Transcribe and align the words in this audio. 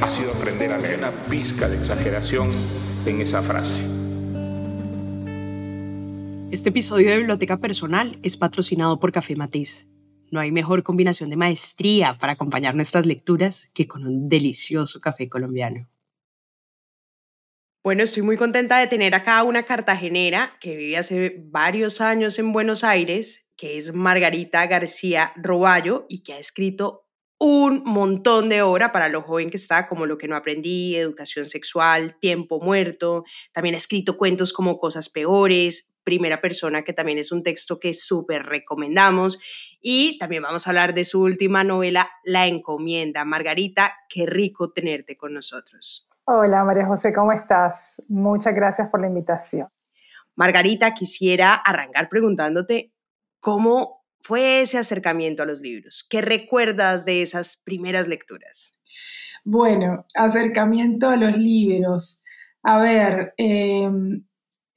ha 0.00 0.10
sido 0.10 0.32
aprender 0.32 0.72
a 0.72 0.78
leer 0.78 0.98
una 0.98 1.10
pizca 1.24 1.68
de 1.68 1.76
exageración 1.76 2.48
en 3.04 3.20
esa 3.20 3.42
frase. 3.42 3.82
Este 6.50 6.70
episodio 6.70 7.10
de 7.10 7.18
Biblioteca 7.18 7.58
Personal 7.58 8.18
es 8.22 8.36
patrocinado 8.36 9.00
por 9.00 9.12
Café 9.12 9.36
Matiz. 9.36 9.86
No 10.30 10.40
hay 10.40 10.52
mejor 10.52 10.82
combinación 10.82 11.30
de 11.30 11.36
maestría 11.36 12.16
para 12.18 12.34
acompañar 12.34 12.74
nuestras 12.74 13.06
lecturas 13.06 13.70
que 13.74 13.88
con 13.88 14.06
un 14.06 14.28
delicioso 14.28 15.00
café 15.00 15.28
colombiano. 15.28 15.88
Bueno, 17.82 18.02
estoy 18.02 18.22
muy 18.22 18.36
contenta 18.36 18.78
de 18.78 18.86
tener 18.86 19.14
acá 19.14 19.42
una 19.42 19.64
cartagenera 19.64 20.56
que 20.60 20.76
vive 20.76 20.98
hace 20.98 21.42
varios 21.46 22.00
años 22.00 22.38
en 22.38 22.52
Buenos 22.52 22.84
Aires, 22.84 23.48
que 23.56 23.78
es 23.78 23.94
Margarita 23.94 24.66
García 24.66 25.32
Roballo 25.36 26.06
y 26.08 26.22
que 26.22 26.34
ha 26.34 26.38
escrito 26.38 27.07
un 27.38 27.82
montón 27.84 28.48
de 28.48 28.62
obra 28.62 28.90
para 28.90 29.08
lo 29.08 29.22
joven 29.22 29.50
que 29.50 29.56
está, 29.56 29.88
como 29.88 30.06
Lo 30.06 30.18
que 30.18 30.28
no 30.28 30.36
aprendí, 30.36 30.96
Educación 30.96 31.48
sexual, 31.48 32.16
Tiempo 32.20 32.60
muerto. 32.60 33.24
También 33.52 33.74
ha 33.74 33.78
escrito 33.78 34.16
cuentos 34.16 34.52
como 34.52 34.78
Cosas 34.78 35.08
peores, 35.08 35.94
Primera 36.02 36.40
persona, 36.40 36.82
que 36.82 36.92
también 36.92 37.18
es 37.18 37.32
un 37.32 37.42
texto 37.42 37.78
que 37.78 37.94
súper 37.94 38.44
recomendamos. 38.44 39.38
Y 39.80 40.18
también 40.18 40.42
vamos 40.42 40.66
a 40.66 40.70
hablar 40.70 40.94
de 40.94 41.04
su 41.04 41.20
última 41.20 41.64
novela, 41.64 42.10
La 42.24 42.46
encomienda. 42.46 43.24
Margarita, 43.24 43.94
qué 44.08 44.26
rico 44.26 44.72
tenerte 44.72 45.16
con 45.16 45.34
nosotros. 45.34 46.08
Hola 46.24 46.62
María 46.64 46.86
José, 46.86 47.12
¿cómo 47.12 47.32
estás? 47.32 48.02
Muchas 48.08 48.54
gracias 48.54 48.90
por 48.90 49.00
la 49.00 49.06
invitación. 49.06 49.66
Margarita, 50.34 50.92
quisiera 50.92 51.54
arrancar 51.54 52.08
preguntándote 52.08 52.92
cómo 53.40 53.97
fue 54.20 54.60
ese 54.60 54.78
acercamiento 54.78 55.42
a 55.42 55.46
los 55.46 55.60
libros? 55.60 56.06
¿Qué 56.08 56.20
recuerdas 56.20 57.04
de 57.04 57.22
esas 57.22 57.56
primeras 57.56 58.08
lecturas? 58.08 58.78
Bueno, 59.44 60.04
acercamiento 60.14 61.08
a 61.08 61.16
los 61.16 61.36
libros. 61.36 62.22
A 62.62 62.78
ver, 62.78 63.34
em, 63.36 64.24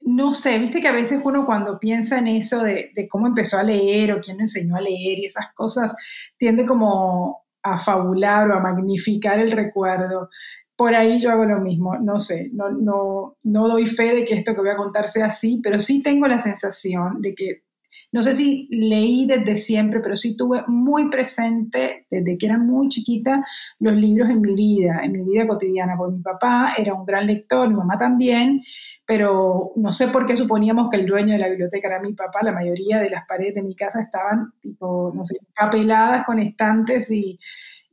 no 0.04 0.32
sé, 0.34 0.58
viste 0.58 0.80
que 0.80 0.88
a 0.88 0.92
veces 0.92 1.20
uno 1.24 1.44
cuando 1.46 1.78
piensa 1.78 2.18
en 2.18 2.28
eso 2.28 2.62
de, 2.62 2.90
cómo 3.10 3.26
empezó 3.26 3.58
a 3.58 3.62
leer 3.62 4.12
o 4.12 4.20
quién 4.20 4.38
le 4.38 4.44
enseñó 4.44 4.76
a 4.76 4.80
leer 4.80 5.18
y 5.18 5.26
esas 5.26 5.52
cosas, 5.54 5.94
tiende 6.36 6.66
como 6.66 7.44
a 7.62 7.78
fabular 7.78 8.50
o 8.50 8.54
a 8.54 8.60
magnificar 8.60 9.38
el 9.38 9.52
recuerdo. 9.52 10.28
Por 10.76 10.94
ahí 10.94 11.20
yo 11.20 11.30
hago 11.30 11.44
lo 11.44 11.60
mismo, 11.60 11.96
no 11.98 12.18
sé, 12.18 12.50
no, 12.52 12.70
no, 12.70 13.36
no 13.42 13.68
doy 13.68 13.86
fe 13.86 14.14
de 14.14 14.24
que 14.24 14.34
esto 14.34 14.54
que 14.54 14.62
voy 14.62 14.70
a 14.70 14.76
contar 14.76 15.06
sea 15.06 15.26
así, 15.26 15.60
pero 15.62 15.78
sí 15.78 16.02
tengo 16.02 16.26
la 16.26 16.38
sensación 16.38 17.20
de 17.20 17.34
que 17.34 17.62
no 18.12 18.22
sé 18.22 18.34
si 18.34 18.68
leí 18.70 19.26
desde 19.26 19.54
siempre, 19.54 20.00
pero 20.00 20.16
sí 20.16 20.36
tuve 20.36 20.62
muy 20.68 21.08
presente 21.08 22.06
desde 22.10 22.36
que 22.36 22.46
era 22.46 22.58
muy 22.58 22.88
chiquita 22.88 23.42
los 23.80 23.94
libros 23.94 24.28
en 24.28 24.42
mi 24.42 24.54
vida, 24.54 25.00
en 25.02 25.12
mi 25.12 25.22
vida 25.22 25.48
cotidiana, 25.48 25.94
porque 25.96 26.16
mi 26.16 26.22
papá 26.22 26.74
era 26.76 26.92
un 26.92 27.06
gran 27.06 27.26
lector, 27.26 27.68
mi 27.70 27.74
mamá 27.74 27.96
también, 27.96 28.60
pero 29.06 29.72
no 29.76 29.90
sé 29.92 30.08
por 30.08 30.26
qué 30.26 30.36
suponíamos 30.36 30.90
que 30.90 30.98
el 30.98 31.06
dueño 31.06 31.32
de 31.32 31.38
la 31.38 31.48
biblioteca 31.48 31.88
era 31.88 32.00
mi 32.00 32.12
papá, 32.12 32.40
la 32.42 32.52
mayoría 32.52 32.98
de 32.98 33.08
las 33.08 33.26
paredes 33.26 33.54
de 33.54 33.62
mi 33.62 33.74
casa 33.74 34.00
estaban 34.00 34.52
tipo, 34.60 35.10
no 35.14 35.24
sé, 35.24 35.38
capeladas 35.54 36.24
con 36.26 36.38
estantes 36.38 37.10
y 37.10 37.38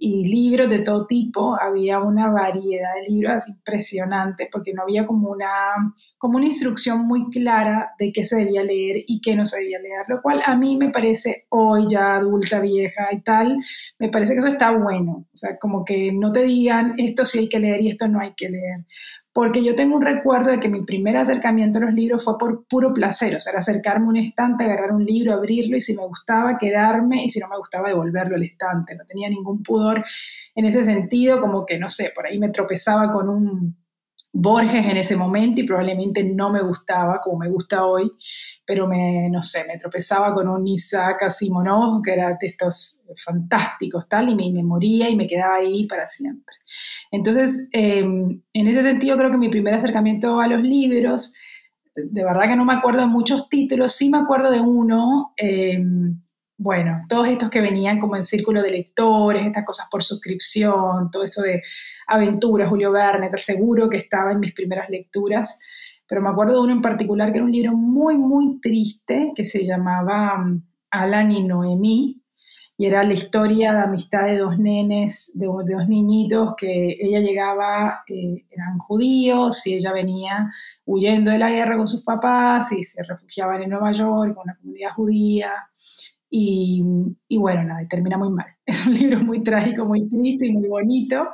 y 0.02 0.24
libros 0.30 0.70
de 0.70 0.80
todo 0.80 1.06
tipo, 1.06 1.58
había 1.62 2.00
una 2.00 2.32
variedad 2.32 2.96
de 2.96 3.12
libros 3.12 3.50
impresionantes 3.50 4.48
porque 4.50 4.74
no 4.74 4.84
había 4.84 5.06
como 5.06 5.30
una, 5.30 5.50
como 6.18 6.38
una 6.38 6.46
instrucción 6.46 7.06
muy 7.06 7.30
clara 7.30 7.92
de 8.00 8.14
qué 8.14 8.24
se 8.24 8.38
debía 8.38 8.64
leer 8.64 9.04
y 9.06 9.20
qué 9.20 9.36
no 9.36 9.44
se 9.44 9.59
debía 9.59 9.80
leer, 9.80 10.06
lo 10.08 10.22
cual 10.22 10.42
a 10.46 10.56
mí 10.56 10.78
me 10.78 10.90
parece 10.90 11.48
hoy 11.50 11.86
ya 11.90 12.16
adulta, 12.16 12.62
vieja 12.62 13.09
y 13.12 13.22
tal, 13.22 13.58
me 14.00 14.08
parece 14.08 14.34
que 14.34 14.40
eso 14.40 14.48
está 14.48 14.72
bueno, 14.72 15.28
o 15.34 15.38
sea, 15.38 15.59
como 15.59 15.84
que 15.84 16.14
no 16.14 16.32
te 16.32 16.44
digan 16.44 16.94
esto 16.98 17.26
sí 17.26 17.40
hay 17.40 17.50
que 17.50 17.59
leer 17.59 17.82
y 17.82 17.90
esto 17.90 18.08
no 18.08 18.22
hay 18.22 18.34
que 18.36 18.48
leer, 18.48 18.86
porque 19.34 19.63
yo 19.63 19.75
tengo 19.75 19.95
un 19.95 20.01
recuerdo 20.01 20.51
de 20.51 20.59
que 20.59 20.69
mi 20.69 20.81
primer 20.81 21.16
acercamiento 21.17 21.78
a 21.78 21.81
los 21.81 21.94
libros 21.94 22.23
fue 22.23 22.38
por 22.38 22.66
puro 22.66 22.94
placer, 22.94 23.35
o 23.35 23.40
sea, 23.40 23.53
acercarme 23.56 24.06
a 24.06 24.09
un 24.09 24.17
estante, 24.17 24.63
agarrar 24.63 24.91
un 24.91 25.06
libro, 25.06 25.34
abrirlo 25.34 25.78
y 25.78 25.81
si 25.81 25.95
me 25.95 26.06
gustaba 26.06 26.57
quedarme 26.57 27.23
y 27.23 27.29
si 27.29 27.40
no 27.40 27.47
me 27.47 27.57
gustaba 27.57 27.90
devolverlo 27.90 28.35
al 28.35 28.44
estante, 28.44 28.95
no 28.95 29.06
tenía 29.06 29.29
ningún 29.29 29.62
pudor 29.62 30.03
en 30.56 30.66
ese 30.66 30.84
sentido, 30.84 31.40
como 31.40 31.66
que, 31.66 31.78
no 31.78 31.90
sé, 31.90 32.12
por 32.16 32.25
ahí 32.25 32.40
me 32.40 32.50
tropezaba 32.50 33.12
con 33.12 33.29
un 33.29 33.78
Borges 34.31 34.85
en 34.85 34.97
ese 34.97 35.16
momento 35.16 35.62
y 35.62 35.66
probablemente 35.66 36.23
no 36.23 36.51
me 36.51 36.62
gustaba 36.62 37.19
como 37.19 37.40
me 37.40 37.50
gusta 37.50 37.85
hoy, 37.85 38.12
pero 38.66 38.88
me, 38.88 39.28
no 39.29 39.41
sé, 39.41 39.66
me 39.67 39.78
tropezaba 39.78 40.34
con 40.34 40.47
un 40.47 40.67
Isaac 40.67 41.23
Asimonov, 41.23 42.01
que 42.03 42.13
era 42.13 42.38
textos 42.38 43.01
fantásticos, 43.16 44.07
tal, 44.07 44.29
y 44.29 44.51
me, 44.51 44.63
moría 44.63 45.09
y 45.09 45.16
me 45.16 45.25
quedaba 45.25 45.56
ahí 45.56 45.88
para 45.88 46.06
siempre. 46.06 46.56
Entonces, 47.12 47.67
em, 47.72 48.41
en 48.53 48.67
ese 48.67 48.84
sentido, 48.84 49.17
creo 49.17 49.31
que 49.31 49.38
mi 49.38 49.50
primer 49.50 49.73
acercamiento 49.73 50.40
a 50.40 50.47
los 50.47 50.61
libros, 50.61 51.34
de 51.96 52.23
verdad 52.23 52.47
que 52.47 52.56
no 52.56 52.66
me 52.66 52.73
acuerdo 52.73 53.01
de 53.01 53.07
muchos 53.07 53.50
títulos, 53.50 53.94
sí 53.94 54.09
me 54.09 54.19
acuerdo 54.19 54.51
de 54.51 54.61
uno, 54.61 55.34
em, 55.38 56.22
bueno, 56.62 57.06
todos 57.08 57.30
estos 57.30 57.50
que 57.50 57.62
venían 57.62 58.00
como 58.00 58.18
en 58.18 58.24
círculo 58.24 58.62
de 58.62 58.72
lectores, 58.72 59.46
estas 59.46 59.64
cosas 59.64 59.88
por 59.90 60.03
suscripción, 60.03 61.09
todo 61.09 61.24
esto 61.24 61.42
de 61.42 61.62
aventuras, 62.06 62.68
Julio 62.68 62.92
Verne, 62.92 63.30
seguro 63.38 63.90
que 63.90 63.96
estaba 63.96 64.34
en 64.34 64.42
mis 64.42 64.53
primeras 64.53 64.90
lecturas, 64.90 65.58
pero 66.06 66.22
me 66.22 66.28
acuerdo 66.30 66.56
de 66.56 66.59
uno 66.59 66.74
en 66.74 66.81
particular 66.81 67.31
que 67.31 67.38
era 67.38 67.46
un 67.46 67.52
libro 67.53 67.72
muy, 67.78 68.18
muy 68.18 68.59
triste 68.59 69.31
que 69.34 69.46
se 69.46 69.64
llamaba 69.64 70.38
mm, 70.38 70.68
Alan 70.92 71.31
y 71.31 71.46
Noemí, 71.46 72.22
y 72.76 72.86
era 72.86 73.06
la 73.06 73.14
historia 73.14 73.72
de 73.72 73.80
amistad 73.80 74.26
de 74.26 74.38
dos 74.40 74.59
nenes, 74.59 75.31
de, 75.36 75.46
dos 75.46 75.88
niñitos 75.88 76.56
que 76.58 76.97
ella 77.00 77.22
llegaba, 77.22 78.03
eh, 78.09 78.46
eran 78.52 78.80
judíos 78.80 79.66
y 79.66 79.76
ella 79.76 79.94
venía 79.94 80.52
huyendo 80.86 81.31
de 81.31 81.40
la 81.40 81.50
guerra 81.50 81.78
con 81.78 81.88
sus 81.88 82.03
papás 82.03 82.74
y 82.74 82.84
se 82.84 83.02
refugiaban 83.03 83.62
en 83.62 83.70
Nueva 83.70 83.94
York 83.94 84.36
con 84.36 84.44
una 84.44 84.58
comunidad 84.58 84.91
judía. 84.91 85.53
Y, 86.29 86.84
bueno, 87.38 87.63
nada, 87.63 87.88
termina 87.88 88.17
muy 88.17 88.29
mal. 88.29 88.47
Es 88.66 88.85
un 88.85 88.94
libro 88.94 89.19
muy 89.22 89.41
trágico, 89.41 89.85
muy 89.85 90.07
triste 90.07 90.45
y 90.45 90.53
muy 90.53 90.67
bonito 90.67 91.29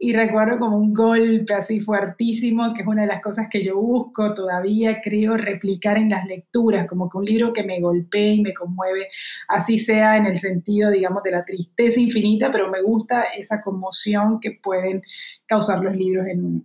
y 0.00 0.12
recuerdo 0.12 0.60
como 0.60 0.76
un 0.76 0.94
golpe 0.94 1.54
así 1.54 1.80
fuertísimo, 1.80 2.72
que 2.72 2.82
es 2.82 2.86
una 2.86 3.02
de 3.02 3.08
las 3.08 3.20
cosas 3.20 3.48
que 3.50 3.60
yo 3.60 3.76
busco 3.80 4.32
todavía, 4.32 5.00
creo, 5.02 5.36
replicar 5.36 5.98
en 5.98 6.10
las 6.10 6.24
lecturas, 6.24 6.86
como 6.86 7.10
que 7.10 7.18
un 7.18 7.24
libro 7.24 7.52
que 7.52 7.64
me 7.64 7.80
golpee 7.80 8.34
y 8.34 8.42
me 8.42 8.54
conmueve, 8.54 9.08
así 9.48 9.76
sea 9.76 10.16
en 10.16 10.26
el 10.26 10.36
sentido, 10.36 10.90
digamos, 10.90 11.24
de 11.24 11.32
la 11.32 11.44
tristeza 11.44 11.98
infinita, 11.98 12.48
pero 12.50 12.70
me 12.70 12.80
gusta 12.80 13.24
esa 13.36 13.60
conmoción 13.60 14.38
que 14.40 14.52
pueden 14.62 15.02
causar 15.46 15.82
los 15.82 15.96
libros 15.96 16.26
en. 16.28 16.64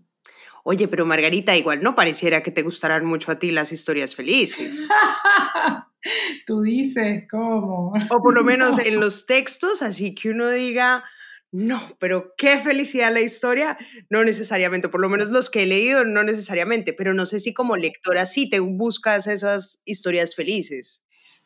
Oye, 0.64 0.88
pero 0.88 1.06
Margarita, 1.06 1.56
igual 1.58 1.84
no 1.84 1.94
pareciera 1.94 2.42
que 2.42 2.52
te 2.52 2.62
gustaran 2.62 3.06
mucho 3.06 3.32
a 3.32 3.38
ti 3.38 3.52
las 3.52 3.74
historias 3.74 4.16
felices. 4.16 4.82
Tú 6.46 6.62
dices, 6.62 7.26
¿cómo? 7.30 7.94
O 8.10 8.22
por 8.22 8.34
lo 8.34 8.44
menos 8.46 8.80
en 8.80 9.00
los 9.00 9.26
textos, 9.26 9.82
así 9.82 10.16
que 10.16 10.30
uno 10.30 10.50
diga, 10.50 11.04
no, 11.52 11.82
pero 12.00 12.34
qué 12.38 12.60
felicidad 12.60 13.14
la 13.14 13.22
historia, 13.22 13.78
no 14.10 14.24
necesariamente, 14.24 14.90
por 14.90 15.02
lo 15.02 15.10
menos 15.10 15.30
los 15.30 15.50
que 15.50 15.64
he 15.64 15.66
leído, 15.68 16.06
no 16.06 16.24
necesariamente, 16.24 16.94
pero 16.94 17.14
no 17.14 17.26
sé 17.26 17.40
si 17.40 17.54
como 17.54 17.76
lectora 17.76 18.26
sí 18.26 18.50
te 18.50 18.60
buscas 18.60 19.28
esas 19.28 19.82
historias 19.86 20.34
felices. 20.34 21.03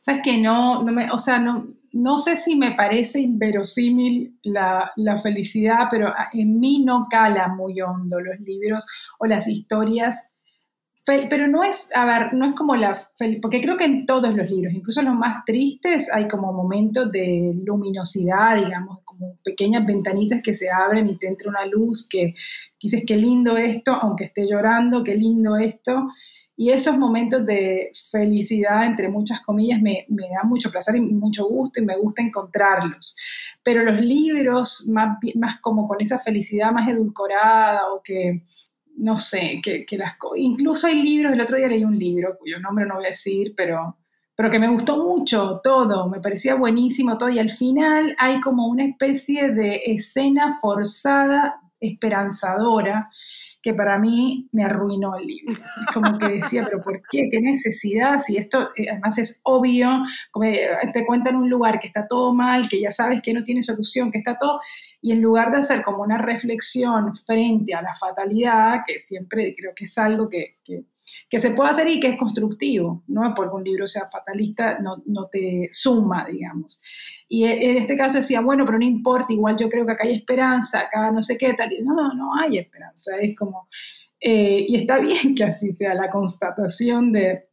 Sabes 0.08 0.22
que 0.24 0.38
no, 0.38 0.84
no 0.84 0.94
me, 0.94 1.12
o 1.12 1.18
sea, 1.18 1.38
no, 1.38 1.68
no 1.92 2.18
sé 2.18 2.38
si 2.38 2.56
me 2.56 2.72
parece 2.72 3.20
inverosímil 3.20 4.40
la, 4.44 4.94
la 4.96 5.18
felicidad, 5.18 5.88
pero 5.92 6.14
en 6.32 6.62
mí 6.62 6.82
no 6.86 7.08
cala 7.10 7.50
muy 7.50 7.82
hondo 7.82 8.22
los 8.22 8.40
libros 8.40 8.88
o 9.20 9.26
las 9.26 9.50
historias 9.50 10.32
pero 11.30 11.48
no 11.48 11.64
es, 11.64 11.96
a 11.96 12.06
ver, 12.06 12.34
no 12.34 12.46
es 12.46 12.52
como 12.54 12.76
la, 12.76 12.98
porque 13.42 13.62
creo 13.62 13.78
que 13.78 13.86
en 13.86 14.06
todos 14.06 14.36
los 14.36 14.50
libros, 14.50 14.74
incluso 14.74 15.02
los 15.02 15.16
más 15.16 15.46
tristes, 15.46 16.12
hay 16.14 16.28
como 16.28 16.52
momentos 16.52 17.10
de 17.12 17.54
luminosidad, 17.64 18.58
digamos, 18.58 19.00
como 19.06 19.38
pequeñas 19.42 19.86
ventanitas 19.86 20.42
que 20.44 20.54
se 20.54 20.70
abren 20.70 21.08
y 21.08 21.18
te 21.18 21.28
entra 21.28 21.50
una 21.50 21.66
luz 21.66 22.10
que 22.10 22.34
dices, 22.82 23.04
qué 23.08 23.16
lindo 23.16 23.56
esto, 23.56 23.94
aunque 23.94 24.26
esté 24.26 24.46
llorando, 24.48 25.04
qué 25.04 25.16
lindo 25.16 25.56
esto. 25.56 26.08
Y 26.60 26.72
esos 26.72 26.98
momentos 26.98 27.46
de 27.46 27.92
felicidad, 28.12 28.84
entre 28.84 29.10
muchas 29.10 29.42
comillas, 29.42 29.80
me, 29.80 30.06
me 30.10 30.28
dan 30.28 30.50
mucho 30.50 30.72
placer 30.72 30.96
y 30.96 31.02
mucho 31.02 31.48
gusto 31.48 31.80
y 31.80 31.86
me 31.86 31.96
gusta 31.96 32.24
encontrarlos. 32.24 33.16
Pero 33.62 33.84
los 33.84 34.02
libros, 34.02 34.90
más, 34.92 35.20
más 35.36 35.60
como 35.62 35.88
con 35.88 36.02
esa 36.02 36.18
felicidad 36.18 36.72
más 36.72 36.90
edulcorada 36.90 37.94
o 37.94 38.02
que 38.02 38.42
no 38.98 39.18
sé, 39.18 39.60
que, 39.64 39.86
que 39.86 39.98
las 39.98 40.16
incluso 40.36 40.88
hay 40.88 41.02
libros, 41.02 41.34
el 41.34 41.42
otro 41.42 41.58
día 41.58 41.68
leí 41.68 41.84
un 41.84 41.98
libro 41.98 42.36
cuyo 42.40 42.60
nombre 42.60 42.86
no 42.86 42.96
voy 42.96 43.06
a 43.06 43.10
decir, 43.10 43.54
pero, 43.56 43.98
pero 44.36 44.50
que 44.50 44.60
me 44.60 44.68
gustó 44.68 44.98
mucho 44.98 45.62
todo, 45.64 46.10
me 46.10 46.20
parecía 46.20 46.56
buenísimo 46.56 47.18
todo 47.18 47.30
y 47.30 47.40
al 47.40 47.52
final 47.52 48.16
hay 48.18 48.40
como 48.40 48.68
una 48.68 48.86
especie 48.86 49.52
de 49.52 49.82
escena 49.86 50.58
forzada, 50.60 51.62
esperanzadora, 51.80 53.10
que 53.68 53.74
para 53.74 54.00
mí 54.00 54.48
me 54.54 54.64
arruinó 54.64 55.18
el 55.18 55.28
libro. 55.28 55.54
Como 55.94 56.18
que 56.18 56.30
decía, 56.30 56.64
pero 56.64 56.82
¿por 56.82 57.02
qué? 57.12 57.24
¿Qué 57.30 57.42
necesidad? 57.42 58.22
Si 58.22 58.38
esto 58.38 58.70
eh, 58.78 58.90
además 58.90 59.18
es 59.18 59.42
obvio, 59.44 60.04
te 60.94 61.06
cuentan 61.06 61.36
un 61.36 61.50
lugar 61.50 61.78
que 61.78 61.88
está 61.88 62.08
todo 62.08 62.34
mal, 62.34 62.70
que 62.70 62.80
ya 62.80 62.92
sabes 62.92 63.22
que 63.22 63.34
no 63.34 63.44
tiene 63.44 63.62
solución, 63.62 64.10
que 64.10 64.20
está 64.20 64.38
todo, 64.38 64.62
y 65.02 65.12
en 65.12 65.22
lugar 65.22 65.52
de 65.52 65.58
hacer 65.58 65.84
como 65.84 66.02
una 66.02 66.18
reflexión 66.18 67.14
frente 67.14 67.74
a 67.74 67.82
la 67.82 67.94
fatalidad, 67.94 68.84
que 68.88 69.00
siempre 69.00 69.54
creo 69.54 69.74
que 69.76 69.84
es 69.84 69.98
algo 69.98 70.30
que, 70.30 70.56
se 71.30 71.52
puede 71.52 71.70
hacer 71.70 71.88
y 71.88 72.00
que 72.00 72.10
es 72.10 72.18
constructivo, 72.18 73.04
no 73.08 73.34
porque 73.36 73.56
un 73.56 73.64
libro 73.64 73.88
sea 73.88 74.10
fatalista, 74.12 74.80
no, 74.80 75.04
no 75.06 75.28
te 75.28 75.68
suma, 75.72 76.26
digamos. 76.30 76.80
Y 77.28 77.46
e, 77.46 77.72
en 77.72 77.78
este 77.78 77.98
caso 77.98 78.18
decía, 78.18 78.42
bueno, 78.42 78.66
pero 78.66 78.80
no 78.80 78.86
importa, 78.86 79.34
igual 79.34 79.58
yo 79.58 79.70
creo 79.70 79.86
que 79.86 79.92
acá 79.94 80.06
hay 80.06 80.14
esperanza, 80.14 80.82
acá 80.82 81.12
no 81.12 81.22
sé 81.22 81.38
qué 81.38 81.54
tal. 81.54 81.70
No, 81.84 81.96
no, 81.96 82.14
no 82.14 82.30
hay 82.40 82.58
esperanza, 82.58 83.18
es 83.20 83.36
como, 83.36 83.68
eh, 84.20 84.66
y 84.68 84.76
está 84.76 85.00
bien 85.00 85.36
que 85.36 85.44
así 85.44 85.72
sea 85.72 85.94
la 85.94 86.10
constatación 86.10 87.12
de, 87.12 87.50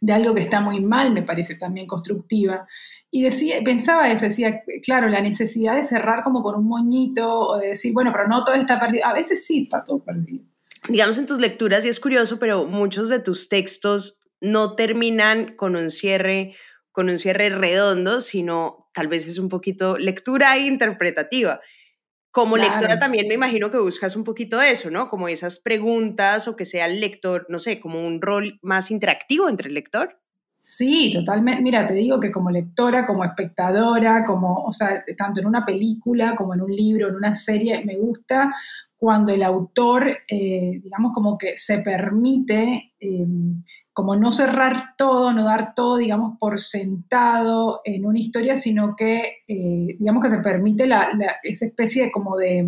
de 0.00 0.12
algo 0.12 0.34
que 0.34 0.42
está 0.42 0.60
muy 0.60 0.80
mal, 0.80 1.12
me 1.12 1.22
parece 1.22 1.56
también 1.56 1.86
constructiva. 1.86 2.66
Y 3.14 3.22
decía, 3.22 3.56
pensaba 3.62 4.10
eso, 4.10 4.24
decía, 4.24 4.62
claro, 4.82 5.08
la 5.08 5.20
necesidad 5.20 5.76
de 5.76 5.82
cerrar 5.82 6.22
como 6.22 6.42
con 6.42 6.56
un 6.56 6.66
moñito 6.66 7.40
o 7.40 7.58
de 7.58 7.68
decir, 7.68 7.92
bueno, 7.92 8.10
pero 8.10 8.26
no 8.26 8.42
todo 8.42 8.54
está 8.54 8.80
perdido. 8.80 9.04
A 9.06 9.12
veces 9.12 9.44
sí 9.44 9.64
está 9.64 9.84
todo 9.84 10.02
perdido. 10.02 10.46
Digamos 10.88 11.16
en 11.18 11.26
tus 11.26 11.38
lecturas, 11.38 11.84
y 11.84 11.88
es 11.88 12.00
curioso, 12.00 12.38
pero 12.38 12.66
muchos 12.66 13.08
de 13.08 13.20
tus 13.20 13.48
textos 13.48 14.20
no 14.40 14.74
terminan 14.74 15.54
con 15.54 15.76
un 15.76 15.90
cierre, 15.90 16.56
con 16.90 17.08
un 17.08 17.18
cierre 17.18 17.50
redondo, 17.50 18.20
sino 18.20 18.90
tal 18.92 19.06
vez 19.06 19.26
es 19.26 19.38
un 19.38 19.48
poquito 19.48 19.96
lectura 19.96 20.58
interpretativa. 20.58 21.60
Como 22.32 22.56
lectora 22.56 22.98
también 22.98 23.28
me 23.28 23.34
imagino 23.34 23.70
que 23.70 23.78
buscas 23.78 24.16
un 24.16 24.24
poquito 24.24 24.60
eso, 24.62 24.90
¿no? 24.90 25.08
Como 25.08 25.28
esas 25.28 25.60
preguntas 25.60 26.48
o 26.48 26.56
que 26.56 26.64
sea 26.64 26.86
el 26.86 26.98
lector, 26.98 27.46
no 27.48 27.58
sé, 27.58 27.78
como 27.78 28.04
un 28.04 28.22
rol 28.22 28.58
más 28.62 28.90
interactivo 28.90 29.48
entre 29.50 29.68
el 29.68 29.74
lector. 29.74 30.21
Sí, 30.64 31.10
totalmente. 31.12 31.60
Mira, 31.60 31.84
te 31.88 31.94
digo 31.94 32.20
que 32.20 32.30
como 32.30 32.48
lectora, 32.48 33.04
como 33.04 33.24
espectadora, 33.24 34.24
como, 34.24 34.62
o 34.64 34.72
sea, 34.72 35.04
tanto 35.18 35.40
en 35.40 35.46
una 35.48 35.66
película 35.66 36.36
como 36.36 36.54
en 36.54 36.60
un 36.62 36.70
libro, 36.70 37.08
en 37.08 37.16
una 37.16 37.34
serie, 37.34 37.84
me 37.84 37.96
gusta 37.98 38.52
cuando 38.96 39.32
el 39.32 39.42
autor, 39.42 40.08
eh, 40.28 40.78
digamos, 40.80 41.10
como 41.12 41.36
que 41.36 41.56
se 41.56 41.78
permite, 41.78 42.92
eh, 43.00 43.26
como 43.92 44.14
no 44.14 44.30
cerrar 44.30 44.94
todo, 44.96 45.32
no 45.32 45.42
dar 45.42 45.74
todo, 45.74 45.96
digamos, 45.96 46.38
por 46.38 46.60
sentado 46.60 47.80
en 47.84 48.06
una 48.06 48.20
historia, 48.20 48.54
sino 48.56 48.94
que, 48.94 49.38
eh, 49.48 49.96
digamos, 49.98 50.22
que 50.22 50.30
se 50.30 50.38
permite 50.38 50.86
la, 50.86 51.10
esa 51.42 51.66
especie 51.66 52.04
de 52.04 52.12
como 52.12 52.36
de, 52.36 52.64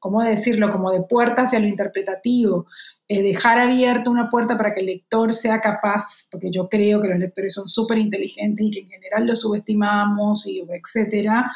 ¿cómo 0.00 0.20
decirlo?, 0.24 0.72
como 0.72 0.90
de 0.90 1.02
puerta 1.02 1.42
hacia 1.42 1.60
lo 1.60 1.68
interpretativo, 1.68 2.66
dejar 3.08 3.58
abierta 3.58 4.10
una 4.10 4.28
puerta 4.28 4.56
para 4.56 4.74
que 4.74 4.80
el 4.80 4.86
lector 4.86 5.32
sea 5.32 5.60
capaz, 5.60 6.28
porque 6.30 6.50
yo 6.50 6.68
creo 6.68 7.00
que 7.00 7.08
los 7.08 7.18
lectores 7.18 7.54
son 7.54 7.68
súper 7.68 7.98
inteligentes 7.98 8.66
y 8.66 8.70
que 8.70 8.80
en 8.80 8.88
general 8.88 9.26
los 9.26 9.40
subestimamos, 9.40 10.46
y 10.46 10.62
etcétera, 10.68 11.52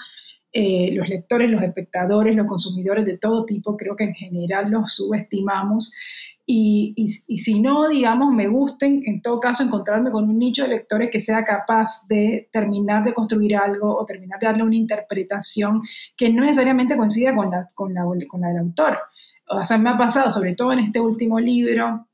eh, 0.52 0.90
los 0.94 1.08
lectores, 1.08 1.50
los 1.50 1.62
espectadores, 1.62 2.34
los 2.34 2.46
consumidores 2.46 3.04
de 3.04 3.18
todo 3.18 3.44
tipo, 3.44 3.76
creo 3.76 3.94
que 3.94 4.04
en 4.04 4.14
general 4.14 4.70
los 4.70 4.94
subestimamos. 4.94 5.92
Y, 6.44 6.94
y, 6.96 7.38
si 7.38 7.60
no, 7.60 7.88
digamos, 7.88 8.34
me 8.34 8.48
gusten, 8.48 9.02
en 9.06 9.22
todo 9.22 9.38
caso, 9.38 9.62
encontrarme 9.62 10.10
con 10.10 10.28
un 10.28 10.36
nicho 10.36 10.64
de 10.64 10.70
lectores 10.70 11.08
que 11.08 11.20
sea 11.20 11.44
capaz 11.44 12.08
de 12.08 12.48
terminar 12.50 13.04
de 13.04 13.14
construir 13.14 13.56
algo 13.56 13.96
o 13.96 14.04
terminar 14.04 14.40
de 14.40 14.48
darle 14.48 14.64
una 14.64 14.74
interpretación 14.74 15.80
que 16.16 16.32
no 16.32 16.42
necesariamente 16.42 16.96
coincida 16.96 17.36
con 17.36 17.50
la, 17.52 17.68
con 17.72 17.94
la, 17.94 18.02
con 18.26 18.40
la 18.40 18.48
del 18.48 18.58
autor. 18.58 18.98
O 19.50 19.64
sea, 19.64 19.78
me 19.78 19.90
ha 19.90 19.96
pasado, 19.96 20.30
sobre 20.30 20.54
todo 20.54 20.72
en 20.72 20.80
este 20.80 21.00
último 21.00 21.40
libro, 21.40 22.06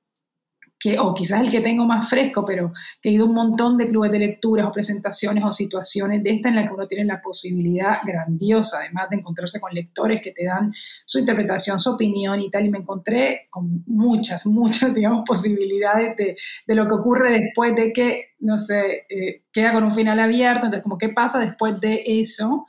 o 1.01 1.15
quizás 1.15 1.41
el 1.41 1.51
que 1.51 1.61
tengo 1.61 1.87
más 1.87 2.09
fresco, 2.09 2.45
pero 2.45 2.73
que 3.01 3.09
he 3.09 3.13
ido 3.13 3.25
a 3.25 3.29
un 3.29 3.35
montón 3.35 3.77
de 3.77 3.89
clubes 3.89 4.13
de 4.13 4.19
lecturas 4.19 4.67
o 4.67 4.71
presentaciones 4.71 5.43
o 5.45 5.51
situaciones 5.51 6.23
de 6.23 6.31
esta 6.31 6.49
en 6.49 6.57
la 6.57 6.67
que 6.67 6.73
uno 6.73 6.87
tiene 6.87 7.05
la 7.05 7.21
posibilidad 7.21 7.99
grandiosa, 8.05 8.79
además 8.81 9.09
de 9.11 9.17
encontrarse 9.17 9.61
con 9.61 9.73
lectores 9.73 10.21
que 10.23 10.33
te 10.33 10.45
dan 10.45 10.73
su 11.05 11.19
interpretación, 11.19 11.81
su 11.81 11.93
opinión 11.93 12.41
y 12.41 12.51
tal, 12.51 12.67
y 12.67 12.71
me 12.71 12.79
encontré 12.79 13.49
con 13.51 13.85
muchas, 13.87 14.47
muchas, 14.47 14.95
digamos, 14.95 15.25
posibilidades 15.27 16.17
de, 16.17 16.37
de 16.67 16.75
lo 16.75 16.87
que 16.87 16.95
ocurre 16.95 17.33
después 17.33 17.75
de 17.75 17.93
que, 17.93 18.35
no 18.41 18.59
sé, 18.59 19.07
eh, 19.09 19.45
queda 19.51 19.73
con 19.73 19.83
un 19.83 19.93
final 19.93 20.21
abierto, 20.21 20.67
entonces 20.67 20.83
como 20.83 20.99
qué 20.99 21.09
pasa 21.09 21.41
después 21.41 21.81
de 21.81 22.03
eso 22.07 22.67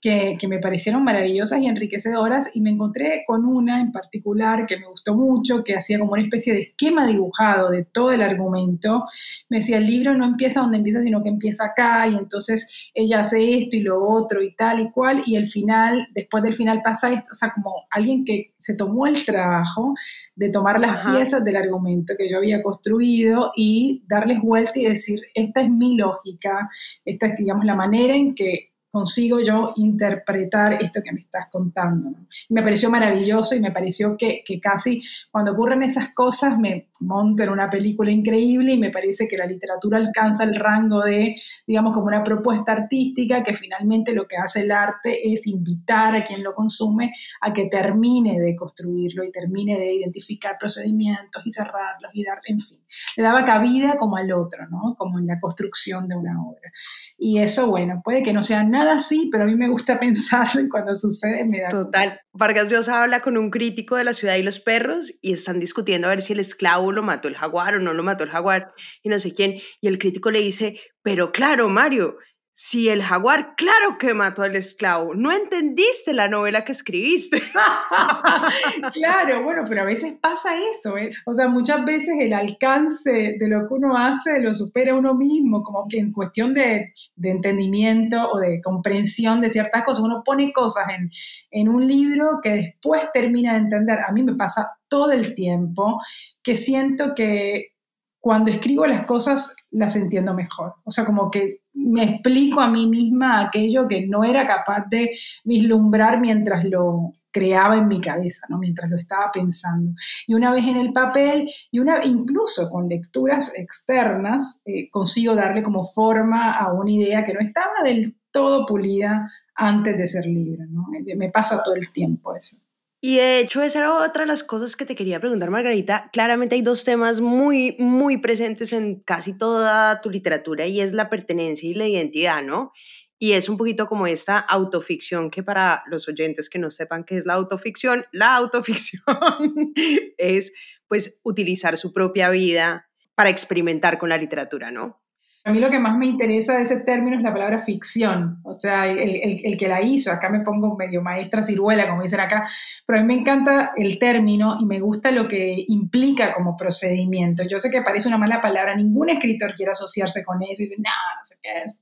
que, 0.00 0.38
me 0.48 0.58
parecieron 0.58 1.02
maravillosas 1.04 1.60
y 1.60 1.66
enriquecedoras 1.66 2.54
y 2.54 2.60
me 2.60 2.70
encontré 2.70 3.24
con 3.26 3.44
una 3.44 3.80
en 3.80 3.92
particular 3.92 4.64
que 4.66 4.78
me 4.78 4.86
gustó 4.86 5.14
mucho, 5.14 5.64
que 5.64 5.74
hacía 5.74 5.98
como 5.98 6.12
una 6.12 6.22
especie 6.22 6.54
de 6.54 6.60
esquema 6.62 7.06
dibujado 7.06 7.70
de 7.70 7.84
todo 7.84 8.12
el 8.12 8.22
argumento. 8.22 9.04
Me 9.48 9.58
decía, 9.58 9.78
el 9.78 9.86
libro 9.86 10.14
no 10.14 10.24
empieza 10.24 10.60
donde 10.60 10.78
empieza, 10.78 11.00
sino 11.00 11.22
que 11.22 11.28
empieza 11.28 11.66
acá 11.66 12.06
y 12.06 12.14
entonces 12.14 12.90
ella 12.94 13.20
hace 13.20 13.58
esto 13.58 13.76
y 13.76 13.80
lo 13.80 14.08
otro 14.08 14.42
y 14.42 14.54
tal 14.54 14.80
y 14.80 14.90
cual 14.90 15.22
y 15.26 15.36
el 15.36 15.46
final, 15.46 16.08
después 16.14 16.42
del 16.42 16.54
final 16.54 16.80
pasa 16.82 17.12
esto, 17.12 17.30
o 17.32 17.34
sea, 17.34 17.52
como 17.52 17.86
alguien 17.90 18.24
que 18.24 18.54
se 18.56 18.76
tomó 18.76 19.06
el 19.06 19.24
trabajo 19.24 19.94
de 20.36 20.50
tomar 20.50 20.80
las 20.80 21.06
piezas 21.06 21.44
del 21.44 21.56
argumento 21.56 22.14
que 22.16 22.28
yo 22.28 22.38
había 22.38 22.62
construido 22.62 23.52
y 23.56 24.04
darles 24.08 24.40
vuelta 24.40 24.78
y 24.78 24.86
decir, 24.86 25.20
esta 25.34 25.60
es 25.60 25.70
mi 25.70 25.96
lógica, 25.96 26.70
esta 27.04 27.26
es, 27.26 27.36
digamos, 27.36 27.64
la 27.64 27.74
manera 27.74 28.14
en 28.14 28.34
que 28.34 28.77
consigo 28.90 29.40
yo 29.40 29.74
interpretar 29.76 30.74
esto 30.82 31.00
que 31.04 31.12
me 31.12 31.20
estás 31.20 31.46
contando. 31.50 32.10
me 32.48 32.62
pareció 32.62 32.90
maravilloso 32.90 33.54
y 33.54 33.60
me 33.60 33.70
pareció 33.70 34.16
que, 34.16 34.42
que, 34.44 34.58
casi 34.58 35.02
cuando 35.30 35.52
ocurren 35.52 35.82
esas 35.82 36.14
cosas 36.14 36.58
me 36.58 36.88
monto 37.00 37.42
en 37.42 37.50
una 37.50 37.68
película 37.68 38.10
increíble 38.10 38.72
y 38.72 38.78
me 38.78 38.90
parece 38.90 39.28
que 39.28 39.36
la 39.36 39.46
literatura 39.46 39.98
alcanza 39.98 40.44
el 40.44 40.54
rango 40.54 41.02
de, 41.02 41.36
digamos, 41.66 41.92
como 41.92 42.06
una 42.06 42.24
propuesta 42.24 42.72
artística 42.72 43.44
que 43.44 43.54
finalmente 43.54 44.14
lo 44.14 44.26
que 44.26 44.36
hace 44.36 44.62
el 44.62 44.72
arte 44.72 45.32
es 45.32 45.46
invitar 45.46 46.14
a 46.14 46.24
quien 46.24 46.42
lo 46.42 46.54
consume 46.54 47.12
a 47.40 47.52
que 47.52 47.66
termine 47.66 48.40
de 48.40 48.56
construirlo 48.56 49.22
y 49.24 49.30
termine 49.30 49.78
de 49.78 49.92
identificar 49.92 50.56
procedimientos 50.58 51.42
y 51.44 51.50
cerrarlos 51.50 52.10
y 52.14 52.24
darle, 52.24 52.48
en 52.48 52.60
fin, 52.60 52.78
le 53.16 53.22
daba 53.22 53.44
cabida 53.44 53.98
como 53.98 54.16
al 54.16 54.32
otro, 54.32 54.66
¿no? 54.68 54.94
Como 54.96 55.18
en 55.18 55.26
la 55.26 55.38
construcción 55.40 56.08
de 56.08 56.16
una 56.16 56.42
obra. 56.42 56.72
Y 57.18 57.38
eso, 57.38 57.68
bueno, 57.68 58.00
puede 58.04 58.22
que 58.22 58.32
no 58.32 58.42
sea 58.42 58.62
nada 58.62 58.77
así, 58.86 59.28
pero 59.32 59.44
a 59.44 59.46
mí 59.46 59.56
me 59.56 59.68
gusta 59.68 59.98
pensarlo 60.00 60.60
y 60.60 60.68
cuando 60.68 60.94
sucede 60.94 61.44
me. 61.44 61.62
Total. 61.68 62.20
Vargas 62.32 62.70
Llosa 62.70 63.02
habla 63.02 63.20
con 63.20 63.36
un 63.36 63.50
crítico 63.50 63.96
de 63.96 64.04
la 64.04 64.12
ciudad 64.12 64.36
y 64.36 64.42
los 64.42 64.60
perros 64.60 65.12
y 65.20 65.32
están 65.32 65.58
discutiendo 65.58 66.06
a 66.06 66.10
ver 66.10 66.22
si 66.22 66.34
el 66.34 66.40
esclavo 66.40 66.92
lo 66.92 67.02
mató 67.02 67.26
el 67.26 67.34
jaguar 67.34 67.74
o 67.74 67.80
no 67.80 67.94
lo 67.94 68.04
mató 68.04 68.24
el 68.24 68.30
jaguar 68.30 68.72
y 69.02 69.08
no 69.08 69.18
sé 69.18 69.34
quién. 69.34 69.56
Y 69.80 69.88
el 69.88 69.98
crítico 69.98 70.30
le 70.30 70.40
dice, 70.40 70.78
pero 71.02 71.32
claro, 71.32 71.68
Mario, 71.68 72.18
si 72.60 72.88
el 72.88 73.04
jaguar, 73.04 73.54
claro 73.56 73.98
que 74.00 74.14
mató 74.14 74.42
al 74.42 74.56
esclavo. 74.56 75.14
No 75.14 75.30
entendiste 75.30 76.12
la 76.12 76.26
novela 76.26 76.64
que 76.64 76.72
escribiste. 76.72 77.40
claro, 78.94 79.44
bueno, 79.44 79.62
pero 79.68 79.82
a 79.82 79.84
veces 79.84 80.16
pasa 80.20 80.56
eso, 80.72 80.98
¿eh? 80.98 81.10
O 81.24 81.32
sea, 81.32 81.46
muchas 81.46 81.84
veces 81.84 82.16
el 82.18 82.32
alcance 82.32 83.36
de 83.38 83.48
lo 83.48 83.60
que 83.60 83.74
uno 83.74 83.96
hace 83.96 84.40
lo 84.40 84.52
supera 84.54 84.96
uno 84.96 85.14
mismo, 85.14 85.62
como 85.62 85.86
que 85.88 86.00
en 86.00 86.10
cuestión 86.10 86.52
de, 86.52 86.92
entendimiento 87.22 88.28
o 88.28 88.40
de 88.40 88.60
comprensión 88.60 89.40
de 89.40 89.50
ciertas 89.50 89.84
cosas, 89.84 90.02
uno 90.02 90.22
pone 90.24 90.52
cosas 90.52 90.88
en, 90.88 91.12
en 91.52 91.68
un 91.68 91.86
libro 91.86 92.40
que 92.42 92.54
después 92.54 93.06
termina 93.14 93.52
de 93.52 93.58
entender. 93.60 94.00
A 94.00 94.10
mí 94.10 94.24
me 94.24 94.34
pasa 94.34 94.78
todo 94.88 95.12
el 95.12 95.32
tiempo 95.32 96.00
que 96.42 96.56
siento 96.56 97.14
que 97.14 97.76
cuando 98.18 98.50
escribo 98.50 98.84
las 98.84 99.06
cosas 99.06 99.54
las 99.70 99.96
entiendo 99.96 100.34
mejor. 100.34 100.74
O 100.84 100.90
sea, 100.90 101.04
como 101.04 101.30
que 101.30 101.60
me 101.74 102.04
explico 102.04 102.60
a 102.60 102.70
mí 102.70 102.86
misma 102.86 103.40
aquello 103.40 103.86
que 103.86 104.06
no 104.06 104.24
era 104.24 104.46
capaz 104.46 104.86
de 104.90 105.10
vislumbrar 105.44 106.20
mientras 106.20 106.64
lo 106.64 107.12
creaba 107.30 107.76
en 107.76 107.88
mi 107.88 108.00
cabeza, 108.00 108.46
¿no? 108.48 108.58
mientras 108.58 108.90
lo 108.90 108.96
estaba 108.96 109.30
pensando. 109.32 109.92
Y 110.26 110.34
una 110.34 110.50
vez 110.50 110.66
en 110.66 110.78
el 110.78 110.92
papel, 110.92 111.48
y 111.70 111.78
una, 111.78 112.04
incluso 112.04 112.68
con 112.70 112.88
lecturas 112.88 113.56
externas, 113.56 114.62
eh, 114.64 114.90
consigo 114.90 115.34
darle 115.34 115.62
como 115.62 115.84
forma 115.84 116.52
a 116.52 116.72
una 116.72 116.90
idea 116.90 117.24
que 117.24 117.34
no 117.34 117.40
estaba 117.40 117.82
del 117.84 118.16
todo 118.30 118.66
pulida 118.66 119.30
antes 119.54 119.96
de 119.96 120.06
ser 120.06 120.26
libre. 120.26 120.64
¿no? 120.68 120.86
Me 121.16 121.30
pasa 121.30 121.62
todo 121.62 121.74
el 121.74 121.92
tiempo 121.92 122.34
eso. 122.34 122.56
Y 123.00 123.16
de 123.16 123.38
hecho, 123.38 123.62
esa 123.62 123.78
era 123.78 123.94
otra 123.94 124.22
de 124.22 124.26
las 124.28 124.42
cosas 124.42 124.74
que 124.74 124.84
te 124.84 124.96
quería 124.96 125.20
preguntar, 125.20 125.50
Margarita. 125.50 126.10
Claramente 126.12 126.56
hay 126.56 126.62
dos 126.62 126.84
temas 126.84 127.20
muy, 127.20 127.76
muy 127.78 128.16
presentes 128.16 128.72
en 128.72 129.00
casi 129.00 129.38
toda 129.38 130.00
tu 130.00 130.10
literatura 130.10 130.66
y 130.66 130.80
es 130.80 130.92
la 130.92 131.08
pertenencia 131.08 131.70
y 131.70 131.74
la 131.74 131.86
identidad, 131.86 132.42
¿no? 132.42 132.72
y 133.18 133.32
es 133.32 133.48
un 133.48 133.56
poquito 133.56 133.86
como 133.86 134.06
esta 134.06 134.38
autoficción 134.38 135.30
que 135.30 135.42
para 135.42 135.82
los 135.88 136.08
oyentes 136.08 136.48
que 136.48 136.58
no 136.58 136.70
sepan 136.70 137.04
qué 137.04 137.16
es 137.16 137.26
la 137.26 137.34
autoficción, 137.34 138.04
la 138.12 138.36
autoficción 138.36 139.02
es 140.18 140.52
pues 140.86 141.20
utilizar 141.24 141.76
su 141.76 141.92
propia 141.92 142.30
vida 142.30 142.88
para 143.14 143.30
experimentar 143.30 143.98
con 143.98 144.08
la 144.08 144.16
literatura, 144.16 144.70
¿no? 144.70 145.02
A 145.44 145.52
mí 145.52 145.60
lo 145.60 145.70
que 145.70 145.78
más 145.78 145.96
me 145.96 146.06
interesa 146.06 146.56
de 146.56 146.62
ese 146.62 146.80
término 146.80 147.16
es 147.16 147.22
la 147.22 147.32
palabra 147.32 147.60
ficción, 147.60 148.40
o 148.42 148.52
sea, 148.52 148.86
el, 148.86 149.56
que 149.56 149.68
la 149.68 149.80
hizo, 149.80 150.12
acá 150.12 150.28
me 150.28 150.40
pongo 150.40 150.76
medio 150.76 151.00
maestra 151.00 151.42
ciruela, 151.42 151.88
como 151.88 152.02
dicen 152.02 152.20
acá, 152.20 152.46
pero 152.86 152.98
a 152.98 153.02
mí 153.02 153.06
me 153.06 153.20
encanta 153.20 153.72
el 153.76 153.98
término 153.98 154.58
y 154.60 154.66
me 154.66 154.78
gusta 154.80 155.10
lo 155.10 155.26
que 155.26 155.64
implica 155.68 156.34
como 156.34 156.56
procedimiento. 156.56 157.44
Yo 157.48 157.58
sé 157.58 157.70
que 157.70 157.82
parece 157.82 158.08
una 158.08 158.18
mala 158.18 158.40
palabra, 158.40 158.76
ningún 158.76 159.08
escritor 159.08 159.54
quiere 159.54 159.72
asociarse 159.72 160.24
con 160.24 160.42
eso 160.42 160.62
y 160.62 160.66
dice, 160.66 160.76
no, 160.78 160.90
no 160.90 161.24
sé 161.24 161.36
qué 161.42 161.50
es, 161.64 161.78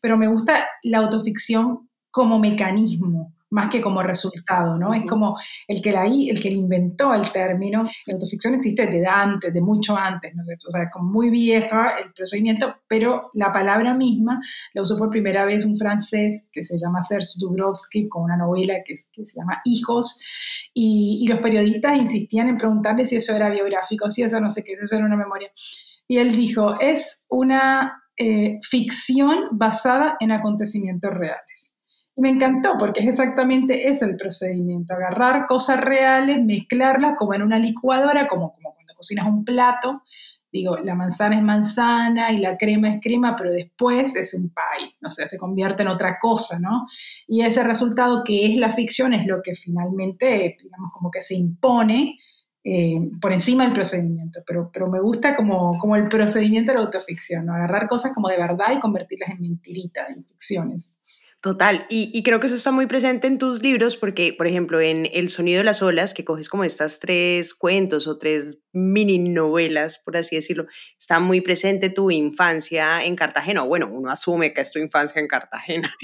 pero 0.00 0.16
me 0.16 0.28
gusta 0.28 0.66
la 0.82 0.98
autoficción 0.98 1.88
como 2.10 2.38
mecanismo 2.38 3.34
más 3.54 3.70
que 3.70 3.80
como 3.80 4.02
resultado, 4.02 4.76
¿no? 4.76 4.92
Es 4.92 5.04
como 5.06 5.38
el 5.68 5.80
que, 5.80 5.92
la, 5.92 6.06
el 6.06 6.40
que 6.40 6.48
inventó 6.48 7.14
el 7.14 7.30
término. 7.30 7.84
La 8.06 8.14
autoficción 8.14 8.54
existe 8.54 8.86
desde 8.86 9.06
antes, 9.06 9.52
de 9.52 9.60
mucho 9.60 9.96
antes, 9.96 10.34
¿no? 10.34 10.42
O 10.42 10.70
sea, 10.70 10.82
es 10.82 10.88
como 10.92 11.10
muy 11.10 11.30
vieja 11.30 11.96
el 12.04 12.12
procedimiento, 12.12 12.74
pero 12.88 13.30
la 13.32 13.52
palabra 13.52 13.94
misma 13.94 14.40
la 14.72 14.82
usó 14.82 14.98
por 14.98 15.08
primera 15.08 15.44
vez 15.44 15.64
un 15.64 15.76
francés 15.76 16.48
que 16.52 16.64
se 16.64 16.76
llama 16.76 17.02
Serge 17.04 17.38
Dubrovsky 17.38 18.08
con 18.08 18.24
una 18.24 18.36
novela 18.36 18.74
que, 18.84 18.94
que 19.12 19.24
se 19.24 19.38
llama 19.38 19.60
Hijos, 19.64 20.18
y, 20.74 21.20
y, 21.22 21.28
los 21.28 21.38
periodistas 21.38 21.96
insistían 21.96 22.48
en 22.48 22.56
preguntarle 22.56 23.06
si 23.06 23.14
eso 23.14 23.36
era 23.36 23.48
biográfico, 23.48 24.10
si 24.10 24.24
eso 24.24 24.40
no 24.40 24.50
sé 24.50 24.64
qué, 24.64 24.76
si 24.76 24.82
eso 24.82 24.96
era 24.96 25.06
una 25.06 25.16
memoria. 25.16 25.48
Y 26.08 26.18
él 26.18 26.34
dijo, 26.34 26.80
es 26.80 27.26
una 27.30 28.02
eh, 28.16 28.58
ficción 28.62 29.48
basada 29.52 30.16
en 30.20 30.32
acontecimientos 30.32 31.12
reales. 31.12 31.73
Y 32.16 32.20
me 32.20 32.30
encantó 32.30 32.76
porque 32.78 33.00
es 33.00 33.08
exactamente 33.08 33.88
ese 33.88 34.04
el 34.04 34.16
procedimiento, 34.16 34.94
agarrar 34.94 35.46
cosas 35.46 35.80
reales, 35.80 36.42
mezclarlas 36.42 37.14
como 37.18 37.34
en 37.34 37.42
una 37.42 37.58
licuadora, 37.58 38.28
como, 38.28 38.54
como 38.54 38.74
cuando 38.74 38.94
cocinas 38.94 39.26
un 39.26 39.44
plato. 39.44 40.02
Digo, 40.52 40.76
la 40.78 40.94
manzana 40.94 41.36
es 41.36 41.42
manzana 41.42 42.30
y 42.30 42.38
la 42.38 42.56
crema 42.56 42.88
es 42.88 43.00
crema, 43.02 43.34
pero 43.34 43.50
después 43.50 44.14
es 44.14 44.34
un 44.34 44.50
pie, 44.50 44.94
o 45.04 45.10
sea, 45.10 45.26
se 45.26 45.36
convierte 45.36 45.82
en 45.82 45.88
otra 45.88 46.20
cosa, 46.20 46.60
¿no? 46.60 46.86
Y 47.26 47.42
ese 47.42 47.64
resultado 47.64 48.22
que 48.24 48.52
es 48.52 48.56
la 48.56 48.70
ficción 48.70 49.12
es 49.14 49.26
lo 49.26 49.42
que 49.42 49.56
finalmente, 49.56 50.56
digamos, 50.62 50.92
como 50.92 51.10
que 51.10 51.22
se 51.22 51.34
impone 51.34 52.20
eh, 52.66 52.98
por 53.20 53.32
encima 53.32 53.64
del 53.64 53.74
procedimiento, 53.74 54.40
pero, 54.46 54.70
pero 54.72 54.88
me 54.88 54.98
gusta 54.98 55.36
como, 55.36 55.76
como 55.78 55.96
el 55.96 56.08
procedimiento 56.08 56.72
de 56.72 56.78
la 56.78 56.84
autoficción, 56.84 57.44
¿no? 57.44 57.54
agarrar 57.54 57.86
cosas 57.88 58.14
como 58.14 58.28
de 58.28 58.38
verdad 58.38 58.72
y 58.74 58.80
convertirlas 58.80 59.30
en 59.30 59.40
mentiritas, 59.40 60.08
en 60.08 60.24
ficciones. 60.24 60.96
Total, 61.44 61.84
y, 61.90 62.22
creo 62.22 62.40
que 62.40 62.46
eso 62.46 62.54
está 62.54 62.70
muy 62.70 62.86
presente 62.86 63.26
en 63.26 63.36
tus 63.36 63.62
libros 63.62 63.98
porque, 63.98 64.32
por 64.32 64.46
ejemplo, 64.46 64.80
en 64.80 65.06
El 65.12 65.28
sonido 65.28 65.58
de 65.58 65.64
las 65.64 65.82
olas, 65.82 66.14
que 66.14 66.24
coges 66.24 66.48
como 66.48 66.64
estas 66.64 67.00
tres 67.00 67.52
cuentos 67.52 68.06
o 68.06 68.16
tres 68.16 68.60
mini 68.72 69.18
novelas, 69.18 69.98
por 69.98 70.16
así 70.16 70.36
decirlo, 70.36 70.64
está 70.98 71.20
muy 71.20 71.42
presente 71.42 71.90
tu 71.90 72.10
infancia 72.10 73.04
en 73.04 73.14
Cartagena, 73.14 73.62
o 73.62 73.66
bueno, 73.66 73.90
uno 73.92 74.10
asume 74.10 74.54
que 74.54 74.62
es 74.62 74.72
tu 74.72 74.78
infancia 74.78 75.20
en 75.20 75.28
Cartagena. 75.28 75.94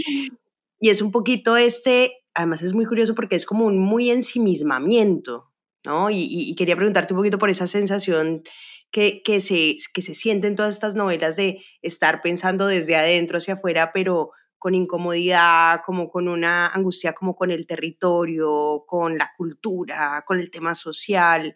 Y 0.78 0.90
es 0.90 1.00
un 1.00 1.10
poquito 1.10 1.56
este, 1.56 2.22
además 2.34 2.60
es 2.60 2.74
muy 2.74 2.84
curioso 2.84 3.14
porque 3.14 3.36
es 3.36 3.46
como 3.46 3.64
un 3.64 3.78
muy 3.78 4.10
ensimismamiento, 4.10 5.52
¿no? 5.86 6.10
Y, 6.10 6.26
y 6.28 6.54
quería 6.54 6.76
preguntarte 6.76 7.14
un 7.14 7.18
poquito 7.20 7.38
por 7.38 7.48
esa 7.48 7.66
sensación 7.66 8.42
que, 8.90 9.22
que, 9.22 9.40
se, 9.40 9.76
que 9.94 10.02
se 10.02 10.14
siente 10.14 10.48
en 10.48 10.56
todas 10.56 10.74
estas 10.74 10.94
novelas 10.94 11.36
de 11.36 11.62
estar 11.80 12.20
pensando 12.20 12.66
desde 12.66 12.96
adentro 12.96 13.38
hacia 13.38 13.54
afuera, 13.54 13.90
pero 13.94 14.32
con 14.60 14.74
incomodidad, 14.74 15.80
como 15.84 16.10
con 16.10 16.28
una 16.28 16.68
angustia, 16.68 17.14
como 17.14 17.34
con 17.34 17.50
el 17.50 17.66
territorio, 17.66 18.84
con 18.86 19.16
la 19.16 19.32
cultura, 19.36 20.22
con 20.26 20.38
el 20.38 20.50
tema 20.50 20.74
social. 20.74 21.54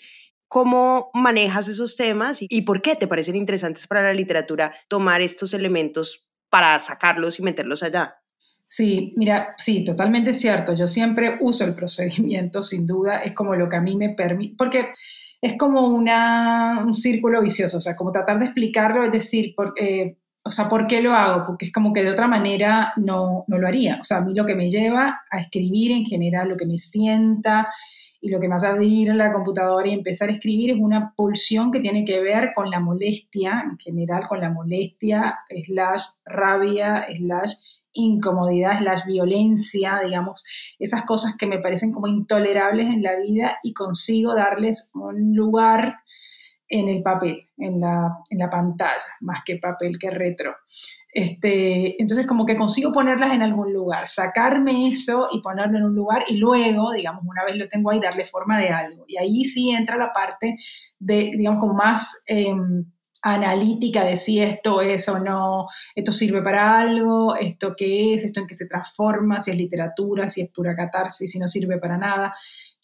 ¿Cómo 0.49 1.11
manejas 1.13 1.69
esos 1.69 1.97
temas 1.97 2.39
y, 2.41 2.63
por 2.63 2.81
qué 2.81 2.97
te 2.97 3.07
parecen 3.07 3.37
interesantes 3.37 3.87
para 3.87 4.03
la 4.03 4.15
literatura 4.15 4.73
tomar 4.89 5.21
estos 5.21 5.53
elementos 5.53 6.27
para 6.49 6.79
sacarlos 6.79 7.39
y 7.39 7.43
meterlos 7.43 7.83
allá? 7.83 8.17
Sí, 8.65 9.13
mira, 9.17 9.55
sí, 9.59 9.85
totalmente 9.85 10.33
cierto. 10.33 10.73
Yo 10.73 10.87
siempre 10.87 11.37
uso 11.43 11.67
el 11.67 11.75
procedimiento, 11.75 12.63
sin 12.63 12.87
duda, 12.87 13.19
es 13.19 13.35
como 13.35 13.55
lo 13.55 13.69
que 13.69 13.77
a 13.77 13.83
mí 13.83 13.97
me 13.97 14.15
permite, 14.15 14.55
porque 14.57 14.93
es 15.43 15.59
como 15.59 15.89
un 15.89 16.95
círculo 16.95 17.43
vicioso, 17.43 17.77
o 17.77 17.81
sea, 17.83 17.97
como 17.97 18.13
tratar 18.13 18.39
de 18.39 18.47
explicarlo, 18.47 19.05
es 19.05 19.13
decir, 19.13 19.55
por, 19.55 19.75
eh, 19.79 20.17
o 20.47 20.51
sea, 20.51 20.69
¿por 20.69 20.87
qué 20.87 21.01
lo 21.01 21.15
hago? 21.15 21.47
Porque 21.47 21.67
es 21.67 21.73
como 21.73 21.93
que 21.93 22.03
de 22.03 22.11
otra 22.11 22.29
manera 22.29 22.93
no, 22.97 23.45
no 23.49 23.59
lo 23.59 23.67
haría. 23.67 23.99
O 24.01 24.05
sea, 24.05 24.19
a 24.19 24.21
mí 24.21 24.35
lo 24.35 24.45
que 24.45 24.55
me 24.55 24.69
lleva 24.69 25.23
a 25.31 25.41
escribir 25.41 25.91
en 25.93 26.05
general, 26.05 26.51
lo 26.51 26.57
que 26.57 26.67
me 26.67 26.79
sienta 26.79 27.69
y 28.21 28.29
lo 28.29 28.39
que 28.41 28.49
me 28.49 28.55
hace 28.55 28.67
abrir 28.67 29.15
la 29.15 29.33
computadora 29.33 29.89
y 29.89 29.95
empezar 29.95 30.29
a 30.29 30.33
escribir 30.33 30.71
es 30.71 30.79
una 30.79 31.15
pulsión 31.17 31.71
que 31.71 31.81
tiene 31.81 32.05
que 32.05 32.21
ver 32.21 32.53
con 32.55 32.71
la 32.71 32.79
molestia, 32.79 33.65
en 33.71 33.79
general 33.79 34.27
con 34.29 34.41
la 34.41 34.51
molestia, 34.51 35.39
slash 35.65 36.03
rabia, 36.27 37.07
slash 37.15 37.55
incomodidad, 37.95 38.79
slash 38.79 39.07
violencia, 39.07 40.01
digamos, 40.05 40.45
esas 40.79 41.05
cosas 41.05 41.37
que 41.39 41.47
me 41.47 41.59
parecen 41.59 41.93
como 41.93 42.07
intolerables 42.07 42.89
en 42.89 43.03
la 43.03 43.17
vida 43.17 43.59
y 43.63 43.73
consigo 43.73 44.35
darles 44.35 44.91
un 44.95 45.35
lugar 45.35 46.01
en 46.69 46.89
el 46.89 47.03
papel, 47.03 47.44
en 47.57 47.81
la, 47.81 48.19
en 48.31 48.39
la 48.39 48.51
pantalla, 48.51 49.05
más 49.21 49.41
que 49.45 49.57
papel 49.57 49.99
que 49.99 50.11
retro. 50.11 50.57
Este, 51.13 52.01
entonces, 52.03 52.27
como 52.27 52.45
que 52.45 52.57
consigo 52.57 52.93
ponerlas 52.93 53.33
en 53.33 53.43
algún 53.43 53.73
lugar, 53.73 54.07
sacarme 54.07 54.89
eso 54.89 55.29
y 55.31 55.41
ponerlo 55.41 55.79
en 55.79 55.85
un 55.85 55.95
lugar 55.95 56.25
y 56.29 56.39
luego, 56.39 56.91
digamos, 56.91 57.23
una 57.25 57.45
vez 57.45 57.57
lo 57.57 57.69
tengo 57.69 57.91
ahí, 57.91 58.01
darle 58.01 58.25
forma 58.25 58.59
de 58.59 58.71
algo. 58.71 59.05
Y 59.07 59.17
ahí 59.19 59.45
sí 59.45 59.71
entra 59.71 59.97
la 59.97 60.13
parte 60.13 60.57
de, 60.99 61.33
digamos, 61.37 61.61
como 61.61 61.75
más 61.75 62.25
em, 62.27 62.85
analítica 63.23 64.05
de 64.05 64.17
si 64.17 64.41
esto 64.41 64.81
es 64.83 65.09
o 65.09 65.21
no, 65.21 65.67
esto 65.95 66.13
sirve 66.13 66.43
para 66.43 66.79
algo, 66.79 67.37
esto 67.37 67.75
qué 67.77 68.15
es, 68.15 68.25
esto 68.25 68.41
en 68.41 68.49
qué 68.49 68.55
se 68.55 68.67
transforma, 68.67 69.41
si 69.41 69.53
es 69.53 69.57
literatura, 69.57 70.29
si 70.29 70.43
es 70.43 70.51
pura 70.51 70.75
catarsis, 70.75 71.31
si 71.31 71.39
no 71.39 71.49
sirve 71.49 71.79
para 71.79 71.97
nada. 71.97 72.35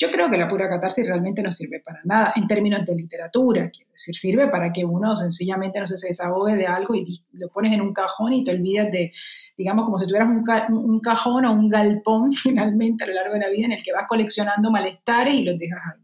Yo 0.00 0.10
creo 0.10 0.30
que 0.30 0.38
la 0.38 0.48
pura 0.48 0.66
catarsis 0.66 1.06
realmente 1.06 1.42
no 1.42 1.50
sirve 1.50 1.82
para 1.84 2.00
nada 2.04 2.32
en 2.34 2.46
términos 2.46 2.82
de 2.86 2.94
literatura, 2.94 3.68
quiero 3.68 3.90
decir, 3.92 4.16
sirve 4.16 4.48
para 4.48 4.72
que 4.72 4.82
uno 4.82 5.14
sencillamente, 5.14 5.78
no 5.78 5.84
sé, 5.84 5.98
se 5.98 6.08
desahogue 6.08 6.56
de 6.56 6.66
algo 6.66 6.94
y 6.94 7.22
lo 7.32 7.50
pones 7.50 7.74
en 7.74 7.82
un 7.82 7.92
cajón 7.92 8.32
y 8.32 8.42
te 8.42 8.52
olvidas 8.52 8.90
de, 8.90 9.12
digamos, 9.58 9.84
como 9.84 9.98
si 9.98 10.06
tuvieras 10.06 10.30
un, 10.30 10.42
un 10.74 11.00
cajón 11.00 11.44
o 11.44 11.52
un 11.52 11.68
galpón 11.68 12.32
finalmente 12.32 13.04
a 13.04 13.08
lo 13.08 13.12
largo 13.12 13.34
de 13.34 13.40
la 13.40 13.50
vida 13.50 13.66
en 13.66 13.72
el 13.72 13.82
que 13.82 13.92
vas 13.92 14.04
coleccionando 14.08 14.70
malestares 14.70 15.34
y 15.34 15.42
los 15.42 15.58
dejas 15.58 15.82
ahí. 15.92 16.02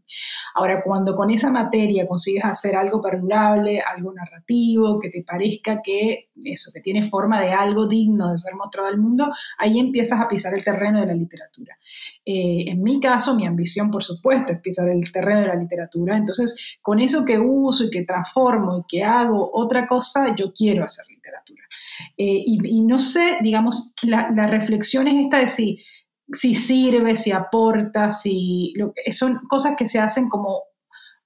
Ahora, 0.53 0.83
cuando 0.83 1.15
con 1.15 1.31
esa 1.31 1.49
materia 1.49 2.07
consigues 2.07 2.45
hacer 2.45 2.75
algo 2.75 3.01
perdurable, 3.01 3.81
algo 3.81 4.13
narrativo, 4.13 4.99
que 4.99 5.09
te 5.09 5.23
parezca 5.23 5.81
que 5.83 6.29
eso, 6.43 6.71
que 6.73 6.81
tiene 6.81 7.03
forma 7.03 7.41
de 7.41 7.51
algo 7.51 7.87
digno 7.87 8.31
de 8.31 8.37
ser 8.37 8.55
mostrado 8.55 8.87
al 8.87 8.97
mundo, 8.97 9.27
ahí 9.57 9.79
empiezas 9.79 10.19
a 10.19 10.27
pisar 10.27 10.53
el 10.53 10.63
terreno 10.63 10.99
de 10.99 11.07
la 11.07 11.13
literatura. 11.13 11.77
Eh, 12.25 12.65
en 12.67 12.81
mi 12.81 12.99
caso, 12.99 13.35
mi 13.35 13.45
ambición, 13.45 13.86
por 13.91 14.03
supuesto, 14.03 14.53
es 14.53 14.59
pisar 14.59 14.89
el 14.89 15.11
terreno 15.11 15.41
de 15.41 15.47
la 15.47 15.55
literatura. 15.55 16.17
Entonces, 16.17 16.77
con 16.81 16.99
eso 16.99 17.25
que 17.25 17.39
uso 17.39 17.85
y 17.85 17.89
que 17.89 18.03
transformo 18.03 18.79
y 18.79 18.83
que 18.87 19.03
hago 19.03 19.49
otra 19.53 19.87
cosa, 19.87 20.35
yo 20.35 20.51
quiero 20.53 20.83
hacer 20.83 21.05
literatura. 21.09 21.63
Eh, 22.17 22.43
y, 22.45 22.81
no 22.83 22.99
sé, 22.99 23.37
digamos, 23.41 23.93
la, 24.03 24.47
reflexión 24.47 25.07
es 25.07 25.25
esta 25.25 25.39
de 25.39 25.47
si, 25.47 25.77
si 26.31 26.53
sirve, 26.53 27.15
si 27.15 27.31
aporta, 27.31 28.11
si... 28.11 28.73
son 29.09 29.39
cosas 29.47 29.75
que 29.77 29.85
se 29.85 29.99
hacen 29.99 30.29
como 30.29 30.63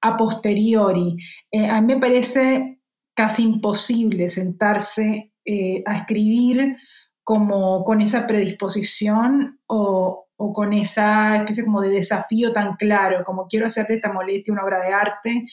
a 0.01 0.17
posteriori. 0.17 1.17
Eh, 1.51 1.67
a 1.67 1.81
mí 1.81 1.93
me 1.93 1.99
parece 1.99 2.79
casi 3.13 3.43
imposible 3.43 4.29
sentarse 4.29 5.33
a 5.85 5.95
escribir 5.95 6.77
como 7.23 7.83
con 7.83 8.01
esa 8.01 8.27
predisposición 8.27 9.59
o, 9.67 10.27
o 10.43 10.51
con 10.51 10.73
esa 10.73 11.37
especie 11.37 11.63
como 11.63 11.81
de 11.81 11.89
desafío 11.89 12.51
tan 12.51 12.75
claro, 12.75 13.23
como 13.23 13.45
quiero 13.45 13.67
hacer 13.67 13.85
de 13.85 13.95
esta 13.95 14.11
molestia 14.11 14.51
una 14.51 14.63
obra 14.63 14.81
de 14.81 14.91
arte, 14.91 15.45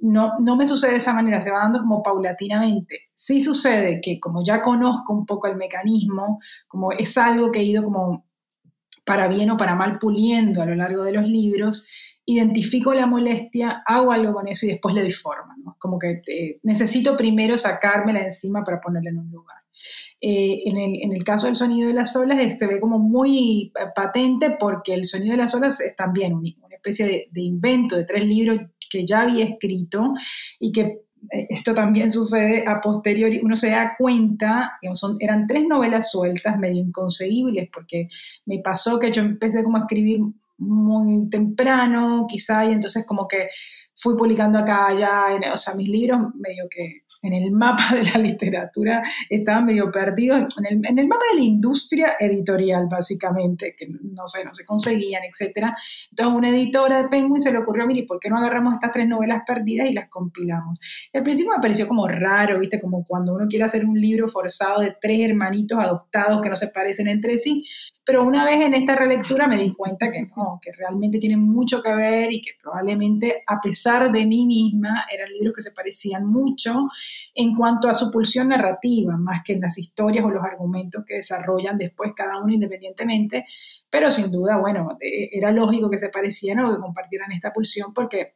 no, 0.00 0.38
no 0.38 0.54
me 0.56 0.66
sucede 0.66 0.90
de 0.90 0.96
esa 0.98 1.14
manera, 1.14 1.40
se 1.40 1.50
va 1.50 1.60
dando 1.60 1.78
como 1.78 2.02
paulatinamente. 2.02 3.08
Sí 3.14 3.40
sucede 3.40 4.02
que 4.02 4.20
como 4.20 4.42
ya 4.44 4.60
conozco 4.60 5.14
un 5.14 5.24
poco 5.24 5.46
el 5.46 5.56
mecanismo, 5.56 6.38
como 6.68 6.92
es 6.92 7.16
algo 7.16 7.50
que 7.50 7.60
he 7.60 7.64
ido 7.64 7.84
como 7.84 8.26
para 9.06 9.28
bien 9.28 9.50
o 9.50 9.56
para 9.56 9.74
mal 9.74 9.98
puliendo 9.98 10.60
a 10.60 10.66
lo 10.66 10.74
largo 10.74 11.04
de 11.04 11.12
los 11.12 11.26
libros, 11.26 11.88
identifico 12.26 12.92
la 12.92 13.06
molestia, 13.06 13.82
hago 13.86 14.12
algo 14.12 14.34
con 14.34 14.46
eso 14.48 14.66
y 14.66 14.70
después 14.70 14.94
le 14.94 15.00
doy 15.00 15.10
forma. 15.10 15.56
Como 15.78 15.98
que 15.98 16.22
eh, 16.26 16.60
necesito 16.64 17.16
primero 17.16 17.56
sacármela 17.56 18.20
encima 18.20 18.62
para 18.62 18.78
ponerla 18.78 19.08
en 19.08 19.18
un 19.20 19.30
lugar. 19.30 19.63
Eh, 20.20 20.62
en, 20.66 21.12
el, 21.12 21.24
caso 21.24 21.46
del 21.46 21.56
sonido 21.56 21.88
de 21.88 21.94
las 21.94 22.16
olas 22.16 22.56
se 22.58 22.66
ve 22.66 22.80
como 22.80 22.98
muy 22.98 23.72
patente 23.94 24.56
porque 24.58 24.94
el 24.94 25.04
sonido 25.04 25.32
de 25.32 25.42
las 25.42 25.54
olas 25.54 25.80
es 25.80 25.94
también 25.96 26.34
una 26.34 26.74
especie 26.74 27.28
de, 27.30 27.40
invento 27.42 27.96
de 27.96 28.04
tres 28.04 28.24
libros 28.24 28.60
que 28.90 29.06
ya 29.06 29.22
había 29.22 29.44
escrito 29.44 30.14
y 30.58 30.72
que 30.72 31.04
eh, 31.30 31.46
esto 31.50 31.74
también 31.74 32.10
sucede 32.10 32.64
a 32.66 32.80
posteriori, 32.80 33.40
uno 33.42 33.56
se 33.56 33.70
da 33.70 33.94
cuenta, 33.98 34.78
eran 35.20 35.46
tres 35.46 35.64
novelas 35.66 36.10
sueltas, 36.10 36.58
medio 36.58 36.80
inconseguibles, 36.80 37.68
porque 37.72 38.08
me 38.46 38.60
pasó 38.60 38.98
que 38.98 39.12
yo 39.12 39.22
empecé 39.22 39.62
como 39.64 39.78
a 39.78 39.80
escribir 39.80 40.20
muy 40.58 41.28
temprano, 41.28 42.26
quizá, 42.28 42.64
y 42.64 42.72
entonces 42.72 43.04
como 43.06 43.26
que 43.26 43.48
fui 43.94 44.16
publicando 44.16 44.58
acá, 44.58 44.86
allá, 44.88 45.26
o 45.52 45.56
sea, 45.56 45.74
mis 45.74 45.88
libros 45.88 46.34
medio 46.34 46.64
que 46.68 47.03
en 47.24 47.32
el 47.32 47.50
mapa 47.50 47.94
de 47.94 48.04
la 48.04 48.18
literatura 48.18 49.02
estaban 49.28 49.64
medio 49.64 49.90
perdidos, 49.90 50.58
en 50.58 50.66
el, 50.66 50.86
en 50.86 50.98
el, 50.98 51.08
mapa 51.08 51.24
de 51.32 51.38
la 51.40 51.44
industria 51.44 52.16
editorial, 52.20 52.86
básicamente, 52.90 53.74
que 53.76 53.86
no 53.88 54.26
sé, 54.26 54.44
no 54.44 54.52
se 54.52 54.64
conseguían, 54.66 55.22
etc. 55.24 55.72
Entonces, 56.10 56.34
una 56.36 56.50
editora 56.50 57.02
de 57.02 57.08
Penguin 57.08 57.40
se 57.40 57.50
le 57.50 57.58
ocurrió, 57.58 57.86
mire, 57.86 58.04
¿por 58.06 58.20
qué 58.20 58.28
no 58.28 58.36
agarramos 58.36 58.74
estas 58.74 58.92
tres 58.92 59.08
novelas 59.08 59.42
perdidas 59.46 59.88
y 59.88 59.94
las 59.94 60.08
compilamos? 60.08 60.78
Y 61.12 61.16
al 61.16 61.24
principio 61.24 61.52
me 61.56 61.62
pareció 61.62 61.88
como 61.88 62.06
raro, 62.06 62.58
¿viste? 62.58 62.80
Como 62.80 63.04
cuando 63.04 63.34
uno 63.34 63.46
quiere 63.48 63.64
hacer 63.64 63.86
un 63.86 63.98
libro 63.98 64.28
forzado 64.28 64.82
de 64.82 64.94
tres 65.00 65.20
hermanitos 65.20 65.78
adoptados 65.78 66.42
que 66.42 66.50
no 66.50 66.56
se 66.56 66.68
parecen 66.68 67.08
entre 67.08 67.38
sí, 67.38 67.64
pero 68.04 68.22
una 68.22 68.44
vez 68.44 68.60
en 68.60 68.74
esta 68.74 68.94
relectura 68.94 69.46
me 69.48 69.56
di 69.56 69.70
cuenta 69.70 70.10
que 70.12 70.22
no, 70.36 70.58
que 70.60 70.72
realmente 70.72 71.18
tienen 71.18 71.40
mucho 71.40 71.82
que 71.82 71.94
ver 71.94 72.32
y 72.32 72.40
que 72.40 72.50
probablemente 72.60 73.42
a 73.46 73.60
pesar 73.60 74.12
de 74.12 74.26
mí 74.26 74.46
misma 74.46 75.06
eran 75.10 75.30
libros 75.32 75.54
que 75.56 75.62
se 75.62 75.72
parecían 75.72 76.26
mucho 76.26 76.88
en 77.34 77.54
cuanto 77.54 77.88
a 77.88 77.94
su 77.94 78.10
pulsión 78.10 78.48
narrativa, 78.48 79.16
más 79.16 79.42
que 79.42 79.54
en 79.54 79.62
las 79.62 79.78
historias 79.78 80.24
o 80.24 80.30
los 80.30 80.44
argumentos 80.44 81.04
que 81.06 81.14
desarrollan 81.14 81.78
después 81.78 82.12
cada 82.14 82.38
uno 82.40 82.52
independientemente, 82.52 83.46
pero 83.88 84.10
sin 84.10 84.30
duda, 84.30 84.58
bueno, 84.58 84.96
era 85.00 85.50
lógico 85.50 85.88
que 85.88 85.98
se 85.98 86.10
parecieran 86.10 86.66
o 86.66 86.74
que 86.74 86.80
compartieran 86.80 87.32
esta 87.32 87.52
pulsión 87.52 87.94
porque 87.94 88.34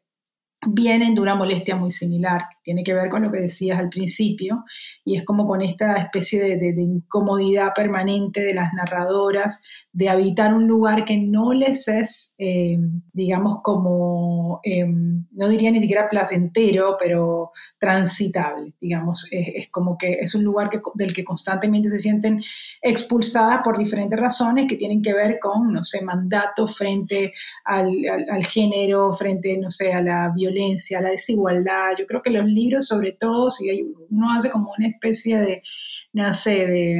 vienen 0.67 1.15
de 1.15 1.21
una 1.21 1.35
molestia 1.35 1.77
muy 1.77 1.91
similar, 1.91 2.43
tiene 2.69 2.85
que 2.85 2.93
ver 2.93 3.09
con 3.09 3.23
lo 3.23 3.33
que 3.33 3.41
decías 3.41 3.79
al 3.79 3.89
principio, 3.89 4.65
y 5.03 5.17
es 5.17 5.25
como 5.25 5.47
con 5.47 5.63
esta 5.63 5.97
especie 5.97 6.59
de, 6.59 6.75
incomodidad 6.79 7.73
permanente 7.75 8.43
de 8.43 8.53
las 8.53 8.75
narradoras 8.75 9.63
de 9.91 10.11
habitar 10.11 10.53
un 10.53 10.67
lugar 10.67 11.07
que 11.07 11.17
no 11.17 11.55
les 11.55 11.89
es, 11.89 12.35
eh, 12.39 12.77
digamos, 13.15 13.63
como, 13.63 14.61
eh, 14.63 14.85
no 14.87 15.49
diría 15.49 15.71
ni 15.71 15.81
siquiera 15.81 16.11
placentero, 16.11 16.97
pero 17.01 17.53
transitable, 17.79 18.75
digamos, 18.81 19.29
es, 19.31 19.69
como 19.71 19.97
que 19.97 20.19
es 20.21 20.35
un 20.35 20.45
lugar 20.45 20.69
del 20.95 21.15
que 21.15 21.25
constantemente 21.25 21.89
se 21.89 21.99
sienten 21.99 22.43
expulsadas 22.83 23.61
por 23.65 23.79
diferentes 23.79 24.21
razones 24.21 24.67
que 24.69 24.77
tienen 24.77 25.01
que 25.01 25.15
ver 25.15 25.39
con, 25.41 25.73
no 25.73 25.83
sé, 25.83 26.05
mandato 26.05 26.67
frente 26.67 27.33
al, 27.65 27.91
al 28.31 28.45
género, 28.45 29.13
frente, 29.15 29.57
no 29.57 29.71
sé, 29.71 29.95
a 29.95 30.03
la 30.03 30.31
violencia, 30.35 30.49
violencia, 30.49 31.01
la 31.01 31.11
desigualdad. 31.11 31.91
Yo 31.99 32.07
creo 32.07 32.23
que 32.23 32.31
los 32.31 32.45
libros, 32.59 32.87
sobre 32.87 33.13
todo, 33.13 33.51
si 33.51 33.83
uno 34.11 34.33
hace 34.33 34.51
como 34.51 34.73
una 34.77 34.89
especie 34.89 35.39
de, 35.39 35.63
no 36.13 36.33
sé, 36.35 36.67
de, 36.67 36.99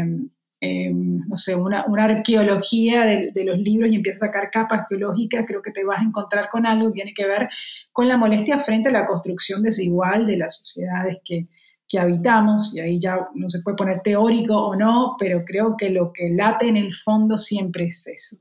em, 0.61 1.19
no 1.29 1.37
sé, 1.37 1.55
una, 1.55 1.85
arqueología 1.99 3.05
de, 3.05 3.45
los 3.45 3.59
libros 3.59 3.91
y 3.91 3.97
empiezas 3.97 4.23
a 4.23 4.27
sacar 4.27 4.51
capas 4.51 4.87
geológicas, 4.89 5.45
creo 5.47 5.63
que 5.63 5.71
te 5.71 5.85
vas 5.85 6.01
a 6.01 6.05
encontrar 6.05 6.49
con 6.51 6.67
algo 6.67 6.89
que 6.89 6.95
tiene 6.95 7.15
que 7.15 7.27
ver 7.27 7.49
con 7.93 8.09
la 8.09 8.17
molestia 8.17 8.59
frente 8.59 8.89
a 8.89 8.93
la 8.93 9.07
construcción 9.07 9.63
desigual 9.63 10.27
de 10.27 10.39
las 10.39 10.59
sociedades 10.59 11.19
que, 11.25 11.49
que 11.89 11.99
habitamos, 11.99 12.75
y 12.75 12.81
ahí 12.81 13.01
ya 13.01 13.29
no 13.35 13.49
se 13.49 13.61
puede 13.63 13.77
poner 13.77 14.01
teórico 14.01 14.55
o 14.55 14.77
no, 14.77 15.17
pero 15.19 15.43
creo 15.45 15.75
que 15.77 15.91
lo 15.91 16.13
que 16.13 16.31
late 16.31 16.69
en 16.69 16.77
el 16.77 16.95
fondo 16.95 17.39
siempre 17.39 17.85
es 17.85 18.07
eso. 18.07 18.37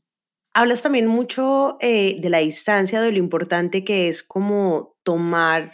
Hablas 0.54 0.82
también 0.82 1.08
mucho 1.08 1.78
eh, 1.80 2.20
de 2.20 2.30
la 2.30 2.40
distancia, 2.40 3.00
de 3.00 3.12
lo 3.12 3.20
importante 3.20 3.84
que 3.84 4.10
es 4.10 4.24
como 4.24 4.96
tomar 5.04 5.72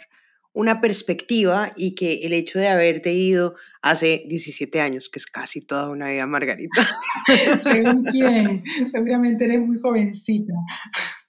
una 0.54 0.80
perspectiva 0.80 1.72
y 1.76 1.94
que 1.96 2.20
el 2.22 2.32
hecho 2.32 2.58
de 2.60 2.68
haberte 2.68 3.12
ido 3.12 3.56
hace 3.82 4.24
17 4.28 4.80
años, 4.80 5.10
que 5.10 5.18
es 5.18 5.26
casi 5.26 5.60
toda 5.60 5.90
una 5.90 6.08
vida, 6.08 6.26
Margarita. 6.26 6.80
Según 7.56 8.04
quién, 8.04 8.62
seguramente 8.84 9.44
eres 9.44 9.60
muy 9.60 9.78
jovencita. 9.80 10.54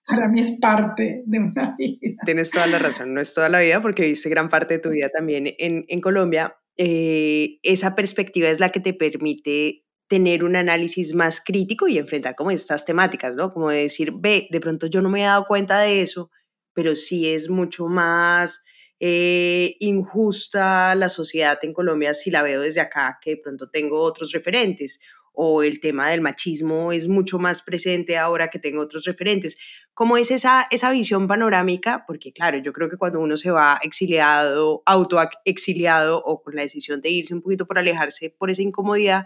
Para 0.07 0.27
mí 0.27 0.41
es 0.41 0.57
parte 0.61 1.23
de 1.25 1.39
una 1.39 1.73
vida. 1.75 2.21
Tienes 2.23 2.51
toda 2.51 2.67
la 2.67 2.77
razón, 2.77 3.15
no 3.15 3.19
es 3.19 3.33
toda 3.33 3.49
la 3.49 3.59
vida 3.59 3.81
porque 3.81 4.03
viste 4.03 4.29
gran 4.29 4.47
parte 4.47 4.75
de 4.75 4.79
tu 4.79 4.91
vida 4.91 5.09
también 5.09 5.47
en, 5.57 5.85
en 5.87 6.01
Colombia. 6.01 6.55
Eh, 6.77 7.57
esa 7.63 7.95
perspectiva 7.95 8.49
es 8.49 8.59
la 8.59 8.69
que 8.69 8.79
te 8.79 8.93
permite 8.93 9.85
tener 10.07 10.43
un 10.43 10.55
análisis 10.55 11.15
más 11.15 11.41
crítico 11.43 11.87
y 11.87 11.97
enfrentar 11.97 12.35
como 12.35 12.51
estas 12.51 12.85
temáticas, 12.85 13.35
¿no? 13.35 13.51
Como 13.51 13.71
decir, 13.71 14.11
ve, 14.15 14.47
de 14.51 14.59
pronto 14.59 14.85
yo 14.85 15.01
no 15.01 15.09
me 15.09 15.21
he 15.21 15.25
dado 15.25 15.47
cuenta 15.47 15.79
de 15.79 16.03
eso, 16.03 16.29
pero 16.75 16.95
sí 16.95 17.27
es 17.27 17.49
mucho 17.49 17.87
más 17.87 18.64
eh, 18.99 19.75
injusta 19.79 20.95
la 20.95 21.09
sociedad 21.09 21.59
en 21.63 21.73
Colombia 21.73 22.13
si 22.13 22.31
la 22.31 22.41
veo 22.41 22.61
desde 22.61 22.81
acá, 22.81 23.19
que 23.21 23.31
de 23.31 23.37
pronto 23.37 23.69
tengo 23.69 24.01
otros 24.01 24.31
referentes, 24.31 24.99
o 25.35 25.63
el 25.63 25.79
tema 25.79 26.09
del 26.09 26.21
machismo 26.21 26.91
es 26.91 27.07
mucho 27.07 27.37
más 27.37 27.61
presente 27.61 28.17
ahora 28.17 28.47
que 28.47 28.59
tengo 28.59 28.81
otros 28.81 29.03
referentes. 29.03 29.57
¿Cómo 29.93 30.17
es 30.17 30.31
esa, 30.31 30.67
esa 30.71 30.91
visión 30.91 31.27
panorámica? 31.27 32.05
Porque 32.07 32.31
claro, 32.31 32.57
yo 32.57 32.71
creo 32.73 32.89
que 32.89 32.97
cuando 32.97 33.19
uno 33.19 33.37
se 33.37 33.51
va 33.51 33.79
exiliado, 33.83 34.81
autoexiliado 34.85 36.21
o 36.23 36.41
con 36.41 36.55
la 36.55 36.61
decisión 36.61 37.01
de 37.01 37.09
irse 37.09 37.33
un 37.33 37.41
poquito 37.41 37.65
por 37.67 37.77
alejarse 37.77 38.29
por 38.29 38.49
esa 38.49 38.61
incomodidad, 38.61 39.25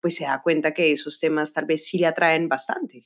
pues 0.00 0.16
se 0.16 0.24
da 0.24 0.42
cuenta 0.42 0.74
que 0.74 0.92
esos 0.92 1.20
temas 1.20 1.52
tal 1.52 1.66
vez 1.66 1.86
sí 1.86 1.98
le 1.98 2.06
atraen 2.06 2.48
bastante. 2.48 3.04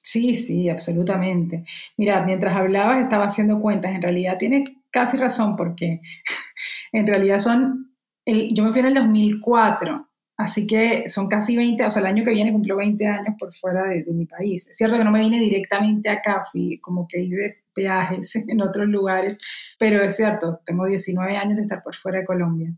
Sí, 0.00 0.36
sí, 0.36 0.68
absolutamente. 0.70 1.64
Mira, 1.96 2.24
mientras 2.24 2.56
hablabas 2.56 3.02
estaba 3.02 3.24
haciendo 3.24 3.60
cuentas, 3.60 3.92
en 3.94 4.00
realidad 4.00 4.38
tienes 4.38 4.70
casi 4.90 5.16
razón 5.16 5.56
porque 5.56 6.00
en 6.92 7.06
realidad 7.06 7.38
son, 7.38 7.94
el, 8.24 8.54
yo 8.54 8.64
me 8.64 8.72
fui 8.72 8.80
en 8.80 8.86
el 8.86 8.94
2004, 8.94 10.08
así 10.36 10.66
que 10.66 11.08
son 11.08 11.28
casi 11.28 11.56
20, 11.56 11.84
o 11.84 11.90
sea, 11.90 12.00
el 12.00 12.08
año 12.08 12.24
que 12.24 12.32
viene 12.32 12.52
cumplo 12.52 12.76
20 12.76 13.06
años 13.06 13.34
por 13.38 13.52
fuera 13.52 13.84
de, 13.84 14.04
mi 14.12 14.26
país. 14.26 14.68
Es 14.68 14.76
cierto 14.76 14.96
que 14.96 15.04
no 15.04 15.10
me 15.10 15.20
vine 15.20 15.40
directamente 15.40 16.08
acá, 16.08 16.42
fui 16.50 16.78
como 16.80 17.06
que 17.08 17.20
hice 17.20 17.62
viajes 17.74 18.36
en 18.48 18.60
otros 18.60 18.88
lugares, 18.88 19.38
pero 19.78 20.02
es 20.02 20.16
cierto, 20.16 20.60
tengo 20.64 20.86
19 20.86 21.36
años 21.36 21.56
de 21.56 21.62
estar 21.62 21.82
por 21.82 21.94
fuera 21.94 22.20
de 22.20 22.24
Colombia. 22.24 22.72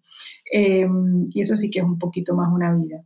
Em, 0.51 1.25
y 1.33 1.41
eso 1.41 1.57
sí 1.57 1.71
que 1.71 1.81
es 1.81 1.85
un 1.85 1.99
poquito 1.99 2.35
más 2.35 2.49
una 2.53 2.75
vida. 2.75 3.03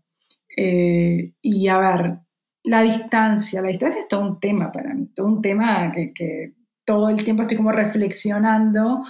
Eh, 0.57 1.33
y 1.43 1.69
a 1.69 1.79
ver, 1.79 2.19
la 2.65 2.83
distancia, 2.83 3.61
la 3.61 3.69
distancia 3.69 4.01
es 4.01 4.09
todo 4.09 4.23
un 4.23 4.41
tema 4.41 4.73
para 4.73 4.95
mí, 4.95 5.09
todo 5.15 5.27
un 5.27 5.43
tema 5.43 5.93
que, 5.93 6.55
todo 6.85 7.09
el 7.09 7.25
tiempo 7.25 7.43
estoy 7.43 7.57
como 7.57 7.73
reflexionando 7.73 9.03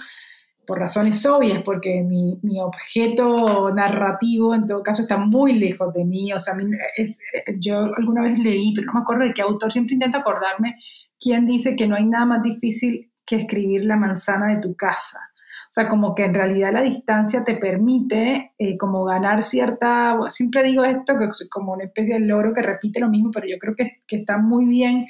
por 0.65 0.79
razones 0.79 1.25
obvias, 1.25 1.61
porque 1.63 2.01
mi, 2.01 2.59
objeto 2.59 3.71
narrativo 3.73 4.55
en 4.55 4.65
todo 4.65 4.81
caso 4.81 5.03
está 5.03 5.17
muy 5.17 5.53
lejos 5.53 5.93
de 5.93 6.05
mí, 6.05 6.33
o 6.33 6.39
sea, 6.39 6.55
es, 6.95 7.19
yo 7.59 7.93
alguna 7.95 8.21
vez 8.21 8.39
leí, 8.39 8.73
pero 8.73 8.87
no 8.87 8.93
me 8.93 8.99
acuerdo 9.01 9.25
de 9.25 9.33
qué 9.33 9.41
autor, 9.41 9.71
siempre 9.71 9.93
intento 9.93 10.17
acordarme 10.17 10.75
quién 11.19 11.45
dice 11.45 11.75
que 11.75 11.87
no 11.87 11.95
hay 11.95 12.05
nada 12.05 12.25
más 12.25 12.43
difícil 12.43 13.11
que 13.25 13.35
escribir 13.35 13.85
la 13.85 13.97
manzana 13.97 14.53
de 14.53 14.61
tu 14.61 14.75
casa. 14.75 15.19
O 15.65 15.73
sea, 15.75 15.87
como 15.89 16.15
que 16.15 16.23
en 16.23 16.33
realidad 16.33 16.71
la 16.71 16.81
distancia 16.81 17.43
te 17.43 17.55
permite 17.55 18.53
eh, 18.57 18.77
como 18.77 19.03
ganar 19.03 19.41
cierta, 19.41 20.17
siempre 20.29 20.63
digo 20.63 20.85
esto, 20.85 21.17
que 21.17 21.25
es 21.25 21.47
como 21.49 21.73
una 21.73 21.83
especie 21.83 22.13
de 22.15 22.25
loro 22.25 22.53
que 22.53 22.61
repite 22.61 22.99
lo 22.99 23.09
mismo, 23.09 23.29
pero 23.31 23.47
yo 23.47 23.57
creo 23.59 23.75
que, 23.75 24.01
que 24.07 24.17
está 24.17 24.37
muy 24.37 24.65
bien, 24.65 25.05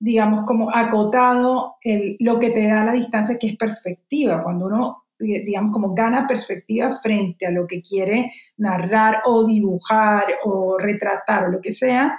digamos, 0.00 0.44
como 0.46 0.74
acotado 0.74 1.76
lo 2.18 2.38
que 2.38 2.50
te 2.50 2.66
da 2.66 2.84
la 2.84 2.92
distancia, 2.92 3.38
que 3.38 3.48
es 3.48 3.56
perspectiva. 3.56 4.42
Cuando 4.42 4.66
uno, 4.66 5.04
digamos, 5.18 5.72
como 5.72 5.94
gana 5.94 6.26
perspectiva 6.26 6.98
frente 7.02 7.46
a 7.46 7.50
lo 7.50 7.66
que 7.66 7.82
quiere 7.82 8.32
narrar 8.56 9.22
o 9.26 9.46
dibujar 9.46 10.24
o 10.44 10.78
retratar 10.78 11.44
o 11.44 11.50
lo 11.50 11.60
que 11.60 11.70
sea, 11.70 12.18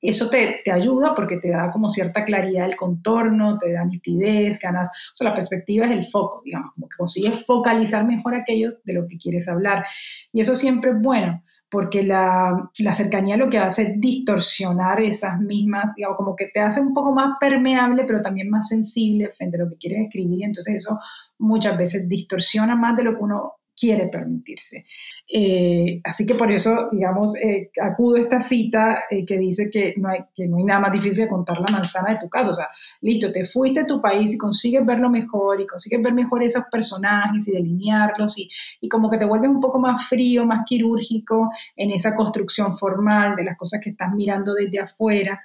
eso 0.00 0.30
te, 0.30 0.60
te, 0.64 0.72
ayuda 0.72 1.14
porque 1.14 1.36
te 1.36 1.50
da 1.50 1.70
como 1.70 1.88
cierta 1.88 2.24
claridad 2.24 2.66
del 2.66 2.76
contorno, 2.76 3.56
te 3.58 3.72
da 3.72 3.84
nitidez, 3.84 4.58
ganas, 4.58 4.88
o 4.88 5.16
sea, 5.16 5.28
la 5.28 5.34
perspectiva 5.34 5.86
es 5.86 5.92
el 5.92 6.04
foco, 6.04 6.42
digamos, 6.44 6.72
como 6.74 6.88
que 6.88 6.96
consigues 6.96 7.44
focalizar 7.46 8.04
mejor 8.04 8.34
aquello 8.34 8.78
de 8.84 8.94
lo 8.94 9.06
que 9.06 9.16
quieres 9.16 9.48
hablar. 9.48 9.84
Y 10.32 10.40
eso 10.40 10.56
siempre 10.56 10.90
es 10.90 10.96
bueno, 11.00 11.44
porque 11.72 12.02
la, 12.02 12.70
la 12.80 12.92
cercanía 12.92 13.38
lo 13.38 13.48
que 13.48 13.58
hace 13.58 13.82
es 13.82 13.92
distorsionar 13.98 15.00
esas 15.00 15.40
mismas, 15.40 15.86
digamos, 15.96 16.18
como 16.18 16.36
que 16.36 16.50
te 16.52 16.60
hace 16.60 16.82
un 16.82 16.92
poco 16.92 17.14
más 17.14 17.38
permeable, 17.40 18.04
pero 18.06 18.20
también 18.20 18.50
más 18.50 18.68
sensible 18.68 19.30
frente 19.30 19.56
a 19.56 19.64
lo 19.64 19.70
que 19.70 19.78
quieres 19.78 20.04
escribir, 20.04 20.40
y 20.40 20.44
entonces 20.44 20.74
eso 20.74 20.98
muchas 21.38 21.78
veces 21.78 22.06
distorsiona 22.06 22.76
más 22.76 22.94
de 22.94 23.04
lo 23.04 23.14
que 23.16 23.22
uno 23.22 23.54
quiere 23.78 24.08
permitirse. 24.08 24.84
Eh, 25.32 26.00
así 26.04 26.26
que 26.26 26.34
por 26.34 26.50
eso, 26.50 26.88
digamos, 26.90 27.36
eh, 27.36 27.70
acudo 27.80 28.16
a 28.16 28.20
esta 28.20 28.40
cita 28.40 29.04
eh, 29.10 29.24
que 29.24 29.38
dice 29.38 29.70
que 29.70 29.94
no, 29.96 30.08
hay, 30.08 30.20
que 30.34 30.46
no 30.46 30.58
hay 30.58 30.64
nada 30.64 30.80
más 30.80 30.92
difícil 30.92 31.24
que 31.24 31.30
contar 31.30 31.58
la 31.58 31.72
manzana 31.72 32.14
de 32.14 32.20
tu 32.20 32.28
casa. 32.28 32.50
O 32.50 32.54
sea, 32.54 32.68
listo, 33.00 33.32
te 33.32 33.44
fuiste 33.44 33.80
a 33.80 33.86
tu 33.86 34.00
país 34.00 34.34
y 34.34 34.38
consigues 34.38 34.84
verlo 34.84 35.10
mejor 35.10 35.60
y 35.60 35.66
consigues 35.66 36.02
ver 36.02 36.14
mejor 36.14 36.42
esos 36.42 36.64
personajes 36.70 37.48
y 37.48 37.52
delinearlos 37.52 38.38
y, 38.38 38.48
y 38.80 38.88
como 38.88 39.10
que 39.10 39.18
te 39.18 39.24
vuelves 39.24 39.50
un 39.50 39.60
poco 39.60 39.78
más 39.78 40.06
frío, 40.06 40.44
más 40.44 40.62
quirúrgico 40.66 41.50
en 41.76 41.90
esa 41.90 42.14
construcción 42.14 42.74
formal 42.74 43.34
de 43.36 43.44
las 43.44 43.56
cosas 43.56 43.80
que 43.82 43.90
estás 43.90 44.12
mirando 44.14 44.54
desde 44.54 44.80
afuera. 44.80 45.40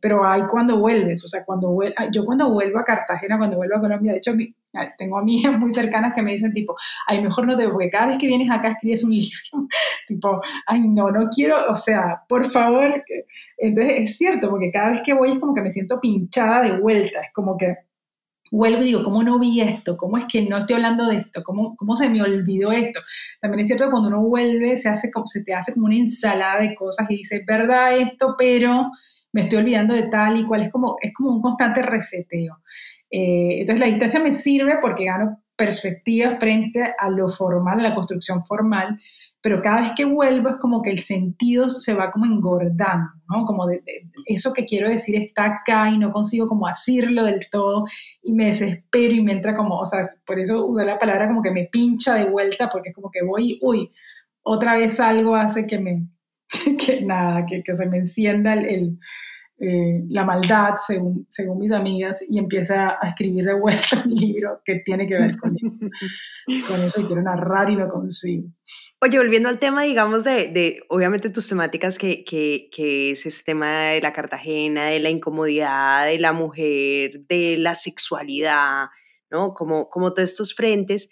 pero 0.00 0.24
hay 0.24 0.42
cuando 0.46 0.78
vuelves, 0.78 1.24
o 1.24 1.28
sea, 1.28 1.44
cuando 1.44 1.76
yo 2.12 2.24
cuando 2.24 2.50
vuelvo 2.52 2.78
a 2.78 2.84
Cartagena, 2.84 3.38
cuando 3.38 3.56
vuelvo 3.56 3.76
a 3.76 3.80
Colombia, 3.80 4.12
de 4.12 4.18
hecho 4.18 4.32
tengo 4.96 5.18
amigas 5.18 5.58
muy 5.58 5.72
cercanas 5.72 6.14
que 6.14 6.22
me 6.22 6.32
dicen 6.32 6.52
tipo, 6.52 6.74
ay, 7.06 7.22
mejor 7.22 7.46
no 7.46 7.56
te 7.56 7.68
porque 7.68 7.90
cada 7.90 8.08
vez 8.08 8.18
que 8.18 8.26
vienes 8.26 8.50
acá 8.50 8.70
escribes 8.70 9.04
un 9.04 9.10
libro, 9.16 9.68
tipo, 10.06 10.40
ay, 10.66 10.88
no, 10.88 11.10
no 11.10 11.28
quiero, 11.28 11.70
o 11.70 11.74
sea, 11.74 12.22
por 12.28 12.46
favor. 12.46 13.02
Entonces 13.58 13.94
es 13.98 14.16
cierto, 14.16 14.50
porque 14.50 14.70
cada 14.70 14.90
vez 14.90 15.02
que 15.04 15.14
voy 15.14 15.32
es 15.32 15.38
como 15.38 15.54
que 15.54 15.62
me 15.62 15.70
siento 15.70 16.00
pinchada 16.00 16.62
de 16.62 16.78
vuelta, 16.78 17.20
es 17.20 17.32
como 17.32 17.56
que 17.56 17.74
vuelvo 18.50 18.82
y 18.82 18.86
digo, 18.86 19.04
¿cómo 19.04 19.22
no 19.22 19.38
vi 19.38 19.60
esto? 19.60 19.96
¿Cómo 19.96 20.18
es 20.18 20.24
que 20.26 20.42
no 20.42 20.58
estoy 20.58 20.76
hablando 20.76 21.06
de 21.06 21.18
esto? 21.18 21.42
¿Cómo, 21.44 21.76
cómo 21.76 21.96
se 21.96 22.10
me 22.10 22.22
olvidó 22.22 22.72
esto? 22.72 23.00
También 23.40 23.60
es 23.60 23.68
cierto 23.68 23.84
que 23.84 23.90
cuando 23.90 24.08
uno 24.08 24.22
vuelve 24.22 24.76
se, 24.76 24.88
hace, 24.88 25.10
se 25.26 25.44
te 25.44 25.54
hace 25.54 25.72
como 25.74 25.86
una 25.86 25.96
ensalada 25.96 26.60
de 26.60 26.74
cosas 26.74 27.08
y 27.10 27.16
dices, 27.18 27.42
¿verdad 27.46 27.96
esto? 27.96 28.34
Pero 28.36 28.90
me 29.32 29.42
estoy 29.42 29.60
olvidando 29.60 29.94
de 29.94 30.08
tal 30.08 30.38
y 30.38 30.44
cual. 30.44 30.62
Es 30.62 30.70
como, 30.70 30.96
es 31.00 31.12
como 31.14 31.30
un 31.30 31.42
constante 31.42 31.82
reseteo. 31.82 32.58
Eh, 33.10 33.60
entonces 33.60 33.80
la 33.80 33.86
distancia 33.86 34.20
me 34.20 34.34
sirve 34.34 34.78
porque 34.80 35.04
gano 35.04 35.42
perspectiva 35.56 36.36
frente 36.36 36.94
a 36.98 37.10
lo 37.10 37.28
formal, 37.28 37.80
a 37.80 37.82
la 37.82 37.94
construcción 37.94 38.44
formal, 38.44 38.98
pero 39.42 39.60
cada 39.62 39.80
vez 39.80 39.92
que 39.96 40.04
vuelvo 40.04 40.50
es 40.50 40.56
como 40.56 40.82
que 40.82 40.90
el 40.90 40.98
sentido 40.98 41.68
se 41.68 41.94
va 41.94 42.10
como 42.10 42.26
engordando, 42.26 43.10
¿no? 43.28 43.44
Como 43.44 43.66
de, 43.66 43.82
eso 44.26 44.52
que 44.52 44.66
quiero 44.66 44.88
decir 44.88 45.16
está 45.16 45.46
acá 45.46 45.90
y 45.90 45.98
no 45.98 46.12
consigo 46.12 46.46
como 46.46 46.68
decirlo 46.68 47.24
del 47.24 47.48
todo 47.50 47.84
y 48.22 48.32
me 48.32 48.46
desespero 48.46 49.14
y 49.14 49.22
me 49.22 49.32
entra 49.32 49.54
como, 49.54 49.78
o 49.78 49.86
sea, 49.86 50.02
por 50.26 50.38
eso 50.38 50.66
usé 50.66 50.84
la 50.84 50.98
palabra 50.98 51.26
como 51.26 51.42
que 51.42 51.52
me 51.52 51.64
pincha 51.64 52.14
de 52.14 52.26
vuelta 52.26 52.68
porque 52.70 52.90
es 52.90 52.94
como 52.94 53.10
que 53.10 53.22
voy, 53.22 53.58
uy, 53.62 53.90
otra 54.42 54.76
vez 54.76 55.00
algo 55.00 55.34
hace 55.34 55.66
que 55.66 55.78
me, 55.78 56.06
que 56.78 57.00
nada, 57.02 57.44
que, 57.46 57.62
que 57.62 57.74
se 57.74 57.88
me 57.88 57.98
encienda 57.98 58.54
el 58.54 58.98
eh, 59.62 60.04
la 60.08 60.24
maldad, 60.24 60.74
según, 60.86 61.26
según 61.28 61.58
mis 61.58 61.70
amigas, 61.70 62.24
y 62.26 62.38
empieza 62.38 62.96
a 62.98 63.08
escribir 63.08 63.44
de 63.44 63.52
vuelta 63.52 64.02
un 64.06 64.14
libro 64.14 64.62
que 64.64 64.76
tiene 64.76 65.06
que 65.06 65.14
ver 65.14 65.36
con 65.36 65.54
eso. 65.54 65.86
con 66.66 66.82
eso 66.82 67.00
y 67.00 67.04
quiero 67.04 67.22
narrar 67.22 67.68
y 67.68 67.76
lo 67.76 67.86
consigo. 67.86 68.48
Oye, 69.02 69.18
volviendo 69.18 69.50
al 69.50 69.58
tema, 69.58 69.82
digamos, 69.82 70.24
de, 70.24 70.48
de 70.48 70.80
obviamente 70.88 71.28
tus 71.28 71.46
temáticas, 71.46 71.98
que, 71.98 72.24
que, 72.24 72.70
que, 72.72 73.10
es 73.10 73.26
este 73.26 73.52
tema 73.52 73.90
de 73.90 74.00
la 74.00 74.14
Cartagena, 74.14 74.86
de 74.86 74.98
la 74.98 75.10
incomodidad 75.10 76.06
de 76.06 76.18
la 76.18 76.32
mujer, 76.32 77.26
de 77.28 77.56
la 77.58 77.74
sexualidad, 77.74 78.86
¿no? 79.30 79.52
Como, 79.52 79.90
como 79.90 80.14
todos 80.14 80.30
estos 80.30 80.54
frentes 80.54 81.10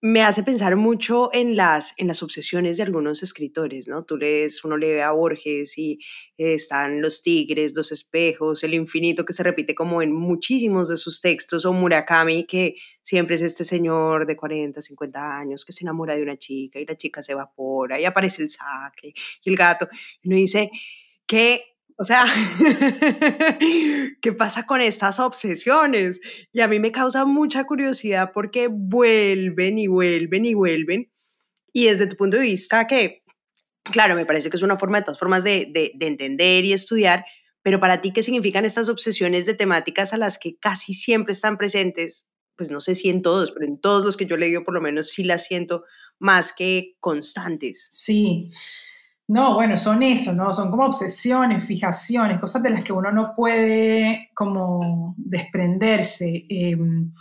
me 0.00 0.22
hace 0.22 0.44
pensar 0.44 0.76
mucho 0.76 1.28
en 1.32 1.56
las, 1.56 1.92
en 1.96 2.06
las 2.06 2.22
obsesiones 2.22 2.76
de 2.76 2.84
algunos 2.84 3.22
escritores, 3.22 3.88
¿no? 3.88 4.04
Tú 4.04 4.16
lees, 4.16 4.62
uno 4.64 4.76
lee 4.76 5.00
a 5.00 5.10
Borges 5.10 5.76
y 5.76 5.98
están 6.36 7.02
los 7.02 7.22
tigres, 7.22 7.74
los 7.74 7.90
espejos, 7.90 8.62
el 8.62 8.74
infinito 8.74 9.24
que 9.24 9.32
se 9.32 9.42
repite 9.42 9.74
como 9.74 10.00
en 10.00 10.12
muchísimos 10.12 10.88
de 10.88 10.96
sus 10.96 11.20
textos, 11.20 11.64
o 11.64 11.72
Murakami, 11.72 12.44
que 12.44 12.76
siempre 13.02 13.34
es 13.34 13.42
este 13.42 13.64
señor 13.64 14.26
de 14.26 14.36
40, 14.36 14.80
50 14.80 15.38
años 15.38 15.64
que 15.64 15.72
se 15.72 15.84
enamora 15.84 16.14
de 16.14 16.22
una 16.22 16.36
chica 16.36 16.78
y 16.78 16.86
la 16.86 16.96
chica 16.96 17.20
se 17.22 17.32
evapora 17.32 18.00
y 18.00 18.04
aparece 18.04 18.42
el 18.42 18.50
saque 18.50 19.12
y 19.42 19.50
el 19.50 19.56
gato. 19.56 19.88
Y 20.22 20.28
uno 20.28 20.36
dice, 20.36 20.70
que 21.28 21.77
o 22.00 22.04
sea, 22.04 22.26
¿qué 24.22 24.32
pasa 24.32 24.66
con 24.66 24.80
estas 24.80 25.18
obsesiones? 25.18 26.20
Y 26.52 26.60
a 26.60 26.68
mí 26.68 26.78
me 26.78 26.92
causa 26.92 27.24
mucha 27.24 27.64
curiosidad 27.64 28.30
porque 28.32 28.68
vuelven 28.70 29.78
y 29.78 29.88
vuelven 29.88 30.44
y 30.44 30.54
vuelven. 30.54 31.10
Y 31.72 31.86
desde 31.86 32.06
tu 32.06 32.16
punto 32.16 32.36
de 32.36 32.44
vista, 32.44 32.86
que, 32.86 33.24
claro, 33.82 34.14
me 34.14 34.26
parece 34.26 34.48
que 34.48 34.56
es 34.56 34.62
una 34.62 34.78
forma 34.78 34.98
de 34.98 35.06
todas 35.06 35.18
formas 35.18 35.42
de, 35.42 35.66
de, 35.72 35.90
de 35.96 36.06
entender 36.06 36.64
y 36.64 36.72
estudiar, 36.72 37.24
pero 37.62 37.80
para 37.80 38.00
ti, 38.00 38.12
¿qué 38.12 38.22
significan 38.22 38.64
estas 38.64 38.88
obsesiones 38.88 39.44
de 39.46 39.54
temáticas 39.54 40.12
a 40.12 40.18
las 40.18 40.38
que 40.38 40.56
casi 40.56 40.94
siempre 40.94 41.32
están 41.32 41.58
presentes? 41.58 42.30
Pues 42.56 42.70
no 42.70 42.80
sé 42.80 42.94
si 42.94 43.10
en 43.10 43.22
todos, 43.22 43.50
pero 43.50 43.66
en 43.66 43.80
todos 43.80 44.04
los 44.04 44.16
que 44.16 44.26
yo 44.26 44.36
he 44.36 44.38
leído 44.38 44.62
por 44.62 44.74
lo 44.74 44.80
menos 44.80 45.10
sí 45.10 45.24
las 45.24 45.46
siento 45.46 45.82
más 46.20 46.52
que 46.52 46.96
constantes. 47.00 47.90
Sí. 47.92 48.50
No, 49.28 49.54
bueno, 49.54 49.76
son 49.76 50.02
eso, 50.02 50.32
¿no? 50.32 50.52
Son 50.54 50.70
como 50.70 50.86
obsesiones, 50.86 51.62
fijaciones, 51.62 52.40
cosas 52.40 52.62
de 52.62 52.70
las 52.70 52.82
que 52.82 52.94
uno 52.94 53.12
no 53.12 53.34
puede 53.34 54.30
como 54.34 55.14
desprenderse. 55.18 56.46
Em, 56.48 57.12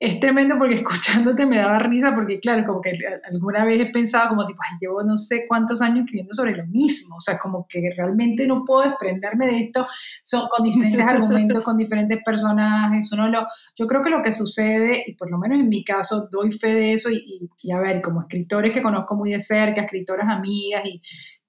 es 0.00 0.18
tremendo 0.18 0.56
porque 0.58 0.74
escuchándote 0.76 1.44
me 1.44 1.58
daba 1.58 1.78
risa 1.78 2.14
porque, 2.14 2.40
claro, 2.40 2.66
como 2.66 2.80
que 2.80 2.92
alguna 3.30 3.64
vez 3.64 3.80
he 3.80 3.92
pensado 3.92 4.30
como 4.30 4.46
tipo, 4.46 4.60
ay, 4.62 4.78
llevo 4.80 5.02
no 5.02 5.16
sé 5.16 5.44
cuántos 5.46 5.82
años 5.82 6.00
escribiendo 6.00 6.32
sobre 6.32 6.56
lo 6.56 6.66
mismo, 6.66 7.16
o 7.16 7.20
sea, 7.20 7.38
como 7.38 7.66
que 7.68 7.92
realmente 7.96 8.46
no 8.46 8.64
puedo 8.64 8.88
desprenderme 8.88 9.46
de 9.46 9.58
esto, 9.58 9.86
son 10.22 10.48
con 10.48 10.64
diferentes 10.64 11.02
argumentos, 11.06 11.62
con 11.62 11.76
diferentes 11.76 12.18
personajes, 12.24 13.12
uno 13.12 13.28
lo, 13.28 13.46
yo 13.76 13.86
creo 13.86 14.02
que 14.02 14.10
lo 14.10 14.22
que 14.22 14.32
sucede, 14.32 15.04
y 15.06 15.14
por 15.14 15.30
lo 15.30 15.38
menos 15.38 15.60
en 15.60 15.68
mi 15.68 15.84
caso 15.84 16.28
doy 16.30 16.50
fe 16.50 16.72
de 16.72 16.94
eso, 16.94 17.10
y, 17.10 17.50
y 17.62 17.72
a 17.72 17.78
ver, 17.78 18.00
como 18.00 18.22
escritores 18.22 18.72
que 18.72 18.82
conozco 18.82 19.14
muy 19.14 19.32
de 19.32 19.40
cerca, 19.40 19.82
escritoras 19.82 20.34
amigas 20.34 20.82
y 20.86 21.00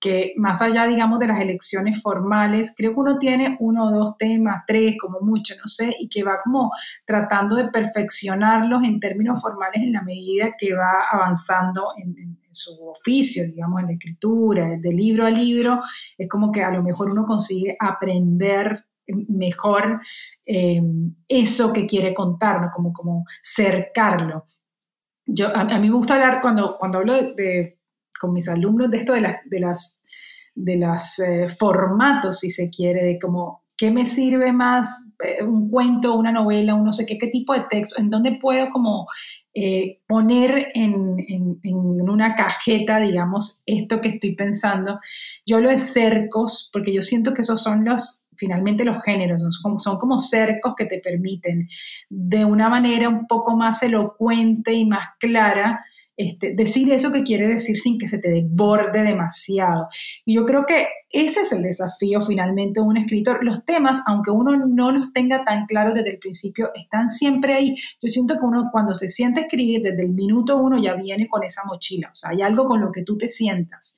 que 0.01 0.33
más 0.35 0.61
allá, 0.63 0.87
digamos, 0.87 1.19
de 1.19 1.27
las 1.27 1.39
elecciones 1.39 2.01
formales, 2.01 2.73
creo 2.75 2.93
que 2.93 2.99
uno 2.99 3.19
tiene 3.19 3.55
uno 3.59 3.85
o 3.85 3.91
dos 3.91 4.17
temas, 4.17 4.63
tres 4.65 4.95
como 4.99 5.19
mucho, 5.21 5.53
no 5.55 5.67
sé, 5.67 5.95
y 5.99 6.09
que 6.09 6.23
va 6.23 6.39
como 6.43 6.71
tratando 7.05 7.55
de 7.55 7.69
perfeccionarlos 7.69 8.83
en 8.83 8.99
términos 8.99 9.39
formales 9.39 9.83
en 9.83 9.93
la 9.93 10.01
medida 10.01 10.55
que 10.57 10.73
va 10.73 11.05
avanzando 11.09 11.89
en, 11.97 12.39
su 12.53 12.85
oficio, 12.85 13.45
digamos, 13.45 13.79
en 13.79 13.85
la 13.85 13.93
escritura, 13.93 14.71
de 14.77 14.91
libro 14.91 15.25
a 15.25 15.29
libro, 15.29 15.79
es 16.17 16.27
como 16.27 16.51
que 16.51 16.61
a 16.61 16.69
lo 16.69 16.83
mejor 16.83 17.09
uno 17.09 17.25
consigue 17.25 17.77
aprender 17.79 18.83
mejor 19.29 20.01
eh, 20.45 20.81
eso 21.29 21.71
que 21.71 21.85
quiere 21.85 22.13
contar, 22.13 22.69
como, 22.69 22.91
como 22.91 23.23
cercarlo. 23.41 24.43
Yo, 25.25 25.47
a, 25.55 25.63
mí 25.79 25.89
me 25.89 25.95
gusta 25.95 26.15
hablar 26.15 26.41
cuando, 26.41 26.75
cuando 26.77 26.97
hablo 26.97 27.13
de 27.13 27.79
con 28.21 28.33
mis 28.33 28.47
alumnos 28.47 28.91
de 28.91 28.97
esto 28.99 29.13
de, 29.13 29.35
de 29.45 29.59
las, 29.59 29.99
de 30.53 30.77
los 30.77 31.19
eh, 31.19 31.49
formatos, 31.49 32.39
si 32.39 32.51
se 32.51 32.69
quiere, 32.69 33.03
de 33.03 33.19
cómo, 33.19 33.63
¿qué 33.75 33.89
me 33.89 34.05
sirve 34.05 34.53
más? 34.53 35.05
Eh, 35.23 35.43
un 35.43 35.69
cuento, 35.71 36.15
una 36.15 36.31
novela, 36.31 36.75
un 36.75 36.85
no 36.85 36.93
sé 36.93 37.07
qué, 37.07 37.17
qué 37.17 37.27
tipo 37.27 37.53
de 37.53 37.65
texto, 37.69 37.99
en 37.99 38.11
dónde 38.11 38.37
puedo 38.39 38.69
como 38.69 39.07
eh, 39.53 39.99
poner 40.07 40.67
en, 40.75 41.17
en, 41.27 41.59
en, 41.63 41.75
una 42.09 42.35
cajeta, 42.35 42.99
digamos, 42.99 43.63
esto 43.65 43.99
que 43.99 44.09
estoy 44.09 44.35
pensando. 44.35 44.99
Yo 45.45 45.59
lo 45.59 45.69
de 45.69 45.79
cercos, 45.79 46.69
porque 46.71 46.93
yo 46.93 47.01
siento 47.01 47.33
que 47.33 47.41
esos 47.41 47.61
son 47.61 47.83
los, 47.83 48.27
finalmente 48.37 48.85
los 48.85 49.03
géneros, 49.03 49.41
son 49.41 49.51
como, 49.61 49.79
son 49.79 49.97
como 49.97 50.19
cercos 50.19 50.73
que 50.77 50.85
te 50.85 50.99
permiten 50.99 51.67
de 52.09 52.45
una 52.45 52.69
manera 52.69 53.09
un 53.09 53.27
poco 53.27 53.57
más 53.57 53.83
elocuente 53.83 54.73
y 54.73 54.85
más 54.85 55.09
clara 55.19 55.83
este, 56.21 56.53
decir 56.55 56.91
eso 56.91 57.11
que 57.11 57.23
quiere 57.23 57.47
decir 57.47 57.77
sin 57.77 57.97
que 57.97 58.07
se 58.07 58.19
te 58.19 58.29
desborde 58.29 59.03
demasiado. 59.03 59.87
Y 60.25 60.35
yo 60.35 60.45
creo 60.45 60.65
que 60.65 60.87
ese 61.09 61.41
es 61.41 61.51
el 61.51 61.63
desafío 61.63 62.21
finalmente 62.21 62.79
de 62.79 62.85
un 62.85 62.97
escritor. 62.97 63.43
Los 63.43 63.65
temas, 63.65 64.01
aunque 64.07 64.31
uno 64.31 64.55
no 64.65 64.91
los 64.91 65.11
tenga 65.13 65.43
tan 65.43 65.65
claros 65.65 65.93
desde 65.93 66.11
el 66.11 66.19
principio, 66.19 66.71
están 66.75 67.09
siempre 67.09 67.53
ahí. 67.53 67.75
Yo 68.01 68.07
siento 68.07 68.35
que 68.35 68.45
uno 68.45 68.69
cuando 68.71 68.93
se 68.93 69.09
siente 69.09 69.41
escribir 69.41 69.81
desde 69.81 70.03
el 70.03 70.11
minuto 70.11 70.57
uno 70.57 70.81
ya 70.81 70.93
viene 70.95 71.27
con 71.27 71.43
esa 71.43 71.63
mochila, 71.65 72.09
o 72.11 72.15
sea, 72.15 72.31
hay 72.31 72.41
algo 72.41 72.67
con 72.67 72.81
lo 72.81 72.91
que 72.91 73.03
tú 73.03 73.17
te 73.17 73.27
sientas 73.27 73.97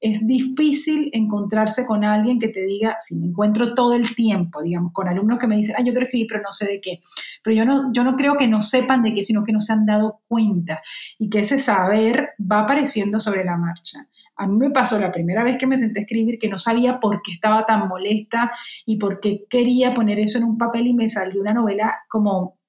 es 0.00 0.26
difícil 0.26 1.10
encontrarse 1.12 1.84
con 1.86 2.04
alguien 2.04 2.38
que 2.38 2.48
te 2.48 2.64
diga, 2.64 2.96
si 3.00 3.16
me 3.16 3.26
encuentro 3.26 3.74
todo 3.74 3.94
el 3.94 4.14
tiempo, 4.14 4.62
digamos, 4.62 4.92
con 4.92 5.08
alumnos 5.08 5.38
que 5.38 5.46
me 5.46 5.56
dicen, 5.56 5.76
ah, 5.78 5.82
yo 5.82 5.92
quiero 5.92 6.06
escribir, 6.06 6.26
pero 6.28 6.42
no 6.42 6.52
sé 6.52 6.66
de 6.66 6.80
qué. 6.80 6.98
Pero 7.42 7.56
yo 7.56 7.64
no, 7.64 7.92
yo 7.92 8.02
no 8.02 8.16
creo 8.16 8.36
que 8.36 8.48
no 8.48 8.62
sepan 8.62 9.02
de 9.02 9.12
qué, 9.12 9.22
sino 9.22 9.44
que 9.44 9.52
no 9.52 9.60
se 9.60 9.72
han 9.72 9.84
dado 9.84 10.22
cuenta 10.26 10.80
y 11.18 11.28
que 11.28 11.40
ese 11.40 11.58
saber 11.58 12.30
va 12.40 12.60
apareciendo 12.60 13.20
sobre 13.20 13.44
la 13.44 13.56
marcha. 13.56 14.08
A 14.36 14.46
mí 14.46 14.56
me 14.56 14.70
pasó 14.70 14.98
la 14.98 15.12
primera 15.12 15.44
vez 15.44 15.58
que 15.58 15.66
me 15.66 15.76
senté 15.76 16.00
a 16.00 16.02
escribir 16.02 16.38
que 16.38 16.48
no 16.48 16.58
sabía 16.58 16.98
por 16.98 17.20
qué 17.20 17.32
estaba 17.32 17.66
tan 17.66 17.86
molesta 17.88 18.50
y 18.86 18.96
por 18.96 19.20
qué 19.20 19.44
quería 19.50 19.92
poner 19.92 20.18
eso 20.18 20.38
en 20.38 20.44
un 20.44 20.56
papel 20.56 20.86
y 20.86 20.94
me 20.94 21.10
salió 21.10 21.42
una 21.42 21.52
novela 21.52 21.94
como 22.08 22.59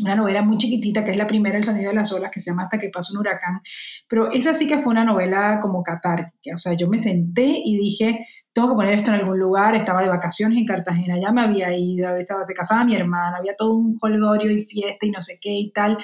una 0.00 0.16
novela 0.16 0.42
muy 0.42 0.56
chiquitita, 0.58 1.04
que 1.04 1.12
es 1.12 1.16
la 1.16 1.26
primera, 1.26 1.56
El 1.56 1.64
sonido 1.64 1.90
de 1.90 1.96
las 1.96 2.12
olas, 2.12 2.30
que 2.30 2.40
se 2.40 2.50
llama 2.50 2.64
Hasta 2.64 2.78
que 2.78 2.90
pasa 2.90 3.12
un 3.12 3.20
huracán, 3.20 3.60
pero 4.08 4.30
esa 4.30 4.54
sí 4.54 4.66
que 4.66 4.78
fue 4.78 4.92
una 4.92 5.04
novela 5.04 5.58
como 5.60 5.82
catárquica, 5.82 6.54
o 6.54 6.58
sea, 6.58 6.74
yo 6.74 6.88
me 6.88 6.98
senté 6.98 7.46
y 7.46 7.76
dije, 7.76 8.26
tengo 8.52 8.68
que 8.68 8.74
poner 8.74 8.94
esto 8.94 9.12
en 9.12 9.20
algún 9.20 9.38
lugar, 9.38 9.74
estaba 9.74 10.02
de 10.02 10.08
vacaciones 10.08 10.58
en 10.58 10.66
Cartagena, 10.66 11.18
ya 11.20 11.32
me 11.32 11.42
había 11.42 11.76
ido, 11.76 12.16
estaba, 12.16 12.44
se 12.46 12.54
casaba 12.54 12.84
mi 12.84 12.94
hermana, 12.94 13.38
había 13.38 13.54
todo 13.56 13.74
un 13.74 13.96
holgorio 14.00 14.50
y 14.50 14.60
fiesta 14.60 15.06
y 15.06 15.10
no 15.10 15.20
sé 15.20 15.34
qué 15.40 15.50
y 15.50 15.70
tal, 15.72 15.98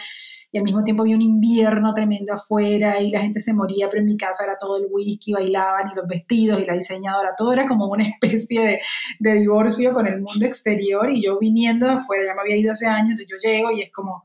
y 0.53 0.59
al 0.59 0.65
mismo 0.65 0.83
tiempo 0.83 1.03
había 1.03 1.17
un 1.17 1.23
invierno 1.23 1.95
tremendo 1.95 2.33
afuera 2.35 3.01
y 3.01 3.11
la 3.11 3.21
gente 3.21 3.41
se 3.41 3.55
moría, 3.55 3.89
pero 3.89 4.01
en 4.01 4.07
mi 4.07 4.17
casa 4.17 4.45
era 4.45 4.57
todo 4.59 4.79
el 4.79 4.87
whisky, 4.91 5.33
bailaban 5.33 5.91
y 5.93 5.95
los 5.95 6.09
vestidos 6.09 6.61
y 6.61 6.67
la 6.67 6.75
diseñadora, 6.75 7.35
todo 7.37 7.53
era 7.53 7.67
como 7.69 7.87
una 7.87 8.05
especie 8.21 8.61
de, 8.61 8.81
de 9.19 9.39
divorcio 9.39 9.93
con 9.93 10.07
el 10.07 10.21
mundo 10.21 10.45
exterior 10.45 11.11
y 11.11 11.23
yo 11.23 11.39
viniendo 11.39 11.87
de 11.87 11.93
afuera, 11.93 12.25
ya 12.25 12.35
me 12.35 12.41
había 12.41 12.57
ido 12.57 12.73
hace 12.73 12.87
años, 12.87 13.11
entonces 13.11 13.29
yo 13.31 13.49
llego 13.49 13.71
y 13.71 13.83
es 13.83 13.93
como, 13.93 14.25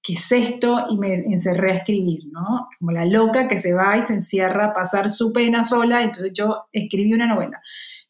¿qué 0.00 0.12
es 0.12 0.32
esto? 0.32 0.86
Y 0.90 0.98
me 0.98 1.14
encerré 1.14 1.72
a 1.72 1.76
escribir, 1.76 2.20
¿no? 2.30 2.68
Como 2.78 2.92
la 2.92 3.06
loca 3.06 3.48
que 3.48 3.58
se 3.58 3.72
va 3.72 3.96
y 3.96 4.06
se 4.06 4.14
encierra 4.14 4.66
a 4.66 4.72
pasar 4.72 5.10
su 5.10 5.32
pena 5.32 5.64
sola, 5.64 6.02
entonces 6.02 6.32
yo 6.32 6.66
escribí 6.70 7.14
una 7.14 7.26
novela 7.26 7.60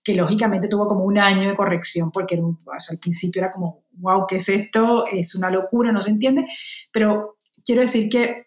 que 0.03 0.15
lógicamente 0.15 0.69
tuvo 0.69 0.87
como 0.87 1.05
un 1.05 1.19
año 1.19 1.49
de 1.49 1.57
corrección 1.57 2.11
porque 2.13 2.35
al 2.35 2.99
principio 3.01 3.41
era 3.41 3.51
como 3.51 3.85
wow, 3.99 4.27
¿qué 4.27 4.37
es 4.37 4.49
esto? 4.49 5.07
Es 5.07 5.35
una 5.35 5.51
locura, 5.51 5.93
no 5.93 6.01
se 6.01 6.11
entiende, 6.11 6.47
pero 6.93 7.34
quiero 7.65 7.81
decir 7.81 8.09
que 8.09 8.47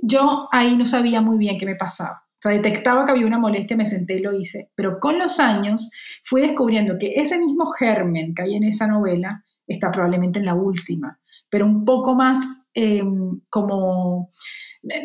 yo 0.00 0.48
ahí 0.52 0.76
no 0.76 0.86
sabía 0.86 1.20
muy 1.20 1.38
bien 1.38 1.58
qué 1.58 1.66
me 1.66 1.76
pasaba. 1.76 2.22
O 2.38 2.40
sea, 2.40 2.52
detectaba 2.52 3.04
que 3.04 3.12
había 3.12 3.26
una 3.26 3.40
molestia, 3.40 3.76
me 3.76 3.84
senté 3.84 4.14
y 4.14 4.22
lo 4.22 4.32
hice, 4.32 4.70
pero 4.76 5.00
con 5.00 5.18
los 5.18 5.40
años 5.40 5.90
fui 6.22 6.40
descubriendo 6.40 6.96
que 6.96 7.14
ese 7.16 7.36
mismo 7.38 7.66
germen 7.72 8.32
que 8.32 8.42
hay 8.42 8.54
en 8.54 8.62
esa 8.62 8.86
novela 8.86 9.44
está 9.66 9.90
probablemente 9.90 10.38
en 10.38 10.46
la 10.46 10.54
última, 10.54 11.18
pero 11.50 11.66
un 11.66 11.84
poco 11.84 12.14
más 12.14 12.68
em, 12.74 13.40
como, 13.50 14.28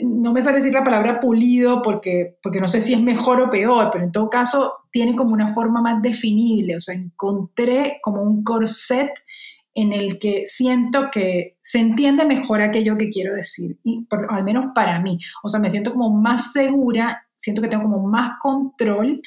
no 0.03 0.31
me 0.31 0.43
sale 0.43 0.57
decir 0.57 0.73
la 0.73 0.83
palabra 0.83 1.19
pulido 1.19 1.81
porque, 1.81 2.37
porque 2.43 2.61
no 2.61 2.67
sé 2.67 2.81
si 2.81 2.93
es 2.93 3.01
mejor 3.01 3.41
o 3.41 3.49
peor, 3.49 3.89
pero 3.91 4.03
en 4.03 4.11
todo 4.11 4.29
caso 4.29 4.73
tiene 4.91 5.15
como 5.15 5.33
una 5.33 5.47
forma 5.47 5.81
más 5.81 6.03
definible, 6.03 6.75
o 6.75 6.79
sea, 6.79 6.93
encontré 6.93 7.99
como 8.03 8.21
un 8.21 8.43
corset 8.43 9.09
en 9.73 9.93
el 9.93 10.19
que 10.19 10.43
siento 10.45 11.09
que 11.11 11.57
se 11.61 11.79
entiende 11.79 12.25
mejor 12.25 12.61
aquello 12.61 12.97
que 12.97 13.09
quiero 13.09 13.35
decir, 13.35 13.79
y 13.83 14.05
al 14.29 14.43
menos 14.43 14.67
para 14.75 14.99
mí. 15.01 15.17
O 15.43 15.49
sea, 15.49 15.59
me 15.59 15.69
siento 15.69 15.93
como 15.93 16.09
más 16.11 16.51
segura, 16.53 17.25
siento 17.35 17.61
que 17.61 17.67
tengo 17.67 17.83
como 17.83 18.07
más 18.07 18.33
control 18.41 19.21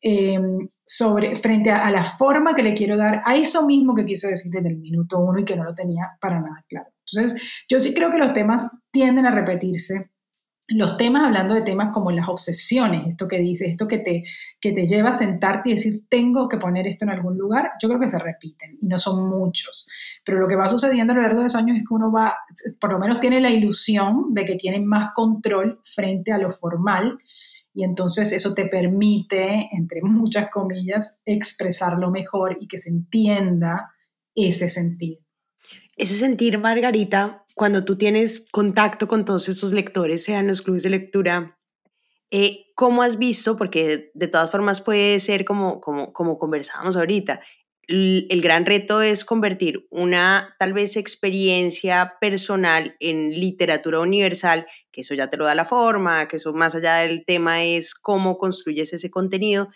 eh, 0.00 0.38
sobre, 0.84 1.36
frente 1.36 1.70
a, 1.70 1.90
la 1.90 2.04
forma 2.04 2.54
que 2.54 2.62
le 2.62 2.74
quiero 2.74 2.96
dar 2.96 3.22
a 3.24 3.36
eso 3.36 3.66
mismo 3.66 3.94
que 3.94 4.06
quise 4.06 4.28
decir 4.28 4.52
desde 4.52 4.68
el 4.68 4.78
minuto 4.78 5.18
uno 5.18 5.38
y 5.38 5.44
que 5.44 5.56
no 5.56 5.64
lo 5.64 5.74
tenía 5.74 6.10
para 6.20 6.40
nada 6.40 6.64
claro. 6.68 6.88
Entonces, 7.10 7.42
yo 7.68 7.78
sí 7.80 7.94
creo 7.94 8.10
que 8.10 8.18
los 8.18 8.32
temas 8.32 8.78
tienden 8.90 9.26
a 9.26 9.30
repetirse 9.30 10.10
los 10.66 10.96
temas, 10.96 11.24
hablando 11.24 11.52
de 11.52 11.62
temas 11.62 11.90
como 11.92 12.10
las 12.10 12.28
obsesiones, 12.28 13.06
esto 13.08 13.28
que 13.28 13.38
dices, 13.38 13.68
esto 13.68 13.86
que 13.86 13.98
te, 13.98 14.22
que 14.60 14.72
te 14.72 14.86
lleva 14.86 15.10
a 15.10 15.14
sentarte 15.14 15.70
y 15.70 15.72
decir, 15.74 16.08
tengo 16.08 16.48
que 16.48 16.56
poner 16.56 16.86
esto 16.86 17.04
en 17.04 17.10
algún 17.10 17.36
lugar, 17.36 17.72
yo 17.82 17.88
creo 17.88 18.00
que 18.00 18.08
se 18.08 18.18
repiten 18.18 18.78
y 18.80 18.88
no 18.88 18.98
son 18.98 19.28
muchos. 19.28 19.86
Pero 20.24 20.38
lo 20.38 20.48
que 20.48 20.56
va 20.56 20.68
sucediendo 20.68 21.12
a 21.12 21.16
lo 21.16 21.22
largo 21.22 21.40
de 21.40 21.46
esos 21.46 21.60
años 21.60 21.76
es 21.76 21.82
que 21.82 21.94
uno 21.94 22.10
va, 22.10 22.34
por 22.80 22.92
lo 22.92 22.98
menos 22.98 23.20
tiene 23.20 23.40
la 23.40 23.50
ilusión 23.50 24.32
de 24.32 24.44
que 24.46 24.56
tiene 24.56 24.80
más 24.80 25.10
control 25.14 25.80
frente 25.82 26.32
a 26.32 26.38
lo 26.38 26.50
formal 26.50 27.18
y 27.74 27.84
entonces 27.84 28.32
eso 28.32 28.54
te 28.54 28.66
permite, 28.66 29.68
entre 29.72 30.00
muchas 30.00 30.48
comillas, 30.50 31.20
expresarlo 31.26 32.10
mejor 32.10 32.56
y 32.60 32.68
que 32.68 32.78
se 32.78 32.88
entienda 32.88 33.92
ese 34.34 34.68
sentido. 34.68 35.20
Ese 35.96 36.14
sentir, 36.14 36.58
Margarita, 36.58 37.43
cuando 37.54 37.84
tú 37.84 37.96
tienes 37.96 38.46
contacto 38.50 39.08
con 39.08 39.24
todos 39.24 39.48
estos 39.48 39.72
lectores, 39.72 40.24
sean 40.24 40.48
los 40.48 40.60
clubes 40.60 40.82
de 40.82 40.90
lectura, 40.90 41.58
eh, 42.30 42.66
¿cómo 42.74 43.02
has 43.02 43.18
visto? 43.18 43.56
Porque 43.56 44.10
de 44.12 44.28
todas 44.28 44.50
formas 44.50 44.80
puede 44.80 45.20
ser 45.20 45.44
como, 45.44 45.80
como, 45.80 46.12
como 46.12 46.38
conversábamos 46.38 46.96
ahorita. 46.96 47.40
El, 47.86 48.26
el 48.30 48.40
gran 48.40 48.66
reto 48.66 49.02
es 49.02 49.24
convertir 49.24 49.86
una 49.90 50.56
tal 50.58 50.72
vez 50.72 50.96
experiencia 50.96 52.14
personal 52.20 52.96
en 52.98 53.38
literatura 53.38 54.00
universal, 54.00 54.66
que 54.90 55.02
eso 55.02 55.14
ya 55.14 55.28
te 55.28 55.36
lo 55.36 55.44
da 55.44 55.54
la 55.54 55.66
forma, 55.66 56.26
que 56.26 56.36
eso 56.36 56.52
más 56.52 56.74
allá 56.74 56.96
del 56.96 57.24
tema 57.24 57.62
es 57.62 57.94
cómo 57.94 58.38
construyes 58.38 58.92
ese 58.94 59.10
contenido, 59.10 59.68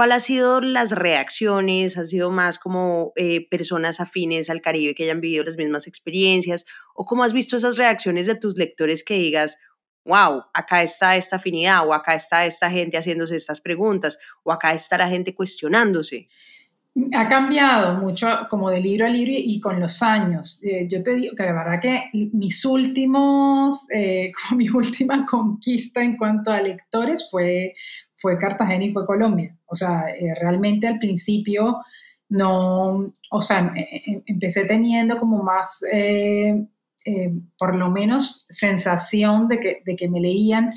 ¿Cuál 0.00 0.12
ha 0.12 0.20
sido 0.20 0.62
las 0.62 0.92
reacciones? 0.92 1.98
¿Ha 1.98 2.04
sido 2.04 2.30
más 2.30 2.58
como 2.58 3.12
eh, 3.16 3.46
personas 3.50 4.00
afines 4.00 4.48
al 4.48 4.62
Caribe 4.62 4.94
que 4.94 5.04
hayan 5.04 5.20
vivido 5.20 5.44
las 5.44 5.58
mismas 5.58 5.86
experiencias? 5.86 6.64
¿O 6.94 7.04
cómo 7.04 7.22
has 7.22 7.34
visto 7.34 7.54
esas 7.54 7.76
reacciones 7.76 8.24
de 8.24 8.34
tus 8.34 8.56
lectores 8.56 9.04
que 9.04 9.12
digas, 9.12 9.58
wow, 10.06 10.44
acá 10.54 10.82
está 10.82 11.16
esta 11.16 11.36
afinidad, 11.36 11.86
o 11.86 11.92
acá 11.92 12.14
está 12.14 12.46
esta 12.46 12.70
gente 12.70 12.96
haciéndose 12.96 13.36
estas 13.36 13.60
preguntas, 13.60 14.18
o 14.42 14.52
acá 14.52 14.72
está 14.72 14.96
la 14.96 15.06
gente 15.06 15.34
cuestionándose? 15.34 16.28
Ha 17.12 17.28
cambiado 17.28 17.94
mucho 18.00 18.26
como 18.48 18.70
de 18.70 18.80
libro 18.80 19.04
a 19.04 19.10
libro 19.10 19.32
y 19.36 19.60
con 19.60 19.80
los 19.80 20.02
años. 20.02 20.64
Eh, 20.64 20.86
yo 20.88 21.02
te 21.02 21.14
digo 21.14 21.34
que 21.36 21.44
la 21.44 21.52
verdad 21.52 21.78
que 21.78 22.08
mis 22.32 22.64
últimos, 22.64 23.86
eh, 23.94 24.32
mi 24.56 24.66
última 24.70 25.26
conquista 25.26 26.02
en 26.02 26.16
cuanto 26.16 26.50
a 26.50 26.62
lectores 26.62 27.28
fue, 27.30 27.74
fue 28.20 28.38
Cartagena 28.38 28.84
y 28.84 28.92
fue 28.92 29.06
Colombia. 29.06 29.56
O 29.66 29.74
sea, 29.74 30.10
eh, 30.10 30.34
realmente 30.38 30.86
al 30.86 30.98
principio 30.98 31.78
no, 32.28 33.12
o 33.30 33.40
sea, 33.40 33.72
em, 33.74 33.84
em, 34.06 34.22
empecé 34.26 34.64
teniendo 34.66 35.18
como 35.18 35.42
más, 35.42 35.82
eh, 35.92 36.66
eh, 37.04 37.32
por 37.58 37.74
lo 37.74 37.90
menos, 37.90 38.46
sensación 38.50 39.48
de 39.48 39.58
que, 39.58 39.82
de 39.84 39.96
que 39.96 40.08
me 40.08 40.20
leían 40.20 40.72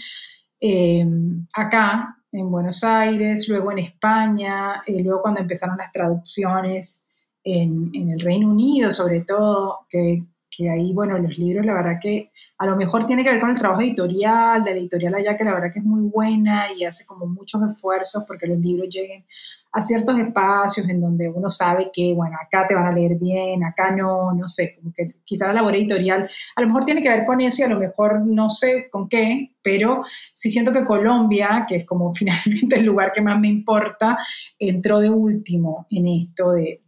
acá, 1.53 2.17
en 2.31 2.49
Buenos 2.49 2.83
Aires, 2.83 3.49
luego 3.49 3.71
en 3.71 3.79
España, 3.79 4.81
luego 4.87 5.21
cuando 5.21 5.41
empezaron 5.41 5.77
las 5.77 5.91
traducciones 5.91 7.05
en, 7.43 7.91
en, 7.93 8.09
el 8.09 8.19
Reino 8.21 8.49
Unido, 8.49 8.89
sobre 8.89 9.21
todo, 9.21 9.79
que, 9.89 10.23
que 10.55 10.69
ahí, 10.69 10.93
bueno, 10.93 11.17
los 11.17 11.37
libros, 11.37 11.65
la 11.65 11.73
verdad 11.73 11.99
que 12.01 12.31
a 12.57 12.65
lo 12.65 12.75
mejor 12.75 13.05
tiene 13.05 13.23
que 13.23 13.29
ver 13.29 13.39
con 13.39 13.49
el 13.49 13.57
trabajo 13.57 13.81
editorial, 13.81 14.63
de 14.63 14.71
la 14.71 14.77
editorial 14.77 15.15
allá, 15.15 15.35
que 15.37 15.43
la 15.43 15.53
verdad 15.53 15.71
que 15.71 15.79
es 15.79 15.85
muy 15.85 16.01
buena 16.09 16.65
y 16.77 16.83
hace 16.83 17.05
como 17.05 17.25
muchos 17.25 17.61
esfuerzos 17.63 18.25
porque 18.27 18.47
los 18.47 18.59
libros 18.59 18.89
lleguen 18.89 19.25
a 19.71 19.81
ciertos 19.81 20.19
espacios 20.19 20.87
en 20.87 21.01
donde 21.01 21.27
uno 21.29 21.49
sabe 21.49 21.89
que, 21.91 22.13
bueno, 22.13 22.37
acá 22.39 22.67
te 22.67 22.75
van 22.75 22.85
a 22.85 22.91
leer 22.91 23.17
bien, 23.17 23.63
acá 23.63 23.91
no, 23.91 24.31
no 24.33 24.47
sé, 24.47 24.75
como 24.75 24.93
que 24.93 25.15
quizá 25.23 25.47
la 25.47 25.53
labor 25.53 25.75
editorial 25.75 26.29
a 26.55 26.61
lo 26.61 26.67
mejor 26.67 26.85
tiene 26.85 27.01
que 27.01 27.09
ver 27.09 27.25
con 27.25 27.41
eso 27.41 27.61
y 27.61 27.65
a 27.65 27.69
lo 27.69 27.79
mejor 27.79 28.21
no 28.23 28.49
sé 28.49 28.89
con 28.91 29.09
qué, 29.09 29.55
pero 29.63 30.01
sí 30.33 30.51
siento 30.51 30.71
que 30.71 30.85
Colombia, 30.85 31.65
que 31.67 31.77
es 31.77 31.85
como 31.85 32.13
finalmente 32.13 32.75
el 32.75 32.85
lugar 32.85 33.11
que 33.11 33.21
más 33.21 33.39
me 33.39 33.47
importa, 33.47 34.17
entró 34.59 34.99
de 34.99 35.09
último 35.09 35.87
en 35.89 36.05
esto 36.05 36.51
de 36.51 36.81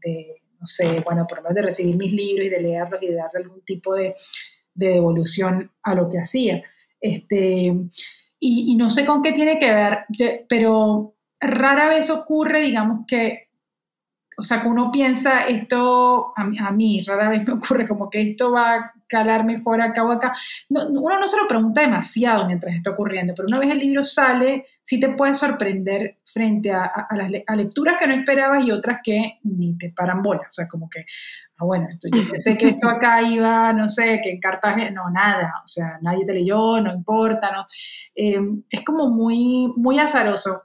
no 0.66 0.68
sé, 0.68 1.00
bueno, 1.02 1.28
por 1.28 1.38
lo 1.38 1.44
menos 1.44 1.56
de 1.56 1.62
recibir 1.62 1.96
mis 1.96 2.12
libros 2.12 2.48
y 2.48 2.50
de 2.50 2.60
leerlos 2.60 3.04
y 3.04 3.08
de 3.08 3.14
darle 3.14 3.44
algún 3.44 3.62
tipo 3.62 3.94
de, 3.94 4.16
devolución 4.74 5.72
a 5.84 5.94
lo 5.94 6.10
que 6.10 6.20
hacía. 6.20 6.62
Este, 7.00 7.72
y, 8.40 8.76
no 8.76 8.90
sé 8.90 9.06
con 9.06 9.22
qué 9.22 9.32
tiene 9.32 9.60
que 9.60 9.72
ver, 9.72 10.00
pero 10.50 11.16
rara 11.40 11.88
vez 11.88 12.10
ocurre, 12.10 12.62
digamos, 12.62 13.06
que, 13.08 13.45
o 14.38 14.44
sea, 14.44 14.62
que 14.62 14.68
uno 14.68 14.92
piensa 14.92 15.42
esto, 15.42 16.34
a, 16.36 16.68
a 16.68 16.72
mí 16.72 17.02
rara 17.02 17.30
vez 17.30 17.48
me 17.48 17.54
ocurre 17.54 17.88
como 17.88 18.10
que 18.10 18.22
esto 18.22 18.52
va 18.52 18.94
calar 19.08 19.46
mejor 19.46 19.82
acá 19.82 20.04
o 20.04 20.12
acá. 20.12 20.34
uno 20.70 21.20
no 21.20 21.28
se 21.28 21.38
lo 21.38 21.48
pregunta 21.48 21.82
demasiado 21.82 22.46
mientras 22.46 22.76
está 22.76 22.92
ocurriendo, 22.92 23.34
pero 23.36 23.48
una 23.48 23.60
vez 23.60 23.72
el 23.72 23.80
libro 23.80 24.04
sale, 24.04 24.66
sí 24.82 25.00
te 25.00 25.10
puede 25.10 25.34
sorprender 25.34 26.20
frente 26.26 26.72
a, 26.72 27.08
las 27.12 27.58
lecturas 27.58 27.96
que 28.00 28.08
no 28.08 28.14
esperabas 28.14 28.66
y 28.66 28.72
otras 28.72 29.00
que 29.04 29.40
ni 29.44 29.78
te 29.78 29.92
paran 29.96 30.22
bola. 30.22 30.42
O 30.42 30.52
sea, 30.52 30.68
como 30.68 30.90
que, 30.90 31.06
ah, 31.58 31.66
bueno, 31.66 31.88
esto, 31.90 32.08
yo 32.12 32.22
pensé 32.30 32.58
que 32.58 32.70
esto 32.70 32.90
acá 32.90 33.22
iba, 33.28 33.74
no 33.74 33.88
sé, 33.88 34.20
que 34.24 34.32
en 34.32 34.40
Cartagena, 34.40 34.92
no, 34.92 35.10
nada. 35.10 35.62
O 35.64 35.68
sea, 35.68 36.00
nadie 36.02 36.26
te 36.26 36.34
leyó, 36.34 36.82
no 36.82 36.94
importa, 36.94 37.52
¿no? 37.52 37.66
Eh, 38.16 38.40
es 38.70 38.82
como 38.84 39.10
muy, 39.10 39.72
muy 39.76 40.00
azaroso. 40.00 40.64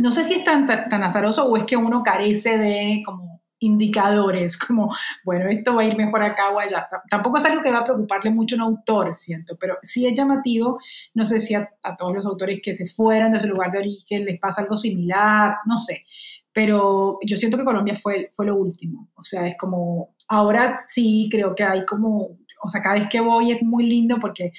No 0.00 0.12
sé 0.12 0.24
si 0.24 0.34
es 0.34 0.44
tan, 0.44 0.66
tan 0.66 1.02
azaroso 1.02 1.46
o 1.46 1.56
es 1.56 1.64
que 1.64 1.76
uno 1.76 2.02
carece 2.02 2.58
de 2.58 3.02
como 3.04 3.36
indicadores, 3.58 4.56
como, 4.66 4.94
bueno, 5.24 5.48
esto 5.50 5.74
va 5.74 5.82
a 5.82 5.84
ir 5.84 5.96
mejor 5.96 6.22
acá 6.22 6.50
o 6.50 6.58
allá. 6.58 6.88
Tampoco 7.08 7.38
es 7.38 7.44
algo 7.44 7.62
que 7.62 7.70
va 7.70 7.78
a 7.78 7.84
preocuparle 7.84 8.30
mucho 8.30 8.56
a 8.56 8.58
un 8.58 8.74
autor, 8.74 9.14
siento, 9.14 9.56
pero 9.58 9.78
sí 9.82 10.06
es 10.06 10.14
llamativo, 10.14 10.78
no 11.14 11.24
sé 11.24 11.40
si 11.40 11.54
a, 11.54 11.70
todos 11.98 12.14
los 12.14 12.26
autores 12.26 12.60
que 12.62 12.74
se 12.74 12.86
fueron 12.86 13.32
de 13.32 13.38
ese 13.38 13.48
lugar 13.48 13.70
de 13.70 13.78
origen 13.78 14.24
les 14.24 14.38
pasa 14.38 14.62
algo 14.62 14.76
similar, 14.76 15.56
no 15.66 15.78
sé, 15.78 16.04
pero 16.52 17.18
yo 17.24 17.36
siento 17.36 17.56
que 17.56 17.64
Colombia 17.64 17.96
fue, 17.96 18.30
fue 18.32 18.46
lo 18.46 18.56
último, 18.56 19.10
o 19.14 19.22
sea, 19.22 19.46
es 19.46 19.56
como, 19.58 20.14
ahora 20.28 20.84
sí 20.86 21.28
creo 21.30 21.54
que 21.54 21.64
hay 21.64 21.84
como, 21.84 22.38
o 22.62 22.68
sea, 22.68 22.82
cada 22.82 22.96
vez 22.96 23.08
que 23.08 23.20
voy 23.20 23.52
es 23.52 23.62
muy 23.62 23.88
lindo 23.88 24.18
porque 24.18 24.52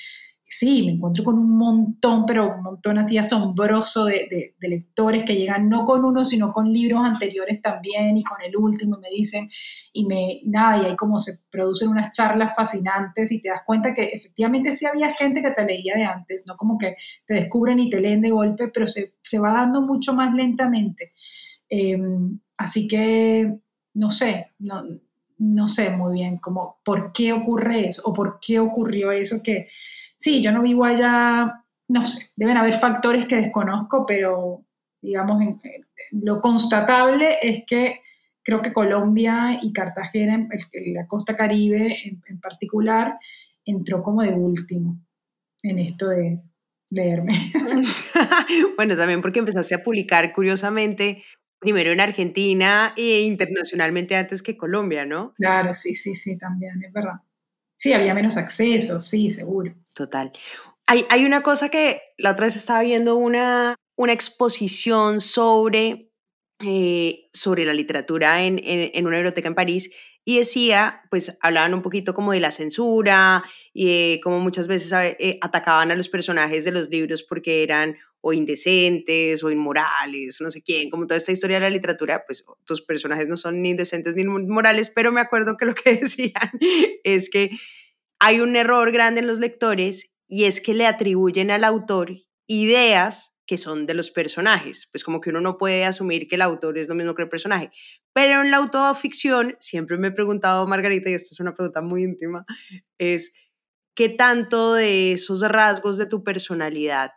sí, 0.50 0.86
me 0.86 0.94
encuentro 0.94 1.24
con 1.24 1.38
un 1.38 1.58
montón, 1.58 2.26
pero 2.26 2.56
un 2.56 2.64
montón 2.64 2.98
así 2.98 3.18
asombroso 3.18 4.06
de, 4.06 4.56
lectores 4.60 5.24
que 5.24 5.36
llegan 5.36 5.70
no 5.70 5.84
con 5.84 6.06
uno, 6.06 6.26
sino 6.26 6.52
con 6.52 6.72
libros 6.72 7.02
anteriores 7.04 7.62
también 7.62 8.18
y 8.18 8.24
con 8.24 8.42
el 8.42 8.56
último 8.56 8.98
y 8.98 9.02
me 9.02 9.10
dicen, 9.10 9.48
y 9.94 10.06
me, 10.06 10.42
nada, 10.46 10.82
y 10.82 10.86
ahí 10.86 10.96
como 10.96 11.20
se 11.20 11.34
producen 11.52 11.90
unas 11.90 12.12
charlas 12.12 12.56
fascinantes 12.56 13.32
y 13.32 13.42
te 13.42 13.50
das 13.50 13.62
cuenta 13.66 13.94
que 13.94 14.06
efectivamente 14.06 14.74
sí 14.74 14.86
había 14.86 15.14
gente 15.14 15.42
que 15.42 15.52
te 15.52 15.66
leía 15.66 15.96
de 15.96 16.06
antes, 16.06 16.44
no 16.48 16.56
como 16.56 16.78
que 16.78 16.96
te 17.26 17.34
descubren 17.36 17.80
y 17.80 17.90
te 17.90 18.02
leen 18.02 18.22
de 18.22 18.32
golpe, 18.32 18.70
pero 18.70 18.88
se, 18.88 19.40
va 19.40 19.54
dando 19.54 19.82
mucho 19.82 20.14
más 20.14 20.34
lentamente. 20.34 21.14
Em, 21.70 22.40
así 22.58 22.88
que, 22.88 23.58
no 23.94 24.10
sé, 24.10 24.48
no, 24.60 24.84
no 25.40 25.68
sé 25.68 25.90
muy 25.92 26.14
bien 26.14 26.38
cómo, 26.38 26.80
por 26.84 27.12
qué 27.12 27.34
ocurre 27.34 27.88
eso 27.88 28.02
o 28.06 28.14
por 28.14 28.40
qué 28.40 28.60
ocurrió 28.60 29.12
eso 29.12 29.42
que 29.44 29.68
sí, 30.16 30.42
yo 30.42 30.52
no 30.52 30.62
vivo 30.62 30.86
allá, 30.86 31.64
no 31.88 32.06
sé, 32.06 32.32
deben 32.36 32.58
haber 32.58 32.74
factores 32.74 33.26
que 33.26 33.36
desconozco, 33.36 34.06
pero 34.06 34.66
digamos, 35.02 35.42
lo 36.12 36.42
constatable 36.42 37.38
es 37.42 37.64
que 37.66 38.02
creo 38.44 38.62
que 38.62 38.74
Colombia 38.74 39.60
y 39.62 39.74
Cartagena, 39.74 40.48
la 40.94 41.06
costa 41.06 41.36
caribe 41.36 41.98
en, 42.28 42.40
particular, 42.40 43.18
entró 43.66 44.02
como 44.02 44.24
de 44.24 44.34
último 44.34 45.00
en 45.64 45.80
esto 45.80 46.08
de 46.08 46.40
leerme. 46.90 47.34
bueno, 48.78 48.96
también 48.96 49.22
porque 49.22 49.40
empezaste 49.40 49.76
a 49.76 49.84
publicar 49.84 50.32
curiosamente 50.32 51.24
primero 51.60 51.92
en 51.92 52.00
Argentina 52.00 52.94
e 52.96 53.22
internacionalmente 53.22 54.16
antes 54.16 54.42
que 54.42 54.58
Colombia, 54.58 55.06
¿no? 55.06 55.34
Claro, 55.36 55.74
sí, 55.74 55.94
sí, 55.94 56.16
sí, 56.16 56.38
también, 56.38 56.82
es 56.84 56.94
verdad. 56.94 57.22
Sí, 57.76 57.94
había 57.94 58.14
menos 58.14 58.38
acceso, 58.38 59.02
sí, 59.02 59.30
seguro. 59.30 59.74
Total. 59.94 60.32
Hay, 60.88 61.06
hay 61.10 61.26
una 61.26 61.44
cosa 61.44 61.70
que 61.70 62.02
la 62.18 62.32
otra 62.32 62.46
vez 62.46 62.56
estaba 62.56 62.82
viendo 62.82 63.16
una, 63.16 63.76
una 63.96 64.14
exposición 64.14 65.22
sobre, 65.22 66.12
eh, 66.66 67.30
sobre 67.34 67.66
la 67.66 67.74
literatura 67.74 68.44
en, 68.44 68.60
en, 68.60 68.92
en 68.94 69.08
una 69.08 69.18
biblioteca 69.18 69.48
en 69.48 69.56
París 69.56 69.92
y 70.28 70.40
decía, 70.40 71.04
pues 71.10 71.38
hablaban 71.40 71.74
un 71.74 71.82
poquito 71.82 72.14
como 72.14 72.34
de 72.34 72.42
la 72.42 72.52
censura 72.52 73.46
y 73.74 73.86
de 73.86 74.20
cómo 74.22 74.42
muchas 74.42 74.68
veces 74.68 74.92
eh, 75.20 75.40
atacaban 75.42 75.90
a 75.90 75.96
los 75.96 76.10
personajes 76.10 76.66
de 76.66 76.74
los 76.74 76.90
libros 76.90 77.24
porque 77.24 77.64
eran 77.64 77.96
o 78.28 78.34
indecentes 78.34 79.42
o 79.42 79.50
inmorales, 79.50 80.42
no 80.42 80.52
sé 80.52 80.62
quién, 80.62 80.90
como 80.90 81.08
toda 81.08 81.18
esta 81.18 81.32
historia 81.32 81.58
de 81.58 81.62
la 81.62 81.70
literatura, 81.70 82.26
pues 82.28 82.44
tus 82.66 82.82
personajes 82.82 83.30
no 83.30 83.38
son 83.38 83.62
ni 83.62 83.70
indecentes 83.70 84.16
ni 84.16 84.24
inmorales, 84.24 84.90
pero 84.90 85.14
me 85.14 85.22
acuerdo 85.22 85.56
que 85.56 85.66
lo 85.66 85.74
que 85.74 85.94
decían 86.02 86.52
es 87.06 87.30
que 87.30 87.52
hay 88.20 88.42
un 88.42 88.58
error 88.58 88.92
grande 88.92 89.22
en 89.22 89.28
los 89.28 89.40
lectores 89.40 90.14
y 90.28 90.44
es 90.44 90.60
que 90.60 90.74
le 90.74 90.86
atribuyen 90.86 91.52
al 91.52 91.64
autor 91.64 92.12
ideas 92.48 93.34
que 93.46 93.56
son 93.56 93.86
de 93.86 93.94
los 93.94 94.12
personajes, 94.12 94.90
pues 94.92 95.06
como 95.06 95.22
que 95.22 95.30
uno 95.30 95.40
no 95.40 95.58
puede 95.58 95.86
asumir 95.86 96.28
que 96.28 96.36
el 96.36 96.42
autor 96.42 96.78
es 96.78 96.90
lo 96.90 96.96
mismo 96.96 97.16
que 97.16 97.22
el 97.22 97.30
personaje. 97.30 97.70
Pero 98.12 98.42
en 98.42 98.52
la 98.52 98.58
autoficción, 98.58 99.56
siempre 99.62 99.98
me 99.98 100.10
he 100.10 100.12
preguntado, 100.12 100.68
Margarita, 100.68 101.10
y 101.10 101.14
esta 101.14 101.34
es 101.34 101.40
una 101.40 101.56
pregunta 101.56 101.80
muy 101.80 102.04
íntima, 102.04 102.44
es 102.98 103.32
qué 103.96 104.10
tanto 104.10 104.74
de 104.74 105.14
esos 105.14 105.40
rasgos 105.44 105.98
de 105.98 106.08
tu 106.08 106.26
personalidad 106.26 107.12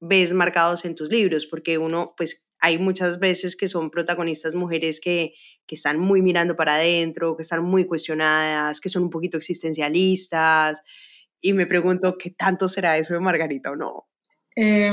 ves 0.00 0.32
marcados 0.32 0.84
en 0.84 0.94
tus 0.94 1.10
libros, 1.10 1.46
porque 1.46 1.78
uno, 1.78 2.14
pues 2.16 2.46
hay 2.58 2.78
muchas 2.78 3.18
veces 3.18 3.56
que 3.56 3.68
son 3.68 3.90
protagonistas 3.90 4.54
mujeres 4.54 5.00
que, 5.00 5.34
que 5.66 5.74
están 5.74 5.98
muy 5.98 6.22
mirando 6.22 6.56
para 6.56 6.76
adentro, 6.76 7.36
que 7.36 7.42
están 7.42 7.62
muy 7.62 7.86
cuestionadas, 7.86 8.80
que 8.80 8.88
son 8.88 9.04
un 9.04 9.10
poquito 9.10 9.36
existencialistas, 9.36 10.82
y 11.40 11.52
me 11.52 11.66
pregunto 11.66 12.16
qué 12.18 12.30
tanto 12.30 12.68
será 12.68 12.98
eso 12.98 13.14
de 13.14 13.20
Margarita 13.20 13.70
o 13.70 13.76
no. 13.76 14.08
Eh, 14.56 14.90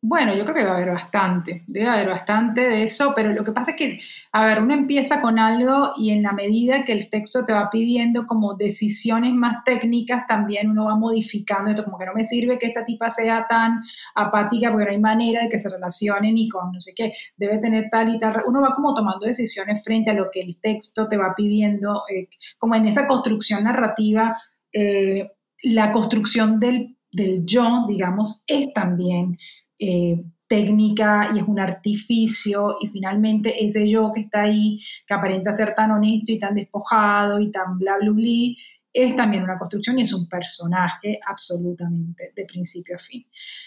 bueno, 0.00 0.32
yo 0.32 0.44
creo 0.44 0.54
que 0.54 0.64
va 0.64 0.70
a 0.70 0.76
haber 0.76 0.90
bastante, 0.92 1.64
debe 1.66 1.88
haber 1.88 2.08
bastante 2.08 2.60
de 2.60 2.84
eso, 2.84 3.12
pero 3.16 3.32
lo 3.32 3.42
que 3.42 3.50
pasa 3.50 3.72
es 3.72 3.76
que, 3.76 3.98
a 4.30 4.44
ver, 4.44 4.62
uno 4.62 4.72
empieza 4.72 5.20
con 5.20 5.40
algo 5.40 5.92
y 5.96 6.10
en 6.10 6.22
la 6.22 6.30
medida 6.32 6.84
que 6.84 6.92
el 6.92 7.10
texto 7.10 7.44
te 7.44 7.52
va 7.52 7.68
pidiendo 7.68 8.24
como 8.24 8.54
decisiones 8.54 9.34
más 9.34 9.64
técnicas, 9.64 10.24
también 10.28 10.70
uno 10.70 10.84
va 10.84 10.94
modificando 10.94 11.70
esto, 11.70 11.84
como 11.84 11.98
que 11.98 12.06
no 12.06 12.14
me 12.14 12.24
sirve 12.24 12.60
que 12.60 12.66
esta 12.66 12.84
tipa 12.84 13.10
sea 13.10 13.48
tan 13.48 13.82
apática 14.14 14.70
porque 14.70 14.84
no 14.84 14.92
hay 14.92 15.00
manera 15.00 15.42
de 15.42 15.48
que 15.48 15.58
se 15.58 15.68
relacione 15.68 16.32
ni 16.32 16.48
con 16.48 16.70
no 16.70 16.80
sé 16.80 16.92
qué, 16.94 17.12
debe 17.36 17.58
tener 17.58 17.88
tal 17.90 18.14
y 18.14 18.20
tal, 18.20 18.44
uno 18.46 18.62
va 18.62 18.76
como 18.76 18.94
tomando 18.94 19.26
decisiones 19.26 19.82
frente 19.82 20.10
a 20.10 20.14
lo 20.14 20.30
que 20.30 20.40
el 20.40 20.60
texto 20.60 21.08
te 21.08 21.16
va 21.16 21.34
pidiendo, 21.36 22.04
eh, 22.08 22.28
como 22.56 22.76
en 22.76 22.86
esa 22.86 23.08
construcción 23.08 23.64
narrativa, 23.64 24.36
eh, 24.72 25.32
la 25.60 25.90
construcción 25.90 26.60
del, 26.60 26.96
del 27.10 27.44
yo, 27.44 27.84
digamos, 27.88 28.44
es 28.46 28.72
también 28.72 29.36
eh, 29.78 30.22
técnica 30.48 31.30
y 31.34 31.38
es 31.38 31.44
un 31.46 31.60
artificio 31.60 32.78
y 32.80 32.88
finalmente 32.88 33.64
ese 33.64 33.88
yo 33.88 34.10
que 34.12 34.22
está 34.22 34.42
ahí, 34.42 34.78
que 35.06 35.14
aparenta 35.14 35.52
ser 35.52 35.74
tan 35.74 35.90
honesto 35.90 36.32
y 36.32 36.38
tan 36.38 36.54
despojado 36.54 37.38
y 37.40 37.50
tan 37.50 37.78
bla, 37.78 37.98
bla, 38.00 38.10
bla, 38.10 38.22
es 39.02 39.14
también 39.14 39.44
una 39.44 39.58
construcción 39.58 39.98
y 39.98 40.02
es 40.02 40.12
un 40.12 40.28
personaje 40.28 41.20
absolutamente 41.26 42.32
de 42.34 42.44
principio 42.44 42.96
a 42.96 42.98
fin. 42.98 43.24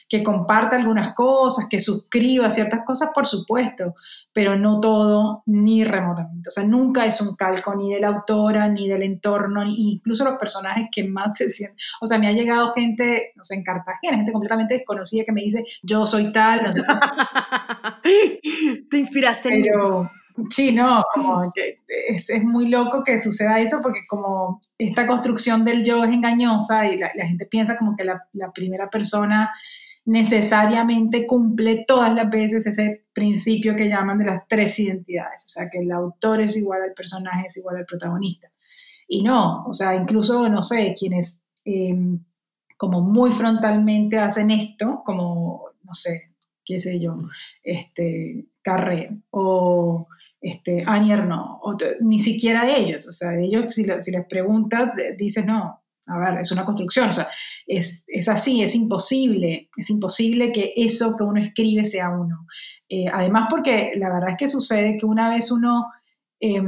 Que 0.10 0.22
comparte 0.22 0.76
algunas 0.76 1.14
cosas, 1.14 1.68
que 1.70 1.80
suscriba 1.80 2.52
ciertas 2.52 2.82
cosas, 2.86 3.12
por 3.14 3.26
supuesto, 3.26 3.96
pero 4.34 4.58
no 4.58 4.80
todo 4.80 5.44
ni 5.46 5.84
remotamente. 5.84 6.50
O 6.50 6.52
sea, 6.52 6.64
nunca 6.64 7.06
es 7.06 7.22
un 7.22 7.36
calco 7.36 7.74
ni 7.76 7.94
de 7.94 8.00
la 8.00 8.10
autora, 8.10 8.68
ni 8.68 8.88
del 8.88 9.04
entorno, 9.04 9.64
ni 9.64 9.94
incluso 9.94 10.26
los 10.26 10.38
personajes 10.38 10.88
que 10.92 11.08
más 11.08 11.38
se 11.38 11.50
sienten. 11.50 11.78
O 12.02 12.06
sea, 12.06 12.20
me 12.20 12.28
ha 12.28 12.34
llegado 12.34 12.74
gente, 12.74 13.32
no 13.36 13.44
sé, 13.44 13.56
en 13.56 13.64
Cartagena, 13.64 14.18
gente 14.18 14.32
completamente 14.32 14.74
desconocida 14.74 15.24
que 15.24 15.32
me 15.32 15.42
dice, 15.42 15.64
yo 15.82 16.06
soy 16.06 16.32
tal, 16.32 16.64
no 16.64 16.72
sé. 16.72 16.84
Te 18.90 18.98
inspiraste 18.98 19.50
pero, 19.50 20.10
Sí, 20.50 20.72
no, 20.72 21.04
es, 22.10 22.30
es, 22.30 22.44
muy 22.44 22.70
loco 22.70 23.04
que 23.04 23.22
suceda 23.22 23.60
eso 23.60 23.80
porque 23.82 24.02
como 24.08 24.62
esta 24.78 25.06
construcción 25.08 25.64
del 25.64 25.84
yo 25.84 26.04
es 26.04 26.12
engañosa 26.12 26.88
y 26.88 26.98
la, 26.98 27.10
gente 27.28 27.46
piensa 27.46 27.78
como 27.78 27.96
que 27.96 28.04
la, 28.04 28.22
primera 28.54 28.90
persona 28.90 29.52
necesariamente 30.06 31.28
cumple 31.28 31.86
todas 31.88 32.14
las 32.14 32.30
veces 32.30 32.66
ese 32.66 33.06
principio 33.14 33.76
que 33.76 33.90
llaman 33.90 34.18
de 34.18 34.26
las 34.26 34.48
tres 34.48 34.80
identidades, 34.80 35.44
o 35.46 35.50
sea, 35.50 35.70
que 35.70 35.80
el 35.80 35.92
autor 35.92 36.42
es 36.42 36.58
igual 36.58 36.82
al 36.82 36.94
personaje, 36.94 37.46
es 37.48 37.58
igual 37.58 37.78
al 37.78 37.86
protagonista. 37.86 38.52
Y 39.08 39.24
no, 39.24 39.66
o 39.66 39.74
sea, 39.74 39.94
incluso, 39.94 40.50
no 40.50 40.62
sé, 40.62 40.96
quienes 40.98 41.44
eh, 41.66 41.96
como 42.78 43.02
muy 43.02 43.32
frontalmente 43.32 44.18
hacen 44.18 44.50
esto, 44.50 45.04
como, 45.06 45.66
no 45.84 45.94
sé, 45.94 46.32
qué 46.66 46.80
sé 46.80 47.00
yo, 47.00 47.16
este, 47.64 48.48
Carré 48.62 49.18
o 49.32 50.08
este, 50.42 50.84
Anier 50.88 51.26
no, 51.26 51.62
ni 52.00 52.20
siquiera 52.20 52.76
ellos, 52.76 53.08
o 53.08 53.12
sea, 53.12 53.38
ellos 53.40 53.74
si, 53.74 53.86
les 53.86 54.26
preguntas, 54.28 54.92
dices, 55.18 55.46
no, 55.46 55.84
a 56.08 56.18
ver, 56.18 56.40
es 56.42 56.52
una 56.52 56.66
construcción, 56.66 57.10
o 57.10 57.14
sea, 57.14 57.28
es, 57.68 58.06
así, 58.28 58.64
es 58.64 58.74
imposible, 58.74 59.70
es 59.78 59.90
imposible 59.92 60.52
que 60.52 60.74
eso 60.76 61.16
que 61.16 61.24
uno 61.24 61.40
escribe 61.40 61.86
sea 61.86 62.10
uno. 62.10 62.48
Eh, 62.90 63.06
además, 63.14 63.48
porque 63.50 63.92
la 63.96 64.12
verdad 64.12 64.32
es 64.32 64.38
que 64.38 64.48
sucede 64.48 64.98
que 64.98 65.06
una 65.06 65.30
vez 65.30 65.52
uno 65.52 65.86
eh, 66.40 66.62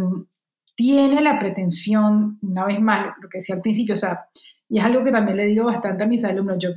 tiene 0.75 1.21
la 1.21 1.39
pretensión, 1.39 2.37
una 2.43 2.65
vez 2.65 2.79
más, 2.79 3.15
lo 3.21 3.27
que 3.27 3.39
decía 3.39 3.55
al 3.55 3.61
principio, 3.61 3.95
o 3.95 3.97
sea, 3.97 4.27
y 4.69 4.77
es 4.77 4.85
algo 4.85 5.03
que 5.03 5.11
también 5.11 5.37
le 5.37 5.45
digo 5.45 5.65
bastante 5.65 6.03
a 6.03 6.07
mis 6.07 6.23
alumnos, 6.23 6.57
yo 6.59 6.69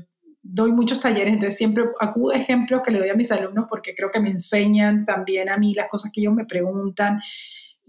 doy 0.48 0.72
muchos 0.72 1.00
talleres, 1.00 1.34
entonces 1.34 1.56
siempre 1.56 1.84
acudo 2.00 2.32
a 2.32 2.36
ejemplos 2.36 2.80
que 2.82 2.90
le 2.90 2.98
doy 2.98 3.08
a 3.08 3.14
mis 3.14 3.32
alumnos 3.32 3.66
porque 3.68 3.94
creo 3.94 4.10
que 4.10 4.20
me 4.20 4.30
enseñan 4.30 5.04
también 5.04 5.48
a 5.48 5.56
mí 5.58 5.74
las 5.74 5.88
cosas 5.88 6.12
que 6.12 6.20
ellos 6.20 6.34
me 6.34 6.44
preguntan. 6.44 7.20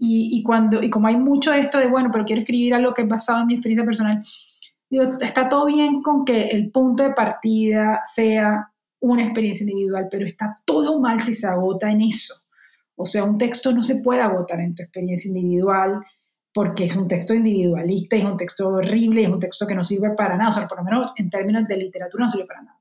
Y, 0.00 0.44
cuando, 0.44 0.80
y 0.80 0.90
como 0.90 1.08
hay 1.08 1.16
mucho 1.16 1.50
de 1.50 1.58
esto 1.58 1.78
de, 1.78 1.88
bueno, 1.88 2.10
pero 2.12 2.24
quiero 2.24 2.42
escribir 2.42 2.72
algo 2.72 2.94
que 2.94 3.02
es 3.02 3.08
basado 3.08 3.40
en 3.40 3.48
mi 3.48 3.54
experiencia 3.54 3.84
personal, 3.84 4.20
digo, 4.88 5.16
está 5.20 5.48
todo 5.48 5.66
bien 5.66 6.02
con 6.02 6.24
que 6.24 6.48
el 6.48 6.70
punto 6.70 7.02
de 7.02 7.14
partida 7.14 8.00
sea 8.04 8.72
una 9.00 9.24
experiencia 9.24 9.64
individual, 9.64 10.06
pero 10.08 10.24
está 10.24 10.54
todo 10.64 11.00
mal 11.00 11.20
si 11.22 11.34
se 11.34 11.48
agota 11.48 11.90
en 11.90 12.02
eso. 12.02 12.34
O 12.94 13.06
sea, 13.06 13.24
un 13.24 13.38
texto 13.38 13.72
no 13.72 13.82
se 13.82 14.02
puede 14.02 14.20
agotar 14.20 14.60
en 14.60 14.74
tu 14.74 14.82
experiencia 14.82 15.28
individual, 15.28 16.00
porque 16.58 16.86
es 16.86 16.96
un 16.96 17.06
texto 17.06 17.34
individualista, 17.34 18.16
es 18.16 18.24
un 18.24 18.36
texto 18.36 18.68
horrible, 18.68 19.22
es 19.22 19.28
un 19.28 19.38
texto 19.38 19.64
que 19.64 19.76
no 19.76 19.84
sirve 19.84 20.10
para 20.16 20.36
nada, 20.36 20.50
o 20.50 20.52
sea, 20.52 20.66
por 20.66 20.78
lo 20.78 20.82
menos 20.82 21.12
en 21.16 21.30
términos 21.30 21.62
de 21.68 21.76
literatura 21.76 22.24
no 22.24 22.30
sirve 22.32 22.46
para 22.46 22.62
nada. 22.62 22.80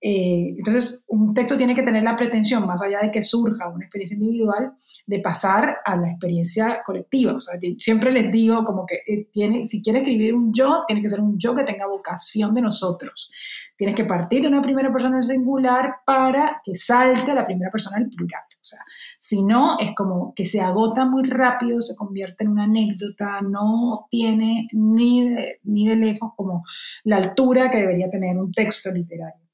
Eh, 0.00 0.56
entonces, 0.58 1.04
un 1.06 1.32
texto 1.32 1.56
tiene 1.56 1.76
que 1.76 1.84
tener 1.84 2.02
la 2.02 2.16
pretensión, 2.16 2.66
más 2.66 2.82
allá 2.82 2.98
de 3.02 3.12
que 3.12 3.22
surja 3.22 3.68
una 3.68 3.84
experiencia 3.84 4.16
individual, 4.16 4.72
de 5.06 5.20
pasar 5.20 5.76
a 5.84 5.96
la 5.96 6.10
experiencia 6.10 6.80
colectiva. 6.84 7.34
O 7.34 7.38
sea, 7.38 7.54
siempre 7.78 8.10
les 8.10 8.32
digo 8.32 8.64
como 8.64 8.84
que 8.84 8.96
eh, 9.06 9.28
tiene, 9.32 9.64
si 9.64 9.80
quiere 9.80 10.00
escribir 10.00 10.34
un 10.34 10.52
yo, 10.52 10.82
tiene 10.84 11.00
que 11.00 11.08
ser 11.08 11.20
un 11.20 11.38
yo 11.38 11.54
que 11.54 11.62
tenga 11.62 11.86
vocación 11.86 12.52
de 12.52 12.62
nosotros. 12.62 13.30
Tienes 13.76 13.94
que 13.94 14.04
partir 14.04 14.42
de 14.42 14.48
una 14.48 14.60
primera 14.60 14.90
persona 14.90 15.18
en 15.18 15.22
singular 15.22 15.98
para 16.04 16.60
que 16.64 16.74
salte 16.74 17.30
a 17.30 17.34
la 17.36 17.46
primera 17.46 17.70
persona 17.70 17.96
en 17.98 18.10
plural. 18.10 18.42
O 18.50 18.66
sea, 18.66 18.80
si 19.24 19.42
no, 19.42 19.78
es 19.80 19.94
como 19.94 20.34
que 20.34 20.44
se 20.44 20.60
agota 20.60 21.06
muy 21.06 21.26
rápido, 21.26 21.80
se 21.80 21.96
convierte 21.96 22.44
en 22.44 22.50
una 22.50 22.64
anécdota, 22.64 23.40
no 23.40 24.06
tiene 24.10 24.68
ni 24.72 25.30
de, 25.30 25.60
ni 25.62 25.88
de 25.88 25.96
lejos 25.96 26.32
como 26.36 26.62
la 27.04 27.16
altura 27.16 27.70
que 27.70 27.78
debería 27.78 28.10
tener 28.10 28.36
un 28.36 28.52
texto 28.52 28.90
literario. 28.92 29.48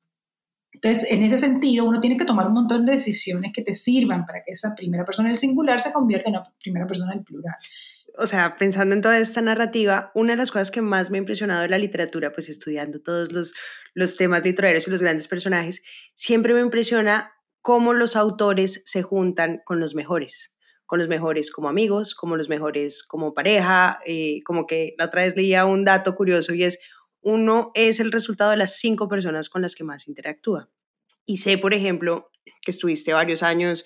Entonces, 0.73 1.09
en 1.13 1.23
ese 1.23 1.39
sentido, 1.39 1.85
uno 1.85 2.01
tiene 2.01 2.17
que 2.17 2.25
tomar 2.25 2.49
un 2.49 2.55
montón 2.55 2.85
de 2.85 2.95
decisiones 2.95 3.53
que 3.55 3.63
te 3.63 3.73
sirvan 3.73 4.27
para 4.27 4.43
que 4.45 4.51
esa 4.51 4.75
primera 4.75 5.05
persona 5.05 5.29
del 5.29 5.37
singular 5.37 5.81
se 5.81 5.93
convierta 5.93 6.31
en 6.31 6.35
una 6.35 6.53
primera 6.61 6.89
persona 6.89 7.15
del 7.15 7.23
plural. 7.23 7.55
O 8.19 8.27
sea, 8.27 8.57
pensando 8.57 8.97
en 8.97 9.03
toda 9.03 9.21
esta 9.21 9.41
narrativa, 9.41 10.11
una 10.17 10.33
de 10.33 10.39
las 10.39 10.51
cosas 10.51 10.73
que 10.73 10.83
más 10.83 11.13
me 11.13 11.19
ha 11.19 11.21
impresionado 11.21 11.63
de 11.63 11.69
la 11.69 11.79
literatura, 11.79 12.33
pues 12.33 12.49
estudiando 12.49 13.01
todos 13.01 13.31
los, 13.31 13.55
los 13.95 14.17
temas 14.17 14.43
literarios 14.43 14.89
y 14.89 14.91
los 14.91 15.01
grandes 15.01 15.29
personajes, 15.29 15.85
siempre 16.15 16.55
me 16.55 16.61
impresiona 16.61 17.35
cómo 17.63 17.93
los 17.93 18.17
autores 18.17 18.83
se 18.87 19.03
juntan 19.03 19.61
con 19.65 19.81
los 19.81 19.95
mejores, 19.95 20.55
con 20.87 20.99
los 20.99 21.09
mejores 21.09 21.51
como 21.51 21.69
amigos, 21.69 22.15
como 22.15 22.37
los 22.37 22.49
mejores 22.49 23.03
como 23.03 23.35
pareja, 23.35 24.01
eh, 24.07 24.41
como 24.45 24.67
que 24.67 24.95
la 24.99 25.07
otra 25.07 25.23
vez 25.23 25.37
leía 25.37 25.67
un 25.67 25.85
dato 25.85 26.15
curioso 26.15 26.55
y 26.55 26.65
es, 26.65 26.79
uno 27.21 27.71
es 27.75 28.01
el 28.01 28.13
resultado 28.13 28.51
de 28.51 28.57
las 28.57 28.79
cinco 28.79 29.09
personas 29.09 29.49
con 29.49 29.63
las 29.63 29.75
que 29.75 29.85
más 29.85 30.09
interactúa. 30.09 30.71
Y 31.27 31.37
sé, 31.37 31.59
por 31.59 31.75
ejemplo, 31.75 32.31
que 32.63 32.71
estuviste 32.71 33.13
varios 33.13 33.43
años 33.43 33.85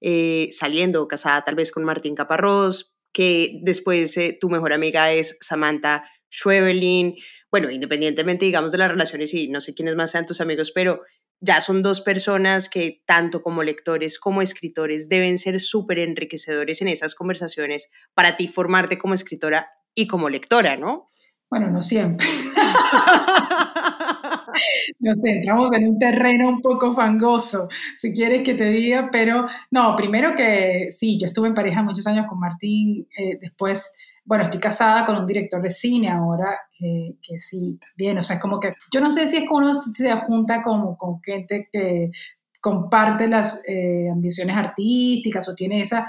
eh, 0.00 0.48
saliendo, 0.52 1.08
casada 1.08 1.44
tal 1.44 1.56
vez 1.56 1.72
con 1.72 1.84
Martín 1.84 2.14
Caparrós, 2.14 2.94
que 3.12 3.60
después 3.62 4.16
eh, 4.16 4.38
tu 4.40 4.48
mejor 4.48 4.72
amiga 4.72 5.10
es 5.12 5.36
Samantha 5.40 6.04
Schweberlin. 6.30 7.16
Bueno, 7.50 7.70
independientemente, 7.70 8.44
digamos, 8.44 8.72
de 8.72 8.78
las 8.78 8.90
relaciones 8.90 9.34
y 9.34 9.48
no 9.48 9.60
sé 9.60 9.74
quiénes 9.74 9.96
más 9.96 10.10
sean 10.10 10.26
tus 10.26 10.40
amigos, 10.40 10.70
pero 10.70 11.02
ya 11.40 11.60
son 11.60 11.82
dos 11.82 12.00
personas 12.00 12.68
que 12.68 13.02
tanto 13.06 13.42
como 13.42 13.62
lectores 13.62 14.18
como 14.18 14.42
escritores 14.42 15.08
deben 15.08 15.38
ser 15.38 15.60
súper 15.60 16.00
enriquecedores 16.00 16.82
en 16.82 16.88
esas 16.88 17.14
conversaciones 17.14 17.90
para 18.14 18.36
ti 18.36 18.48
formarte 18.48 18.98
como 18.98 19.14
escritora 19.14 19.70
y 19.94 20.06
como 20.06 20.28
lectora, 20.28 20.76
¿no? 20.76 21.06
Bueno, 21.50 21.70
no 21.70 21.80
siempre. 21.80 22.26
no 24.98 25.14
sé, 25.14 25.30
entramos 25.30 25.72
en 25.72 25.88
un 25.88 25.98
terreno 25.98 26.48
un 26.48 26.60
poco 26.60 26.92
fangoso, 26.92 27.68
si 27.94 28.12
quieres 28.12 28.42
que 28.42 28.54
te 28.54 28.66
diga, 28.66 29.08
pero 29.10 29.46
no, 29.70 29.96
primero 29.96 30.34
que 30.34 30.88
sí, 30.90 31.18
yo 31.18 31.26
estuve 31.26 31.48
en 31.48 31.54
pareja 31.54 31.82
muchos 31.82 32.06
años 32.06 32.26
con 32.28 32.38
Martín, 32.38 33.08
eh, 33.16 33.38
después 33.40 33.96
bueno, 34.28 34.44
estoy 34.44 34.60
casada 34.60 35.06
con 35.06 35.16
un 35.16 35.26
director 35.26 35.62
de 35.62 35.70
cine 35.70 36.10
ahora, 36.10 36.60
que, 36.78 37.16
que, 37.22 37.40
sí, 37.40 37.78
también, 37.80 38.18
o 38.18 38.22
sea, 38.22 38.36
es 38.36 38.42
como 38.42 38.60
que, 38.60 38.72
yo 38.92 39.00
no 39.00 39.10
sé 39.10 39.26
si 39.26 39.38
es 39.38 39.44
que 39.44 39.48
uno 39.50 39.72
se 39.72 40.12
junta 40.20 40.62
como 40.62 40.98
con 40.98 41.22
gente 41.22 41.66
que 41.72 42.10
comparte 42.60 43.28
las 43.28 43.62
eh, 43.66 44.08
ambiciones 44.10 44.56
artísticas 44.56 45.48
o 45.48 45.54
tiene 45.54 45.80
esa, 45.80 46.06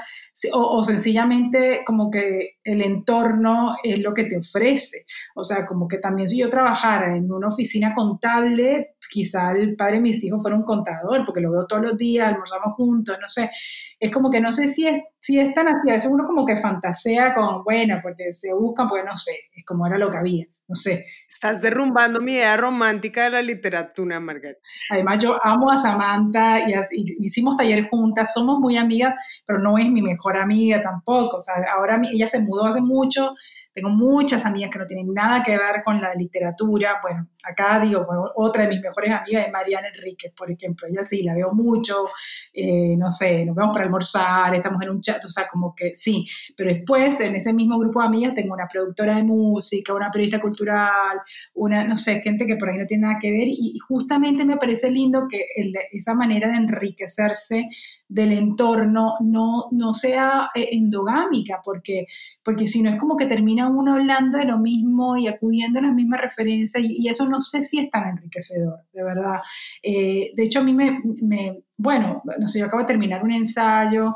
o, 0.53 0.83
sencillamente 0.83 1.81
como 1.85 2.09
que 2.09 2.57
el 2.63 2.81
entorno 2.81 3.75
es 3.83 3.99
lo 3.99 4.13
que 4.13 4.23
te 4.23 4.37
ofrece. 4.37 5.05
O 5.35 5.43
sea, 5.43 5.65
como 5.65 5.87
que 5.87 5.97
también 5.97 6.27
si 6.27 6.37
yo 6.37 6.49
trabajara 6.49 7.15
en 7.15 7.31
una 7.31 7.49
oficina 7.49 7.93
contable, 7.93 8.95
quizá 9.09 9.51
el 9.51 9.75
padre 9.75 9.95
de 9.95 10.01
mis 10.01 10.23
hijos 10.23 10.41
fuera 10.41 10.57
un 10.57 10.63
contador, 10.63 11.23
porque 11.25 11.41
lo 11.41 11.51
veo 11.51 11.67
todos 11.67 11.83
los 11.83 11.97
días, 11.97 12.27
almorzamos 12.27 12.73
juntos, 12.75 13.17
no 13.21 13.27
sé. 13.27 13.51
Es 13.99 14.11
como 14.11 14.29
que 14.29 14.41
no 14.41 14.51
sé 14.51 14.67
si 14.69 14.87
es, 14.87 15.01
si 15.19 15.39
es 15.39 15.53
tan 15.53 15.67
así, 15.67 15.89
a 15.89 15.93
veces 15.93 16.11
uno 16.11 16.25
como 16.25 16.45
que 16.45 16.57
fantasea 16.57 17.35
con, 17.35 17.63
bueno, 17.63 17.99
porque 18.01 18.33
se 18.33 18.53
buscan, 18.53 18.87
porque 18.87 19.05
no 19.05 19.17
sé, 19.17 19.33
es 19.55 19.65
como 19.65 19.85
era 19.85 19.97
lo 19.97 20.09
que 20.09 20.17
había 20.17 20.45
no 20.69 20.75
sé. 20.75 21.07
Estás 21.27 21.61
derrumbando 21.61 22.21
mi 22.21 22.33
idea 22.33 22.55
romántica 22.55 23.23
de 23.23 23.31
la 23.31 23.41
literatura, 23.41 24.19
Margarita. 24.19 24.61
Además, 24.91 25.17
yo 25.19 25.37
amo 25.43 25.71
a 25.71 25.77
Samantha 25.77 26.59
y, 26.59 26.73
hicimos 27.19 27.57
taller 27.57 27.89
juntas, 27.89 28.33
somos 28.33 28.59
muy 28.59 28.77
amigas, 28.77 29.15
pero 29.45 29.59
no 29.59 29.77
es 29.79 29.89
mi 29.89 30.03
mejor 30.03 30.37
amiga 30.37 30.79
tampoco. 30.79 31.37
O 31.37 31.41
sea, 31.41 31.55
ahora 31.75 31.99
ella 32.11 32.27
se 32.27 32.41
mudó 32.41 32.65
hace 32.65 32.81
mucho, 32.81 33.33
tengo 33.71 33.89
muchas 33.89 34.45
amigas 34.45 34.69
que 34.71 34.79
no 34.79 34.85
tienen 34.85 35.13
nada 35.13 35.43
que 35.43 35.51
ver 35.51 35.81
con 35.83 36.01
la 36.01 36.13
literatura. 36.15 36.99
Bueno, 37.01 37.29
acá 37.43 37.79
digo, 37.79 38.05
otra 38.35 38.63
de 38.63 38.69
mis 38.69 38.81
mejores 38.81 39.11
amigas 39.11 39.45
es 39.45 39.51
Mariana 39.51 39.87
Enríquez, 39.95 40.33
por 40.35 40.51
ejemplo. 40.51 40.87
Ella 40.87 41.03
sí, 41.03 41.23
la 41.23 41.33
veo 41.33 41.53
mucho, 41.53 42.05
eh, 42.53 42.95
no 42.97 43.11
sé, 43.11 43.45
nos 43.45 43.55
vemos 43.55 43.73
para 43.73 43.85
almorzar, 43.85 44.55
estamos 44.55 44.81
en 44.81 44.89
un 44.89 45.01
chat, 45.01 45.23
o 45.23 45.29
sea, 45.29 45.47
como 45.47 45.73
que 45.75 45.93
sí. 45.93 46.25
Pero 46.55 46.73
después, 46.73 47.19
en 47.21 47.35
ese 47.35 47.53
mismo 47.53 47.77
grupo 47.77 48.01
de 48.01 48.07
amigas, 48.07 48.33
tengo 48.33 48.53
una 48.53 48.67
productora 48.67 49.15
de 49.15 49.23
música, 49.23 49.93
una 49.93 50.09
periodista 50.09 50.41
cultural, 50.41 51.19
una, 51.53 51.85
no 51.85 51.95
sé, 51.95 52.21
gente 52.21 52.45
que 52.45 52.55
por 52.55 52.69
ahí 52.69 52.77
no 52.77 52.85
tiene 52.85 53.03
nada 53.03 53.19
que 53.19 53.31
ver. 53.31 53.47
Y, 53.47 53.77
justamente 53.87 54.45
me 54.45 54.57
parece 54.57 54.91
lindo 54.91 55.27
que 55.29 55.45
esa 55.91 56.13
manera 56.13 56.49
de 56.49 56.57
enriquecerse 56.57 57.67
del 58.07 58.33
entorno 58.33 59.15
no, 59.21 59.67
no 59.71 59.93
sea 59.93 60.49
eh, 60.55 60.69
endogámica, 60.71 61.61
porque, 61.63 62.05
porque 62.43 62.67
si 62.67 62.81
no 62.81 62.89
es 62.89 62.97
como 62.97 63.15
que 63.15 63.25
termina 63.25 63.58
uno 63.67 63.93
hablando 63.93 64.37
de 64.37 64.45
lo 64.45 64.57
mismo 64.57 65.17
y 65.17 65.27
acudiendo 65.27 65.79
a 65.79 65.83
las 65.83 65.93
mismas 65.93 66.21
referencias 66.21 66.83
y, 66.83 67.07
eso 67.07 67.27
no 67.27 67.41
sé 67.41 67.63
si 67.63 67.79
es 67.79 67.89
tan 67.89 68.09
enriquecedor, 68.09 68.79
de 68.93 69.03
verdad. 69.03 69.39
Eh, 69.81 70.31
de 70.35 70.43
hecho, 70.43 70.59
a 70.59 70.63
mí 70.63 70.73
me, 70.73 71.01
me, 71.21 71.63
bueno, 71.77 72.21
no 72.39 72.47
sé, 72.47 72.59
yo 72.59 72.65
acabo 72.65 72.83
de 72.83 72.87
terminar 72.87 73.23
un 73.23 73.31
ensayo 73.31 74.15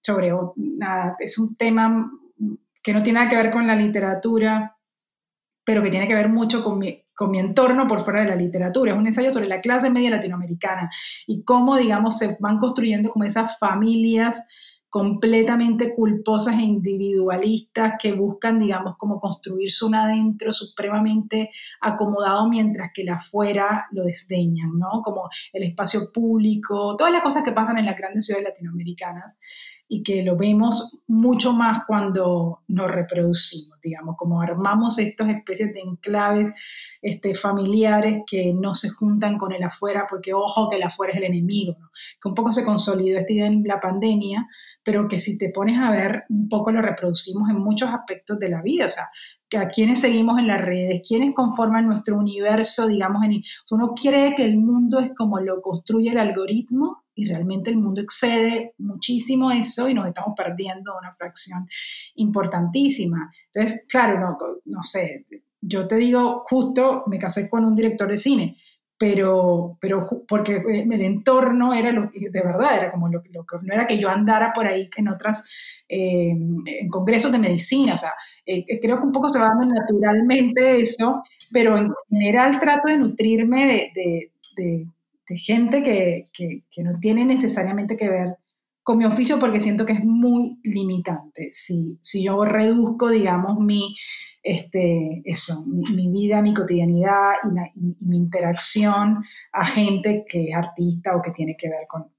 sobre, 0.00 0.32
nada, 0.56 1.16
es 1.18 1.38
un 1.38 1.56
tema 1.56 2.10
que 2.82 2.92
no 2.92 3.02
tiene 3.02 3.18
nada 3.18 3.28
que 3.28 3.36
ver 3.36 3.50
con 3.50 3.66
la 3.66 3.74
literatura, 3.74 4.76
pero 5.64 5.82
que 5.82 5.90
tiene 5.90 6.06
que 6.06 6.14
ver 6.14 6.28
mucho 6.28 6.62
con 6.62 6.78
mi, 6.78 7.02
con 7.16 7.30
mi 7.32 7.40
entorno 7.40 7.88
por 7.88 8.00
fuera 8.00 8.20
de 8.20 8.28
la 8.28 8.36
literatura. 8.36 8.92
Es 8.92 8.98
un 8.98 9.06
ensayo 9.06 9.32
sobre 9.32 9.48
la 9.48 9.60
clase 9.60 9.90
media 9.90 10.10
latinoamericana 10.10 10.88
y 11.26 11.42
cómo, 11.42 11.76
digamos, 11.76 12.18
se 12.18 12.36
van 12.38 12.58
construyendo 12.58 13.08
como 13.08 13.24
esas 13.24 13.58
familias 13.58 14.46
completamente 14.88 15.94
culposas 15.94 16.58
e 16.58 16.62
individualistas 16.62 17.94
que 18.00 18.12
buscan, 18.12 18.58
digamos, 18.58 18.96
como 18.96 19.20
construirse 19.20 19.84
un 19.84 19.94
adentro 19.94 20.52
supremamente 20.52 21.50
acomodado 21.80 22.48
mientras 22.48 22.90
que 22.94 23.02
el 23.02 23.10
afuera 23.10 23.86
lo 23.90 24.04
desdeñan, 24.04 24.78
¿no? 24.78 25.02
Como 25.02 25.28
el 25.52 25.64
espacio 25.64 26.12
público, 26.12 26.96
todas 26.96 27.12
las 27.12 27.22
cosas 27.22 27.44
que 27.44 27.52
pasan 27.52 27.78
en 27.78 27.86
las 27.86 27.96
grandes 27.96 28.26
ciudades 28.26 28.48
latinoamericanas 28.48 29.36
y 29.88 30.02
que 30.02 30.24
lo 30.24 30.36
vemos 30.36 30.98
mucho 31.06 31.52
más 31.52 31.80
cuando 31.86 32.62
nos 32.68 32.90
reproducimos, 32.90 33.78
digamos, 33.80 34.16
como 34.16 34.40
armamos 34.40 34.98
estas 34.98 35.28
especies 35.28 35.72
de 35.72 35.80
enclaves 35.80 36.50
este, 37.00 37.34
familiares 37.36 38.22
que 38.26 38.52
no 38.52 38.74
se 38.74 38.90
juntan 38.90 39.38
con 39.38 39.52
el 39.52 39.62
afuera, 39.62 40.06
porque 40.08 40.34
ojo 40.34 40.68
que 40.68 40.76
el 40.76 40.82
afuera 40.82 41.12
es 41.12 41.18
el 41.18 41.24
enemigo, 41.24 41.76
¿no? 41.78 41.90
que 42.20 42.28
un 42.28 42.34
poco 42.34 42.52
se 42.52 42.64
consolidó 42.64 43.18
esta 43.18 43.32
idea 43.32 43.46
en 43.46 43.62
la 43.62 43.78
pandemia, 43.78 44.48
pero 44.82 45.06
que 45.06 45.20
si 45.20 45.38
te 45.38 45.50
pones 45.50 45.78
a 45.78 45.90
ver, 45.90 46.24
un 46.30 46.48
poco 46.48 46.72
lo 46.72 46.82
reproducimos 46.82 47.48
en 47.48 47.58
muchos 47.58 47.90
aspectos 47.90 48.40
de 48.40 48.48
la 48.48 48.62
vida, 48.62 48.86
o 48.86 48.88
sea, 48.88 49.08
que 49.48 49.58
a 49.58 49.68
quienes 49.68 50.00
seguimos 50.00 50.40
en 50.40 50.48
las 50.48 50.60
redes, 50.60 51.02
quienes 51.06 51.32
conforman 51.32 51.86
nuestro 51.86 52.16
universo, 52.18 52.88
digamos, 52.88 53.22
en, 53.24 53.40
uno 53.70 53.94
cree 53.94 54.34
que 54.34 54.44
el 54.44 54.58
mundo 54.58 54.98
es 54.98 55.12
como 55.16 55.38
lo 55.38 55.62
construye 55.62 56.10
el 56.10 56.18
algoritmo 56.18 57.05
y 57.16 57.24
realmente 57.24 57.70
el 57.70 57.78
mundo 57.78 58.00
excede 58.00 58.74
muchísimo 58.78 59.50
eso 59.50 59.88
y 59.88 59.94
nos 59.94 60.06
estamos 60.06 60.34
perdiendo 60.36 60.96
una 60.96 61.14
fracción 61.14 61.66
importantísima. 62.16 63.32
Entonces, 63.52 63.84
claro, 63.88 64.20
no, 64.20 64.36
no 64.66 64.82
sé, 64.82 65.24
yo 65.60 65.88
te 65.88 65.96
digo, 65.96 66.44
justo 66.46 67.04
me 67.06 67.18
casé 67.18 67.48
con 67.50 67.64
un 67.64 67.74
director 67.74 68.08
de 68.08 68.18
cine, 68.18 68.56
pero, 68.98 69.76
pero 69.80 70.24
porque 70.28 70.56
eh, 70.56 70.86
el 70.90 71.02
entorno 71.02 71.74
era 71.74 71.90
lo, 71.90 72.10
de 72.12 72.40
verdad, 72.42 72.78
era 72.78 72.92
como 72.92 73.08
lo, 73.08 73.22
que 73.22 73.30
no 73.30 73.74
era 73.74 73.86
que 73.86 73.98
yo 73.98 74.08
andara 74.08 74.52
por 74.54 74.66
ahí 74.66 74.88
en 74.96 75.08
otras, 75.08 75.50
eh, 75.88 76.30
en 76.30 76.88
congresos 76.90 77.32
de 77.32 77.38
medicina, 77.38 77.94
o 77.94 77.96
sea, 77.96 78.12
eh, 78.44 78.64
creo 78.80 78.98
que 78.98 79.06
un 79.06 79.12
poco 79.12 79.28
se 79.28 79.38
va 79.38 79.48
dando 79.48 79.74
naturalmente 79.74 80.80
eso, 80.80 81.22
pero 81.50 81.76
en 81.78 81.90
general 82.10 82.60
trato 82.60 82.88
de 82.88 82.98
nutrirme 82.98 83.90
de, 83.94 84.30
gente 85.34 85.82
que, 85.82 86.28
que, 86.32 86.64
que, 86.70 86.82
no 86.84 86.98
tiene 87.00 87.24
necesariamente 87.24 87.96
que 87.96 88.08
ver 88.08 88.36
con 88.82 88.98
mi 88.98 89.04
oficio 89.04 89.40
porque 89.40 89.60
siento 89.60 89.84
que 89.84 89.94
es 89.94 90.04
muy 90.04 90.60
limitante. 90.62 91.48
Si, 91.50 91.98
si 92.02 92.24
yo 92.24 92.44
reduzco, 92.44 93.10
digamos, 93.10 93.58
mi 93.58 93.96
este, 94.46 95.22
eso, 95.24 95.64
mi, 95.66 96.08
vida, 96.08 96.40
mi 96.40 96.54
cotidianidad 96.54 97.32
y, 97.74 97.94
mi 97.98 98.16
interacción 98.16 99.24
a 99.52 99.64
gente 99.64 100.24
que 100.28 100.50
es 100.50 100.54
artista 100.54 101.16
o 101.16 101.20
que 101.20 101.32
tiene 101.32 101.56
que 101.58 101.68
ver 101.68 101.86
con, 101.88 102.12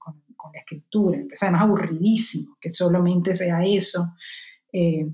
la 0.53 0.59
escritura. 0.59 1.19
Es 1.31 1.43
además 1.43 1.63
aburridísimo 1.63 2.57
que 2.59 2.69
solamente 2.69 3.33
sea 3.33 3.63
eso. 3.65 4.13
Eh, 4.71 5.05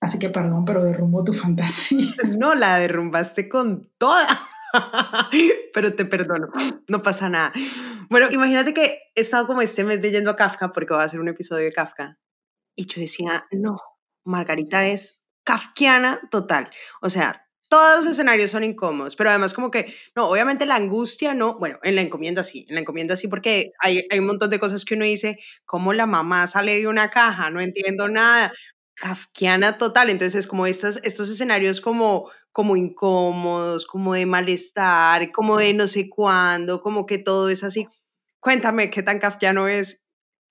así 0.00 0.18
que 0.18 0.30
perdón, 0.30 0.64
pero 0.64 0.84
derrumbo 0.84 1.24
tu 1.24 1.32
fantasía. 1.32 2.14
No, 2.38 2.54
la 2.54 2.78
derrumbaste 2.78 3.48
con 3.48 3.82
toda. 3.98 4.47
pero 5.74 5.94
te 5.94 6.04
perdono, 6.04 6.48
no 6.88 7.02
pasa 7.02 7.28
nada. 7.28 7.52
Bueno, 8.10 8.28
imagínate 8.30 8.74
que 8.74 9.00
he 9.14 9.20
estado 9.20 9.46
como 9.46 9.62
este 9.62 9.84
mes 9.84 10.00
leyendo 10.00 10.30
a 10.30 10.36
Kafka 10.36 10.72
porque 10.72 10.94
va 10.94 11.02
a 11.02 11.06
hacer 11.06 11.20
un 11.20 11.28
episodio 11.28 11.64
de 11.64 11.72
Kafka. 11.72 12.18
Y 12.76 12.86
yo 12.86 13.00
decía, 13.00 13.46
no, 13.50 13.78
Margarita 14.24 14.86
es 14.86 15.22
kafkiana 15.44 16.20
total. 16.30 16.70
O 17.00 17.10
sea, 17.10 17.48
todos 17.68 17.96
los 17.96 18.06
escenarios 18.06 18.50
son 18.50 18.64
incómodos, 18.64 19.16
pero 19.16 19.30
además 19.30 19.52
como 19.52 19.70
que, 19.70 19.94
no, 20.16 20.28
obviamente 20.28 20.66
la 20.66 20.76
angustia, 20.76 21.34
no, 21.34 21.58
bueno, 21.58 21.78
en 21.82 21.96
la 21.96 22.02
encomienda 22.02 22.42
sí, 22.42 22.66
en 22.68 22.74
la 22.74 22.80
encomienda 22.80 23.16
sí, 23.16 23.28
porque 23.28 23.72
hay, 23.80 24.06
hay 24.10 24.18
un 24.18 24.26
montón 24.26 24.50
de 24.50 24.58
cosas 24.58 24.84
que 24.84 24.94
uno 24.94 25.04
dice, 25.04 25.38
como 25.64 25.92
la 25.92 26.06
mamá 26.06 26.46
sale 26.46 26.78
de 26.78 26.86
una 26.86 27.10
caja, 27.10 27.50
no 27.50 27.60
entiendo 27.60 28.08
nada, 28.08 28.52
kafkiana 28.94 29.78
total, 29.78 30.10
entonces 30.10 30.34
es 30.34 30.46
como 30.46 30.66
estas, 30.66 30.98
estos 31.02 31.30
escenarios 31.30 31.80
como, 31.80 32.30
como 32.52 32.76
incómodos, 32.76 33.86
como 33.86 34.14
de 34.14 34.26
malestar, 34.26 35.30
como 35.32 35.56
de 35.56 35.74
no 35.74 35.86
sé 35.86 36.08
cuándo, 36.08 36.80
como 36.80 37.06
que 37.06 37.18
todo 37.18 37.48
es 37.48 37.64
así. 37.64 37.86
Cuéntame 38.40 38.90
qué 38.90 39.02
tan 39.02 39.18
kafkiano 39.18 39.68
es. 39.68 40.04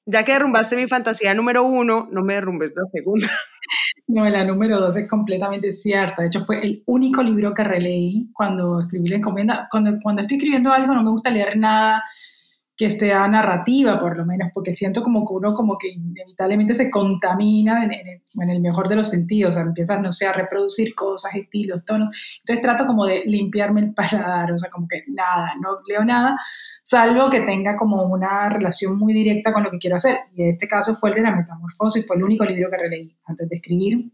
Ya 0.05 0.23
que 0.23 0.31
derrumbaste 0.31 0.77
mi 0.77 0.87
fantasía 0.87 1.33
número 1.33 1.63
uno, 1.63 2.07
no 2.11 2.23
me 2.23 2.35
derrumbes 2.35 2.73
la 2.75 2.83
segunda. 2.93 3.27
No, 4.09 4.23
la 4.29 4.45
número 4.45 4.79
dos 4.79 4.95
es 4.95 5.05
completamente 5.05 5.73
cierta. 5.73 6.21
De 6.21 6.29
hecho, 6.29 6.45
fue 6.45 6.61
el 6.61 6.81
único 6.85 7.21
libro 7.21 7.53
que 7.53 7.65
releí 7.65 8.29
cuando 8.33 8.79
escribí 8.79 9.09
la 9.09 9.17
encomienda. 9.17 9.67
Cuando, 9.69 9.99
cuando 10.01 10.21
estoy 10.21 10.37
escribiendo 10.37 10.71
algo 10.71 10.93
no 10.93 11.03
me 11.03 11.09
gusta 11.09 11.29
leer 11.29 11.57
nada 11.57 12.01
que 12.77 12.91
sea 12.91 13.27
narrativa, 13.27 13.99
por 13.99 14.15
lo 14.15 14.23
menos, 14.23 14.49
porque 14.53 14.75
siento 14.75 15.01
como 15.01 15.27
que 15.27 15.33
uno 15.33 15.55
como 15.55 15.79
que 15.79 15.89
inevitablemente 15.89 16.75
se 16.75 16.91
contamina 16.91 17.83
en, 17.83 17.91
en, 17.91 18.49
el 18.49 18.61
mejor 18.61 18.87
de 18.87 18.95
los 18.95 19.09
sentidos, 19.09 19.55
o 19.55 19.57
sea, 19.57 19.63
empiezas, 19.63 19.99
no 19.99 20.11
sé, 20.11 20.27
a 20.27 20.33
reproducir 20.33 20.93
cosas, 20.93 21.33
estilos, 21.35 21.85
tonos. 21.85 22.15
Entonces 22.39 22.61
trato 22.61 22.85
como 22.85 23.07
de 23.07 23.23
limpiarme 23.25 23.81
el 23.81 23.93
paladar, 23.95 24.51
o 24.51 24.57
sea, 24.57 24.69
como 24.69 24.87
que 24.87 25.03
nada, 25.07 25.55
no 25.59 25.79
leo 25.87 26.05
nada, 26.05 26.37
salvo 26.83 27.31
que 27.31 27.41
tenga 27.41 27.75
como 27.75 28.03
una 28.05 28.47
relación 28.47 28.97
muy 28.99 29.11
directa 29.11 29.51
con 29.51 29.63
lo 29.63 29.71
que 29.71 29.79
quiero 29.79 29.95
hacer. 29.95 30.19
Y 30.35 30.43
en 30.43 30.49
este 30.49 30.67
caso 30.67 30.93
fue 30.93 31.09
el 31.09 31.15
de 31.15 31.21
la 31.23 31.35
metamorfosis, 31.35 32.05
fue 32.05 32.17
el 32.17 32.23
único 32.23 32.45
libro 32.45 32.69
que 32.69 32.77
releí 32.77 33.17
antes 33.25 33.49
de 33.49 33.55
escribir. 33.55 34.11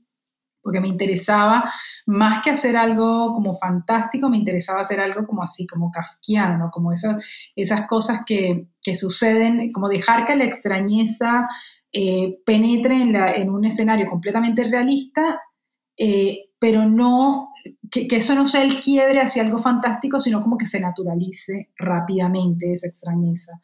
Porque 0.63 0.79
me 0.79 0.87
interesaba, 0.87 1.69
más 2.05 2.41
que 2.41 2.51
hacer 2.51 2.77
algo 2.77 3.33
como 3.33 3.53
fantástico, 3.53 4.29
me 4.29 4.37
interesaba 4.37 4.79
hacer 4.79 4.99
algo 5.01 5.27
como 5.27 5.43
así, 5.43 5.67
como 5.67 5.91
kafkiano, 5.91 6.69
como 6.71 6.91
esas, 6.91 7.23
esas 7.55 7.85
cosas 7.87 8.21
que, 8.25 8.67
suceden, 8.95 9.71
como 9.71 9.89
dejar 9.89 10.25
que 10.25 10.35
la 10.35 10.45
extrañeza 10.45 11.47
eh, 11.91 12.39
penetre 12.45 13.01
en, 13.01 13.49
un 13.49 13.65
escenario 13.65 14.07
completamente 14.09 14.63
realista, 14.63 15.41
eh, 15.97 16.49
pero 16.59 16.85
no, 16.85 17.52
que, 17.89 18.07
eso 18.15 18.35
no 18.35 18.45
sea 18.45 18.63
el 18.63 18.79
quiebre 18.79 19.21
hacia 19.21 19.43
algo 19.43 19.59
fantástico, 19.59 20.19
sino 20.19 20.41
como 20.41 20.57
que 20.57 20.65
se 20.65 20.79
naturalice 20.79 21.69
rápidamente 21.77 22.71
esa 22.71 22.87
extrañeza. 22.87 23.59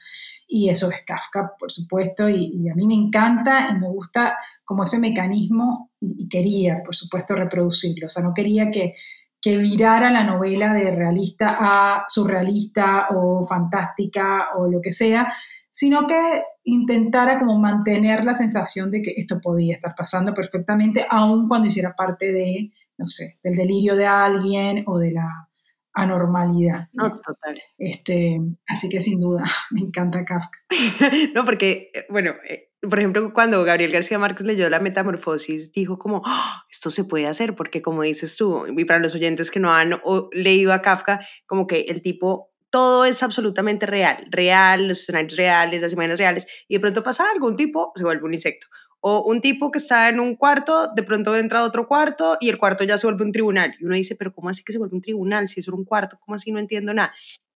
Y 0.47 0.70
eso 0.70 0.89
es 0.89 1.04
Kafka, 1.06 1.54
por 1.58 1.72
supuesto, 1.72 2.30
y, 2.30 2.70
a 2.70 2.76
mí 2.76 2.88
me 2.88 2.95
encanta 2.95 3.70
y 3.72 3.80
me 3.80 3.88
gusta 3.88 4.38
como 4.64 4.84
ese 4.84 5.00
mecanismo 5.00 5.91
y, 6.00 6.28
quería, 6.28 6.82
por 6.84 6.95
supuesto, 6.95 7.36
reproducirlo, 7.36 8.06
o 8.06 8.10
sea, 8.10 8.24
no 8.24 8.34
quería 8.34 8.72
que, 8.72 8.95
que 9.41 9.58
virara 9.58 10.12
la 10.12 10.24
novela 10.24 10.74
de 10.74 10.91
realista 10.91 11.58
a 11.60 12.04
surrealista 12.08 13.08
o 13.16 13.45
fantástica 13.47 14.50
o 14.58 14.68
lo 14.68 14.82
que 14.82 14.91
sea, 14.91 15.32
sino 15.72 16.06
que 16.08 16.41
intentara 16.64 17.39
como 17.39 17.58
mantener 17.58 18.24
la 18.26 18.34
sensación 18.34 18.91
de 18.91 19.02
que 19.02 19.14
esto 19.16 19.39
podía 19.39 19.76
estar 19.76 19.95
pasando 19.95 20.34
perfectamente, 20.34 21.06
aun 21.10 21.47
cuando 21.47 21.68
hiciera 21.68 21.95
parte 21.95 22.32
de, 22.32 22.72
no 23.00 23.08
sé, 23.08 23.39
del 23.43 23.56
delirio 23.56 23.95
de 23.95 24.06
alguien 24.06 24.84
o 24.86 25.00
de 25.00 25.14
la 25.14 25.50
anormalidad. 25.93 26.88
No, 26.93 27.10
total. 27.10 27.60
Este, 27.78 28.39
así 28.68 28.89
que 28.89 29.02
sin 29.02 29.20
duda, 29.20 29.43
me 29.72 29.82
encanta 29.82 30.24
Kafka. 30.26 30.60
no, 31.34 31.45
porque, 31.45 31.91
eh, 31.93 32.06
bueno, 32.10 32.36
eh, 32.47 32.72
por 32.82 33.00
ejemplo, 33.00 33.34
cuando 33.34 33.64
Gabriel 33.64 33.91
García 33.91 34.20
Márquez 34.20 34.45
leyó 34.45 34.70
La 34.70 34.80
Metamorfosis, 34.80 35.72
dijo 35.72 35.97
como, 35.97 36.22
¡Ah! 36.26 36.64
esto 36.70 36.91
se 36.91 37.06
puede 37.06 37.28
hacer, 37.28 37.56
porque 37.56 37.82
como 37.82 38.04
dices 38.04 38.36
tú, 38.38 38.66
y 38.68 38.86
para 38.86 39.00
los 39.00 39.16
oyentes 39.16 39.50
que 39.50 39.60
no 39.60 39.74
han 39.74 40.00
leído 40.32 40.74
a 40.74 40.82
Kafka, 40.82 41.26
como 41.45 41.68
que 41.68 41.82
el 41.88 42.02
tipo 42.02 42.52
todo 42.70 43.06
es 43.06 43.24
absolutamente 43.24 43.86
real, 43.86 44.28
real, 44.30 44.88
los 44.88 45.02
escenarios 45.02 45.36
reales, 45.36 45.82
las 45.82 45.93
imágenes 45.93 46.20
reales, 46.20 46.66
y 46.68 46.76
de 46.76 46.80
pronto 46.80 47.04
pasa 47.04 47.26
algo, 47.34 47.47
un 47.47 47.56
tipo 47.56 47.91
se 47.95 48.04
vuelve 48.04 48.26
un 48.26 48.34
insecto, 48.34 48.68
o 49.02 49.24
un 49.24 49.41
tipo 49.41 49.72
que 49.72 49.78
está 49.80 50.10
en 50.10 50.20
un 50.20 50.36
cuarto, 50.36 50.91
de 50.93 51.04
pronto 51.04 51.36
entra 51.38 51.60
a 51.60 51.64
otro 51.64 51.88
cuarto 51.88 52.38
y 52.39 52.50
el 52.50 52.58
cuarto 52.58 52.84
ya 52.84 52.97
se 52.97 53.08
vuelve 53.08 53.24
un 53.24 53.32
tribunal. 53.32 53.76
Y 53.80 53.86
uno 53.86 53.95
dice, 53.95 54.16
pero 54.16 54.34
¿cómo 54.34 54.50
así 54.50 54.64
que 54.64 54.74
se 54.74 54.78
vuelve 54.78 54.95
un 54.95 55.02
tribunal 55.02 55.47
si 55.47 55.60
es 55.60 55.68
un 55.68 55.86
cuarto? 55.86 56.18
¿Cómo 56.20 56.36
así? 56.36 56.52
No 56.52 56.60
entiendo 56.60 56.93
nada. 56.93 57.14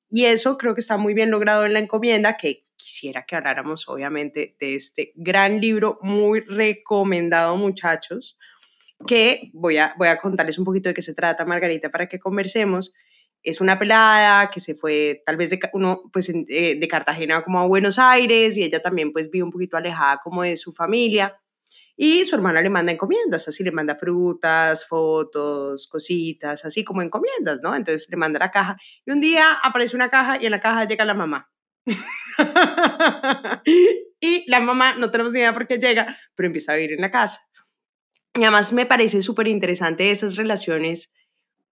Y 0.10 0.26
eso 0.26 0.58
creo 0.58 0.76
que 0.76 0.82
está 0.82 0.98
muy 0.98 1.14
bien 1.14 1.32
logrado 1.32 1.66
en 1.66 1.74
la 1.74 1.80
encomienda, 1.80 2.38
que 2.38 2.66
quisiera 2.76 3.26
que 3.26 3.36
habláramos 3.36 3.88
obviamente 3.90 4.56
de 4.60 4.76
este 4.76 5.12
gran 5.16 5.60
libro, 5.60 5.98
muy 6.02 6.42
recomendado 6.42 7.56
muchachos, 7.58 8.38
que 9.08 9.50
voy 9.54 9.78
a, 9.78 9.96
voy 9.98 10.10
a 10.10 10.18
contarles 10.18 10.60
un 10.60 10.66
poquito 10.66 10.90
de 10.90 10.94
qué 10.94 11.02
se 11.02 11.14
trata, 11.14 11.46
Margarita, 11.46 11.90
para 11.90 12.08
que 12.08 12.20
conversemos. 12.20 12.94
Es 13.44 13.62
una 13.62 13.78
pelada 13.78 14.50
que 14.50 14.60
se 14.60 14.74
fue 14.74 15.22
tal 15.26 15.38
vez 15.38 15.50
de, 15.50 15.60
uno, 15.74 16.10
pues, 16.12 16.30
eh, 16.30 16.78
de 16.80 16.88
Cartagena 16.88 17.44
como 17.44 17.60
a 17.60 17.68
Buenos 17.68 18.00
Aires 18.00 18.58
y 18.58 18.64
ella 18.64 18.82
también 18.82 19.12
pues 19.12 19.30
vive 19.30 19.44
un 19.44 19.52
poquito 19.52 19.78
alejada 19.78 20.18
como 20.24 20.44
de 20.44 20.56
su 20.56 20.72
familia. 20.72 21.38
Y 21.96 22.26
su 22.26 22.36
hermana 22.36 22.62
le 22.62 22.70
manda 22.70 22.92
encomiendas, 22.92 23.48
así 23.48 23.64
le 23.64 23.72
manda 23.72 23.96
frutas, 23.96 24.88
fotos, 24.88 25.88
cositas, 25.88 26.66
así 26.66 26.84
como 26.84 27.04
encomiendas, 27.04 27.60
¿no? 27.62 27.76
Entonces 27.76 28.08
le 28.10 28.18
manda 28.18 28.40
la 28.40 28.50
caja. 28.50 28.78
Y 29.06 29.12
un 29.12 29.22
día 29.22 29.54
aparece 29.64 29.96
una 29.96 30.10
caja 30.10 30.42
y 30.42 30.46
en 30.46 30.52
la 30.52 30.60
caja 30.60 30.86
llega 30.86 31.06
la 31.06 31.14
mamá. 31.14 31.52
y 34.20 34.50
la 34.50 34.60
mamá, 34.60 34.96
no 34.96 35.12
tenemos 35.12 35.34
ni 35.34 35.40
idea 35.40 35.54
por 35.54 35.68
qué 35.68 35.78
llega, 35.78 36.18
pero 36.34 36.48
empieza 36.48 36.72
a 36.72 36.76
vivir 36.76 36.94
en 36.94 37.02
la 37.02 37.12
casa. 37.12 37.42
Y 38.34 38.42
además 38.42 38.74
me 38.74 38.88
parece 38.88 39.22
súper 39.22 39.48
interesante 39.48 40.10
esas 40.10 40.36
relaciones 40.36 41.14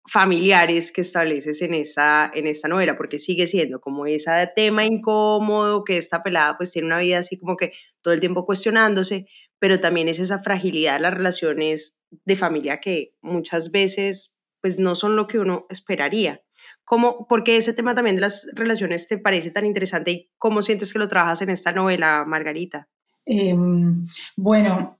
familiares 0.05 0.91
que 0.91 1.01
estableces 1.01 1.61
en 1.61 1.73
esta, 1.73 2.31
en 2.33 2.47
esta 2.47 2.67
novela, 2.67 2.97
porque 2.97 3.19
sigue 3.19 3.47
siendo 3.47 3.79
como 3.79 4.05
ese 4.05 4.31
tema 4.55 4.85
incómodo, 4.85 5.83
que 5.83 5.97
esta 5.97 6.23
pelada 6.23 6.57
pues 6.57 6.71
tiene 6.71 6.87
una 6.87 6.99
vida 6.99 7.19
así 7.19 7.37
como 7.37 7.55
que 7.55 7.71
todo 8.01 8.13
el 8.13 8.19
tiempo 8.19 8.45
cuestionándose, 8.45 9.27
pero 9.59 9.79
también 9.79 10.07
es 10.07 10.19
esa 10.19 10.39
fragilidad 10.39 10.93
de 10.93 11.01
las 11.01 11.13
relaciones 11.13 11.99
de 12.25 12.35
familia 12.35 12.79
que 12.79 13.13
muchas 13.21 13.71
veces 13.71 14.33
pues 14.59 14.79
no 14.79 14.95
son 14.95 15.15
lo 15.15 15.27
que 15.27 15.39
uno 15.39 15.65
esperaría. 15.69 16.41
¿Cómo, 16.83 17.27
¿Por 17.27 17.43
qué 17.43 17.57
ese 17.57 17.73
tema 17.73 17.95
también 17.95 18.15
de 18.15 18.21
las 18.21 18.47
relaciones 18.53 19.07
te 19.07 19.17
parece 19.17 19.51
tan 19.51 19.65
interesante 19.65 20.11
y 20.11 20.31
cómo 20.37 20.61
sientes 20.61 20.93
que 20.93 20.99
lo 20.99 21.07
trabajas 21.07 21.41
en 21.41 21.49
esta 21.49 21.71
novela, 21.71 22.25
Margarita? 22.27 22.87
Em, 23.25 24.03
bueno, 24.35 24.99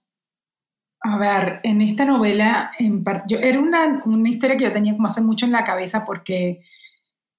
a 1.02 1.18
ver, 1.18 1.60
en 1.64 1.82
esta 1.82 2.06
novela, 2.06 2.72
yo, 3.28 3.40
era 3.40 3.60
una, 3.60 4.04
una, 4.06 4.30
historia 4.30 4.56
que 4.56 4.66
yo 4.66 4.72
tenía 4.72 4.94
como 4.94 5.08
hace 5.08 5.22
mucho 5.22 5.46
en 5.46 5.52
la 5.52 5.64
cabeza 5.64 6.06
porque 6.06 6.62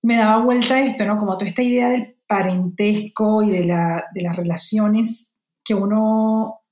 me 0.03 0.17
daba 0.17 0.43
vuelta 0.43 0.81
esto, 0.81 1.05
¿no? 1.07 1.17
Como 1.17 1.37
toda 1.37 1.49
esta 1.49 1.63
idea 1.63 1.89
del 1.89 2.17
parentesco 2.27 3.43
y 3.43 3.51
de, 3.51 3.65
la, 3.65 4.05
de 4.13 4.23
las 4.23 4.37
relaciones 4.37 5.37
que 5.65 5.75
uno 5.75 6.63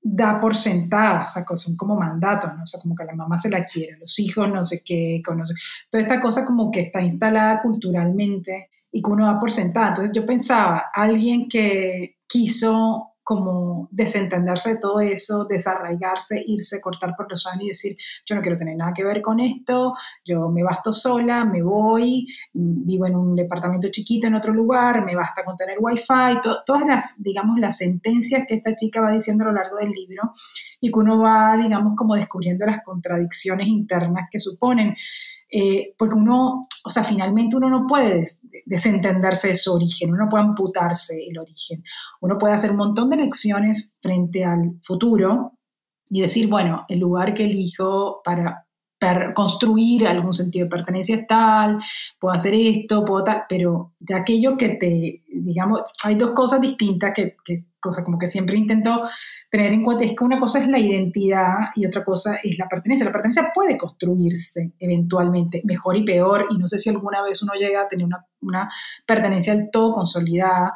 da 0.00 0.40
por 0.40 0.56
sentadas, 0.56 1.36
o 1.36 1.44
sea, 1.44 1.56
son 1.56 1.76
como 1.76 1.96
mandatos, 1.96 2.54
¿no? 2.56 2.62
O 2.62 2.66
sea, 2.66 2.80
como 2.80 2.94
que 2.94 3.04
la 3.04 3.14
mamá 3.14 3.38
se 3.38 3.50
la 3.50 3.64
quiere, 3.64 3.98
los 3.98 4.18
hijos 4.18 4.48
no 4.48 4.64
sé 4.64 4.80
qué, 4.82 5.20
conoce. 5.24 5.52
Toda 5.90 6.02
esta 6.02 6.18
cosa 6.18 6.46
como 6.46 6.70
que 6.70 6.80
está 6.80 7.02
instalada 7.02 7.60
culturalmente 7.60 8.70
y 8.90 9.02
que 9.02 9.10
uno 9.10 9.26
da 9.26 9.38
por 9.38 9.50
sentada. 9.50 9.88
Entonces 9.88 10.14
yo 10.14 10.24
pensaba, 10.24 10.86
alguien 10.94 11.46
que 11.46 12.16
quiso 12.26 13.16
como 13.28 13.90
desentenderse 13.90 14.70
de 14.70 14.80
todo 14.80 15.00
eso, 15.00 15.44
desarraigarse, 15.44 16.42
irse, 16.46 16.80
cortar 16.80 17.12
por 17.14 17.30
los 17.30 17.46
años 17.46 17.62
y 17.62 17.68
decir, 17.68 17.96
yo 18.24 18.34
no 18.34 18.40
quiero 18.40 18.56
tener 18.56 18.74
nada 18.74 18.94
que 18.94 19.04
ver 19.04 19.20
con 19.20 19.38
esto, 19.38 19.92
yo 20.24 20.48
me 20.48 20.62
basto 20.62 20.94
sola, 20.94 21.44
me 21.44 21.62
voy, 21.62 22.24
vivo 22.54 23.06
en 23.06 23.16
un 23.16 23.36
departamento 23.36 23.88
chiquito 23.90 24.28
en 24.28 24.34
otro 24.34 24.54
lugar, 24.54 25.04
me 25.04 25.14
basta 25.14 25.44
con 25.44 25.56
tener 25.56 25.76
wifi, 25.78 26.40
todas 26.64 26.86
las, 26.86 27.22
digamos, 27.22 27.60
las 27.60 27.76
sentencias 27.76 28.44
que 28.48 28.54
esta 28.54 28.74
chica 28.74 29.02
va 29.02 29.10
diciendo 29.10 29.44
a 29.44 29.48
lo 29.48 29.52
largo 29.52 29.76
del 29.76 29.90
libro 29.90 30.30
y 30.80 30.90
que 30.90 30.98
uno 30.98 31.18
va, 31.18 31.54
digamos, 31.58 31.96
como 31.98 32.14
descubriendo 32.14 32.64
las 32.64 32.82
contradicciones 32.82 33.68
internas 33.68 34.28
que 34.30 34.38
suponen. 34.38 34.96
Eh, 35.50 35.94
porque 35.96 36.14
uno, 36.14 36.60
o 36.84 36.90
sea, 36.90 37.02
finalmente 37.02 37.56
uno 37.56 37.70
no 37.70 37.86
puede 37.86 38.24
desentenderse 38.66 39.48
de 39.48 39.54
su 39.54 39.72
origen, 39.74 40.10
uno 40.10 40.24
no 40.24 40.28
puede 40.28 40.44
amputarse 40.44 41.26
el 41.26 41.38
origen, 41.38 41.82
uno 42.20 42.36
puede 42.36 42.54
hacer 42.54 42.70
un 42.72 42.76
montón 42.76 43.08
de 43.08 43.16
elecciones 43.16 43.96
frente 44.02 44.44
al 44.44 44.78
futuro 44.82 45.54
y 46.10 46.20
decir, 46.20 46.48
bueno, 46.48 46.84
el 46.88 46.98
lugar 46.98 47.32
que 47.32 47.44
elijo 47.44 48.20
para 48.22 48.66
construir 49.34 50.06
algún 50.06 50.32
sentido 50.32 50.66
de 50.66 50.70
pertenencia 50.70 51.16
es 51.16 51.26
tal, 51.26 51.78
puedo 52.18 52.34
hacer 52.34 52.52
esto, 52.54 53.04
puedo 53.04 53.24
tal, 53.24 53.44
pero 53.48 53.94
de 53.98 54.14
aquello 54.14 54.56
que 54.56 54.70
te, 54.70 55.22
digamos, 55.28 55.82
hay 56.04 56.16
dos 56.16 56.30
cosas 56.32 56.60
distintas 56.60 57.12
que, 57.14 57.36
que 57.44 57.64
cosa 57.80 58.04
como 58.04 58.18
que 58.18 58.28
siempre 58.28 58.56
intento 58.56 59.00
tener 59.50 59.72
en 59.72 59.84
cuenta, 59.84 60.04
es 60.04 60.14
que 60.16 60.24
una 60.24 60.38
cosa 60.38 60.58
es 60.58 60.68
la 60.68 60.78
identidad 60.78 61.54
y 61.74 61.86
otra 61.86 62.04
cosa 62.04 62.38
es 62.42 62.58
la 62.58 62.68
pertenencia. 62.68 63.06
La 63.06 63.12
pertenencia 63.12 63.50
puede 63.54 63.76
construirse 63.76 64.72
eventualmente, 64.78 65.62
mejor 65.64 65.96
y 65.96 66.04
peor, 66.04 66.46
y 66.50 66.58
no 66.58 66.68
sé 66.68 66.78
si 66.78 66.90
alguna 66.90 67.22
vez 67.22 67.42
uno 67.42 67.52
llega 67.54 67.82
a 67.82 67.88
tener 67.88 68.06
una, 68.06 68.26
una 68.40 68.70
pertenencia 69.06 69.54
del 69.54 69.70
todo 69.70 69.92
consolidada, 69.92 70.74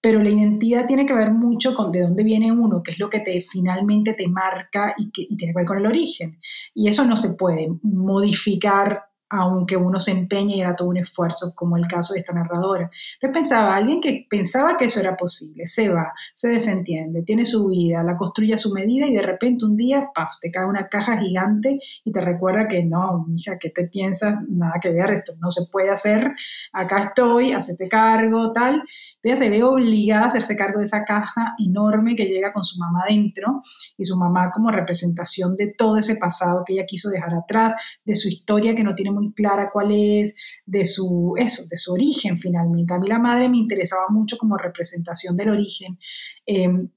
pero 0.00 0.22
la 0.22 0.28
identidad 0.28 0.84
tiene 0.86 1.06
que 1.06 1.14
ver 1.14 1.32
mucho 1.32 1.74
con 1.74 1.90
de 1.90 2.02
dónde 2.02 2.24
viene 2.24 2.52
uno, 2.52 2.82
que 2.82 2.90
es 2.90 2.98
lo 2.98 3.08
que 3.08 3.20
te 3.20 3.40
finalmente 3.40 4.12
te 4.12 4.28
marca 4.28 4.94
y, 4.98 5.10
que, 5.10 5.22
y 5.22 5.36
tiene 5.36 5.54
que 5.54 5.60
ver 5.60 5.66
con 5.66 5.78
el 5.78 5.86
origen. 5.86 6.38
Y 6.74 6.88
eso 6.88 7.06
no 7.06 7.16
se 7.16 7.32
puede 7.34 7.68
modificar 7.82 9.04
aunque 9.36 9.76
uno 9.76 10.00
se 10.00 10.12
empeñe 10.12 10.56
y 10.56 10.62
haga 10.62 10.76
todo 10.76 10.88
un 10.88 10.96
esfuerzo, 10.96 11.52
como 11.54 11.76
el 11.76 11.86
caso 11.86 12.14
de 12.14 12.20
esta 12.20 12.32
narradora. 12.32 12.90
Yo 13.20 13.32
pensaba, 13.32 13.74
alguien 13.76 14.00
que 14.00 14.26
pensaba 14.28 14.76
que 14.76 14.86
eso 14.86 15.00
era 15.00 15.16
posible, 15.16 15.66
se 15.66 15.88
va, 15.88 16.12
se 16.34 16.48
desentiende, 16.48 17.22
tiene 17.22 17.44
su 17.44 17.68
vida, 17.68 18.02
la 18.02 18.16
construye 18.16 18.54
a 18.54 18.58
su 18.58 18.72
medida 18.72 19.06
y 19.06 19.14
de 19.14 19.22
repente 19.22 19.64
un 19.64 19.76
día, 19.76 20.10
paf, 20.14 20.38
te 20.40 20.50
cae 20.50 20.66
una 20.66 20.88
caja 20.88 21.18
gigante 21.18 21.78
y 22.04 22.12
te 22.12 22.20
recuerda 22.20 22.68
que 22.68 22.84
no, 22.84 23.26
hija, 23.34 23.58
¿qué 23.58 23.70
te 23.70 23.88
piensas? 23.88 24.36
Nada 24.48 24.74
que 24.80 24.90
ver, 24.90 25.12
esto 25.12 25.32
no 25.40 25.50
se 25.50 25.62
puede 25.70 25.90
hacer, 25.90 26.32
acá 26.72 27.00
estoy, 27.00 27.52
hacete 27.52 27.88
cargo, 27.88 28.52
tal. 28.52 28.82
Ella 29.22 29.36
se 29.36 29.48
ve 29.48 29.62
obligada 29.62 30.24
a 30.24 30.26
hacerse 30.26 30.54
cargo 30.54 30.78
de 30.78 30.84
esa 30.84 31.04
caja 31.04 31.54
enorme 31.58 32.14
que 32.14 32.26
llega 32.26 32.52
con 32.52 32.62
su 32.62 32.78
mamá 32.78 33.04
dentro 33.08 33.58
y 33.96 34.04
su 34.04 34.18
mamá 34.18 34.50
como 34.52 34.70
representación 34.70 35.56
de 35.56 35.72
todo 35.76 35.96
ese 35.96 36.16
pasado 36.16 36.62
que 36.66 36.74
ella 36.74 36.84
quiso 36.86 37.08
dejar 37.08 37.34
atrás, 37.34 37.74
de 38.04 38.14
su 38.14 38.28
historia 38.28 38.74
que 38.74 38.84
no 38.84 38.94
tiene 38.94 39.12
muy 39.12 39.23
clara 39.32 39.70
cuál 39.72 39.92
es, 39.92 40.34
de 40.66 40.84
su, 40.84 41.34
eso, 41.36 41.62
de 41.68 41.76
su 41.76 41.92
origen 41.92 42.38
finalmente. 42.38 42.94
A 42.94 42.98
mí 42.98 43.08
la 43.08 43.18
madre 43.18 43.48
me 43.48 43.58
interesaba 43.58 44.04
mucho 44.10 44.36
como 44.38 44.56
representación 44.56 45.36
del 45.36 45.50
origen. 45.50 45.98
Em, 46.46 46.88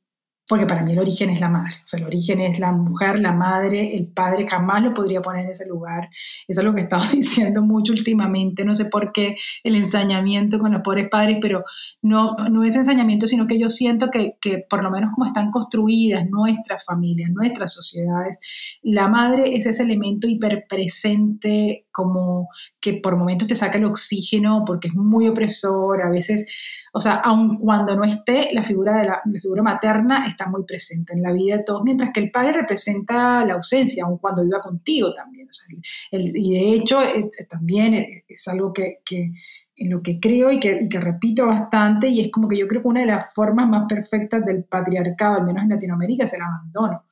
porque 0.47 0.65
para 0.65 0.81
mí 0.81 0.93
el 0.93 0.99
origen 0.99 1.29
es 1.29 1.41
la 1.41 1.49
madre, 1.49 1.75
o 1.75 1.87
sea, 1.87 1.99
el 1.99 2.05
origen 2.05 2.39
es 2.39 2.59
la 2.59 2.71
mujer, 2.71 3.19
la 3.19 3.33
madre, 3.33 3.97
el 3.97 4.07
padre 4.07 4.47
jamás 4.47 4.81
lo 4.81 4.93
podría 4.93 5.21
poner 5.21 5.43
en 5.43 5.51
ese 5.51 5.67
lugar. 5.67 6.09
Eso 6.47 6.61
es 6.61 6.65
lo 6.65 6.73
que 6.73 6.81
he 6.81 6.83
estado 6.83 7.03
diciendo 7.13 7.61
mucho 7.61 7.91
últimamente, 7.91 8.63
no 8.63 8.73
sé 8.73 8.85
por 8.85 9.11
qué 9.11 9.35
el 9.63 9.75
ensañamiento 9.75 10.57
con 10.59 10.71
los 10.71 10.81
pobres 10.81 11.09
padres, 11.09 11.37
pero 11.41 11.63
no, 12.01 12.35
no 12.49 12.63
es 12.63 12.75
ensañamiento, 12.75 13.27
sino 13.27 13.45
que 13.45 13.59
yo 13.59 13.69
siento 13.69 14.09
que, 14.09 14.37
que 14.39 14.63
por 14.69 14.83
lo 14.83 14.89
menos 14.89 15.11
como 15.13 15.27
están 15.27 15.51
construidas 15.51 16.25
nuestras 16.29 16.85
familias, 16.85 17.29
nuestras 17.31 17.73
sociedades, 17.73 18.39
la 18.81 19.09
madre 19.09 19.55
es 19.55 19.65
ese 19.65 19.83
elemento 19.83 20.27
hiperpresente 20.27 21.87
como 21.91 22.47
que 22.79 22.93
por 22.93 23.17
momentos 23.17 23.47
te 23.47 23.55
saca 23.55 23.77
el 23.77 23.85
oxígeno 23.85 24.63
porque 24.65 24.87
es 24.87 24.95
muy 24.95 25.27
opresor, 25.27 26.01
a 26.01 26.09
veces 26.09 26.45
o 26.97 26.99
sea, 26.99 27.15
aun 27.15 27.57
cuando 27.57 27.95
no 27.95 28.03
esté, 28.03 28.49
la 28.53 28.63
figura 28.63 28.97
de 28.97 29.05
la, 29.05 29.21
figura 29.39 29.61
materna 29.61 30.25
está 30.37 30.49
muy 30.49 30.63
presente 30.63 31.13
en 31.13 31.23
la 31.23 31.33
vida 31.33 31.57
de 31.57 31.63
todos, 31.63 31.83
mientras 31.83 32.11
que 32.13 32.19
el 32.19 32.31
padre 32.31 32.53
representa 32.53 33.43
la 33.43 33.55
ausencia, 33.55 34.05
aun 34.05 34.19
cuando 34.19 34.43
viva 34.43 34.61
contigo 34.61 35.13
también. 35.13 35.47
y 36.11 36.53
de 36.53 36.73
hecho, 36.73 37.01
eh, 37.01 37.29
eh, 37.37 37.45
también 37.49 38.23
es, 38.27 38.47
algo 38.47 38.71
que, 38.71 38.99
en 39.75 39.89
lo 39.89 40.01
que 40.01 40.19
creo 40.19 40.51
y 40.51 40.59
que, 40.59 40.87
repito 40.99 41.47
bastante, 41.47 42.07
y 42.07 42.21
es 42.21 42.31
como 42.31 42.47
que 42.47 42.57
yo 42.57 42.67
creo 42.67 42.81
que 42.81 42.87
una 42.87 43.01
de 43.01 43.07
las 43.07 43.33
formas 43.33 43.67
más 43.67 43.85
perfectas 43.89 44.45
del 44.45 44.63
patriarcado, 44.63 45.37
al 45.37 45.45
menos 45.45 45.63
en 45.63 45.69
Latinoamérica, 45.69 46.25
es 46.25 46.33
el 46.33 46.41
abandono. 46.41 47.05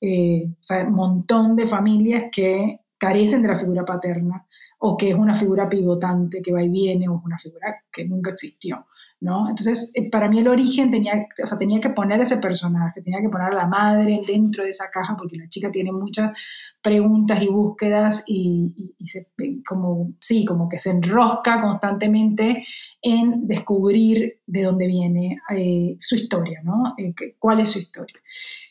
Eh, 0.00 0.46
o 0.50 0.62
sea, 0.62 0.84
un 0.84 0.94
montón 0.94 1.56
de 1.56 1.66
familias 1.66 2.24
que 2.30 2.80
carecen 2.98 3.42
de 3.42 3.48
la 3.48 3.56
figura 3.56 3.84
paterna 3.84 4.45
o 4.78 4.96
que 4.96 5.10
es 5.10 5.14
una 5.14 5.34
figura 5.34 5.68
pivotante 5.68 6.42
que 6.42 6.52
va 6.52 6.62
y 6.62 6.68
viene 6.68 7.08
o 7.08 7.18
es 7.18 7.24
una 7.24 7.38
figura 7.38 7.82
que 7.90 8.04
nunca 8.06 8.30
existió. 8.30 8.86
¿no? 9.20 9.48
Entonces, 9.48 9.92
eh, 9.94 10.10
para 10.10 10.28
mí 10.28 10.38
el 10.40 10.48
origen 10.48 10.90
tenía, 10.90 11.26
o 11.42 11.46
sea, 11.46 11.56
tenía 11.56 11.80
que 11.80 11.90
poner 11.90 12.20
ese 12.20 12.36
personaje, 12.36 13.00
tenía 13.00 13.20
que 13.20 13.30
poner 13.30 13.48
a 13.52 13.54
la 13.54 13.66
madre 13.66 14.20
dentro 14.26 14.62
de 14.64 14.70
esa 14.70 14.90
caja, 14.90 15.16
porque 15.16 15.38
la 15.38 15.48
chica 15.48 15.70
tiene 15.70 15.90
muchas 15.90 16.38
preguntas 16.82 17.42
y 17.42 17.48
búsquedas 17.48 18.24
y, 18.28 18.94
se, 19.04 19.28
como, 19.66 20.12
sí, 20.20 20.44
como 20.44 20.68
que 20.68 20.78
se 20.78 20.90
enrosca 20.90 21.62
constantemente 21.62 22.64
en 23.00 23.46
descubrir 23.46 24.40
de 24.46 24.62
dónde 24.64 24.86
viene 24.86 25.38
eh, 25.50 25.94
su 25.98 26.16
historia, 26.16 26.60
¿no? 26.62 26.94
Eh, 26.98 27.14
¿Cuál 27.38 27.60
es 27.60 27.70
su 27.70 27.78
historia? 27.78 28.20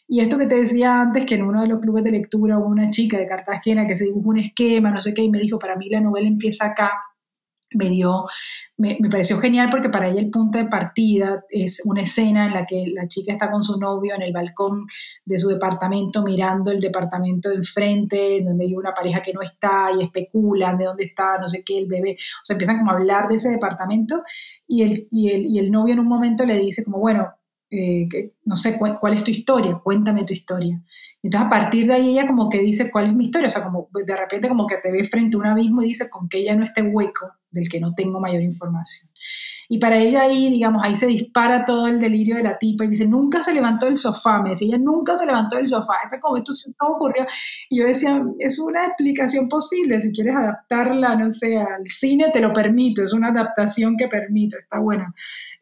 Y 0.07 0.19
esto 0.19 0.37
que 0.37 0.47
te 0.47 0.55
decía 0.55 1.01
antes, 1.01 1.25
que 1.25 1.35
en 1.35 1.43
uno 1.43 1.61
de 1.61 1.67
los 1.67 1.79
clubes 1.79 2.03
de 2.03 2.11
lectura 2.11 2.59
hubo 2.59 2.67
una 2.67 2.91
chica 2.91 3.17
de 3.17 3.27
Cartagena 3.27 3.87
que 3.87 3.95
se 3.95 4.05
dibujó 4.05 4.29
un 4.29 4.39
esquema, 4.39 4.91
no 4.91 5.01
sé 5.01 5.13
qué, 5.13 5.23
y 5.23 5.31
me 5.31 5.39
dijo, 5.39 5.57
para 5.57 5.75
mí 5.75 5.89
la 5.89 6.01
novela 6.01 6.27
empieza 6.27 6.67
acá, 6.67 6.91
me 7.73 7.89
dio, 7.89 8.23
me, 8.77 8.97
pareció 9.09 9.37
genial 9.37 9.69
porque 9.69 9.89
para 9.89 10.07
ella 10.07 10.21
el 10.21 10.29
punto 10.29 10.57
de 10.57 10.65
partida 10.65 11.43
es 11.49 11.81
una 11.85 12.03
escena 12.03 12.45
en 12.45 12.53
la 12.53 12.65
que 12.65 12.85
la 12.87 13.07
chica 13.07 13.33
está 13.33 13.49
con 13.49 13.61
su 13.61 13.79
novio 13.79 14.15
en 14.15 14.21
el 14.21 14.31
balcón 14.31 14.85
de 15.25 15.39
su 15.39 15.49
departamento 15.49 16.23
mirando 16.23 16.71
el 16.71 16.79
departamento 16.79 17.49
de 17.49 17.55
enfrente, 17.55 18.41
donde 18.43 18.65
hay 18.65 18.75
una 18.75 18.93
pareja 18.93 19.21
que 19.21 19.33
no 19.33 19.41
está 19.41 19.89
y 19.97 20.03
especulan 20.03 20.77
de 20.77 20.85
dónde 20.85 21.03
está, 21.03 21.37
no 21.39 21.47
sé 21.47 21.63
qué, 21.65 21.77
el 21.77 21.87
bebé. 21.87 22.13
O 22.13 22.45
sea, 22.45 22.53
empiezan 22.53 22.77
como 22.77 22.91
a 22.91 22.95
hablar 22.95 23.27
de 23.27 23.35
ese 23.35 23.49
departamento 23.49 24.23
y 24.67 24.83
el, 24.83 25.07
y 25.11 25.31
el, 25.31 25.45
y 25.45 25.59
el 25.59 25.71
novio 25.71 25.93
en 25.93 25.99
un 25.99 26.07
momento 26.07 26.45
le 26.45 26.59
dice 26.59 26.83
como, 26.83 26.99
bueno, 26.99 27.33
eh, 27.78 28.34
no 28.45 28.55
sé 28.55 28.78
cuál 28.78 29.13
es 29.13 29.23
tu 29.23 29.32
historia, 29.32 29.80
cuéntame 29.84 30.23
tu 30.26 30.34
historia. 30.34 30.82
Entonces 31.26 31.47
a 31.47 31.49
partir 31.49 31.88
de 31.88 31.95
ahí 31.95 32.09
ella 32.11 32.28
como 32.28 32.49
que 32.49 32.59
dice 32.59 32.91
cuál 32.91 33.07
es 33.07 33.15
mi 33.15 33.23
historia, 33.23 33.47
o 33.47 33.49
sea, 33.49 33.63
como 33.63 33.89
de 33.91 34.15
repente 34.15 34.47
como 34.47 34.67
que 34.67 34.78
te 34.78 34.91
ve 34.91 35.03
frente 35.05 35.36
a 35.36 35.39
un 35.39 35.47
abismo 35.47 35.82
y 35.82 35.88
dice 35.88 36.07
con 36.07 36.30
que 36.30 36.38
ella 36.38 36.55
no 36.55 36.63
esté 36.63 36.84
hueco 36.84 37.32
del 37.49 37.67
que 37.67 37.80
no 37.80 37.95
tengo 37.95 38.19
mayor 38.19 38.43
información. 38.43 39.11
Y 39.67 39.80
para 39.80 39.97
ella 39.97 40.21
ahí, 40.21 40.51
digamos, 40.51 40.84
ahí 40.84 40.93
se 40.93 41.07
dispara 41.07 41.65
todo 41.65 41.88
el 41.88 41.99
delirio 41.99 42.36
de 42.36 42.43
la 42.43 42.59
tipa 42.59 42.86
y 42.86 42.89
dice, 42.89 43.07
nunca 43.07 43.41
se 43.41 43.55
levantó 43.55 43.88
del 43.88 43.97
sofá, 43.97 44.39
me 44.39 44.51
decía, 44.51 44.67
ella 44.67 44.78
nunca 44.78 45.15
se 45.15 45.26
levantó 45.26 45.55
del 45.55 45.65
sofá, 45.65 45.95
está 46.03 46.19
como 46.19 46.38
esto 46.38 46.53
todo 46.78 46.91
ocurrió. 46.91 47.26
Y 47.71 47.80
yo 47.80 47.88
decía, 47.88 48.23
es 48.38 48.59
una 48.59 48.86
explicación 48.86 49.49
posible, 49.49 49.99
si 50.01 50.11
quieres 50.11 50.36
adaptarla, 50.36 51.15
no 51.15 51.32
sé, 51.32 51.57
al 51.57 51.88
cine 51.88 52.30
te 52.32 52.39
lo 52.39 52.53
permito, 52.53 53.01
es 53.01 53.13
una 53.13 53.30
adaptación 53.30 53.97
que 53.97 54.07
permito, 54.07 54.59
está 54.59 54.78
buena. 54.78 55.11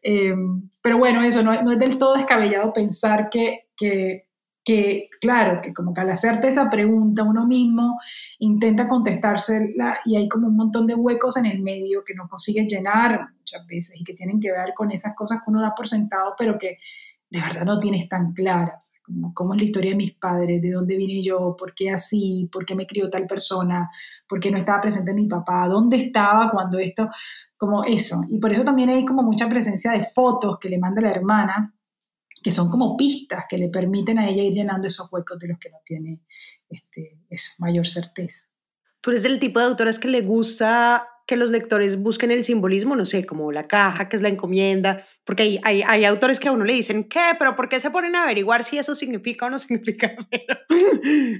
Em, 0.02 0.68
pero 0.82 0.98
bueno, 0.98 1.22
eso 1.22 1.42
no, 1.42 1.62
no, 1.62 1.72
es 1.72 1.78
del 1.78 1.96
todo 1.96 2.16
descabellado 2.16 2.74
pensar 2.74 3.30
que, 3.30 3.70
que 3.74 4.26
que, 4.64 5.10
claro, 5.20 5.60
que 5.62 5.74
como 5.74 5.92
que 5.92 6.00
al 6.00 6.10
hacerte 6.10 6.48
esa 6.48 6.70
pregunta 6.70 7.22
uno 7.22 7.46
mismo 7.46 7.98
intenta 8.38 8.88
contestársela 8.88 9.98
y 10.06 10.16
hay 10.16 10.28
como 10.28 10.48
un 10.48 10.56
montón 10.56 10.86
de 10.86 10.94
huecos 10.94 11.36
en 11.36 11.46
el 11.46 11.60
medio 11.60 12.02
que 12.02 12.14
no 12.14 12.26
consigue 12.28 12.66
llenar 12.66 13.28
muchas 13.38 13.66
veces 13.66 14.00
y 14.00 14.04
que 14.04 14.14
tienen 14.14 14.40
que 14.40 14.50
ver 14.50 14.72
con 14.74 14.90
esas 14.90 15.14
cosas 15.14 15.40
que 15.44 15.50
uno 15.50 15.60
da 15.60 15.74
por 15.74 15.86
sentado, 15.86 16.34
pero 16.38 16.58
que 16.58 16.78
de 17.28 17.40
verdad 17.40 17.64
no 17.64 17.78
tienes 17.78 18.08
tan 18.08 18.32
claras. 18.32 18.90
Como, 19.02 19.34
cómo 19.34 19.52
es 19.52 19.60
la 19.60 19.66
historia 19.66 19.90
de 19.90 19.98
mis 19.98 20.14
padres, 20.14 20.62
de 20.62 20.70
dónde 20.70 20.96
vine 20.96 21.22
yo, 21.22 21.54
por 21.58 21.74
qué 21.74 21.90
así, 21.90 22.48
por 22.50 22.64
qué 22.64 22.74
me 22.74 22.86
crió 22.86 23.10
tal 23.10 23.26
persona, 23.26 23.90
por 24.26 24.40
qué 24.40 24.50
no 24.50 24.56
estaba 24.56 24.80
presente 24.80 25.12
mi 25.12 25.26
papá, 25.26 25.68
dónde 25.68 25.98
estaba 25.98 26.50
cuando 26.50 26.78
esto, 26.78 27.10
como 27.58 27.84
eso. 27.84 28.22
Y 28.30 28.38
por 28.38 28.50
eso 28.50 28.64
también 28.64 28.88
hay 28.88 29.04
como 29.04 29.22
mucha 29.22 29.46
presencia 29.46 29.92
de 29.92 30.04
fotos 30.04 30.56
que 30.58 30.70
le 30.70 30.78
manda 30.78 31.02
la 31.02 31.10
hermana, 31.10 31.73
que 32.44 32.52
son 32.52 32.70
como 32.70 32.94
pistas 32.94 33.46
que 33.48 33.56
le 33.56 33.70
permiten 33.70 34.18
a 34.18 34.28
ella 34.28 34.42
ir 34.42 34.52
llenando 34.52 34.86
esos 34.86 35.10
huecos 35.10 35.38
de 35.38 35.48
los 35.48 35.58
que 35.58 35.70
no 35.70 35.78
tiene 35.82 36.20
este, 36.68 37.18
mayor 37.58 37.86
certeza. 37.86 38.42
¿Tú 39.00 39.10
eres 39.10 39.22
del 39.22 39.40
tipo 39.40 39.60
de 39.60 39.66
autores 39.66 39.98
que 39.98 40.08
le 40.08 40.20
gusta 40.20 41.08
que 41.26 41.36
los 41.36 41.50
lectores 41.50 42.02
busquen 42.02 42.30
el 42.30 42.44
simbolismo, 42.44 42.96
no 42.96 43.06
sé, 43.06 43.24
como 43.24 43.50
la 43.50 43.64
caja, 43.64 44.08
que 44.08 44.16
es 44.16 44.22
la 44.22 44.28
encomienda, 44.28 45.04
porque 45.24 45.42
hay, 45.42 45.60
hay, 45.64 45.82
hay, 45.82 46.04
autores 46.04 46.38
que 46.38 46.48
a 46.48 46.52
uno 46.52 46.64
le 46.64 46.74
dicen, 46.74 47.04
¿qué? 47.04 47.20
¿Pero 47.38 47.56
por 47.56 47.70
qué 47.70 47.80
se 47.80 47.90
ponen 47.90 48.14
a 48.14 48.24
averiguar 48.24 48.62
si 48.62 48.76
eso 48.76 48.94
significa 48.94 49.46
o 49.46 49.50
no 49.50 49.58
significa? 49.60 50.14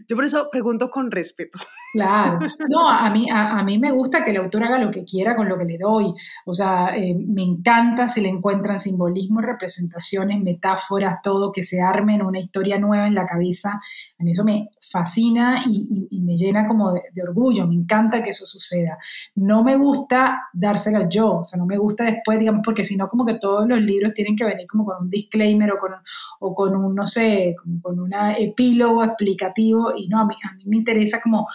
yo 0.08 0.16
por 0.16 0.24
eso 0.24 0.48
pregunto 0.50 0.90
con 0.90 1.10
respeto. 1.10 1.58
Claro, 1.92 2.38
no, 2.70 2.88
a 2.88 3.10
mí, 3.10 3.28
a, 3.30 3.62
mí 3.62 3.78
me 3.78 3.92
gusta 3.92 4.24
que 4.24 4.30
el 4.30 4.38
autor 4.38 4.64
haga 4.64 4.78
lo 4.78 4.90
que 4.90 5.04
quiera 5.04 5.36
con 5.36 5.48
lo 5.48 5.58
que 5.58 5.66
le 5.66 5.76
doy, 5.76 6.14
o 6.46 6.54
sea, 6.54 6.96
eh, 6.96 7.14
me 7.14 7.42
encanta 7.42 8.08
si 8.08 8.22
le 8.22 8.30
encuentran 8.30 8.78
simbolismo, 8.78 9.42
representaciones, 9.42 10.42
metáforas, 10.42 11.18
todo, 11.22 11.52
que 11.52 11.62
se 11.62 11.82
arme 11.82 12.14
en 12.14 12.22
una 12.22 12.38
historia 12.38 12.78
nueva 12.78 13.06
en 13.06 13.14
la 13.14 13.26
cabeza, 13.26 13.80
a 14.18 14.24
mí 14.24 14.30
eso 14.30 14.44
me 14.44 14.70
fascina 14.80 15.62
y, 15.66 16.08
me 16.24 16.36
llena 16.38 16.66
como 16.66 16.90
de, 16.92 17.02
de 17.12 17.22
orgullo, 17.22 17.66
me 17.66 17.74
encanta 17.74 18.22
que 18.22 18.30
eso 18.30 18.46
suceda. 18.46 18.96
No 19.34 19.62
me 19.62 19.73
gusta 19.76 20.48
dársela 20.52 21.08
yo, 21.08 21.38
o 21.38 21.44
sea, 21.44 21.58
no 21.58 21.66
me 21.66 21.78
gusta 21.78 22.04
después, 22.04 22.38
digamos, 22.38 22.62
porque 22.64 22.84
si 22.84 22.96
no, 22.96 23.08
como 23.08 23.24
que 23.24 23.38
todos 23.38 23.66
los 23.66 23.80
libros 23.80 24.14
tienen 24.14 24.36
que 24.36 24.44
venir 24.44 24.66
como 24.66 24.84
con 24.84 25.02
un 25.02 25.10
disclaimer 25.10 25.72
o 25.72 25.78
con, 25.78 25.92
o 26.40 26.54
con 26.54 26.76
un, 26.76 26.94
no 26.94 27.06
sé, 27.06 27.56
con 27.82 28.00
un 28.00 28.12
epílogo 28.38 29.04
explicativo, 29.04 29.92
y 29.96 30.08
no, 30.08 30.20
a 30.20 30.26
mí, 30.26 30.34
a 30.50 30.54
mí 30.54 30.64
me 30.66 30.76
interesa 30.76 31.20
como 31.20 31.48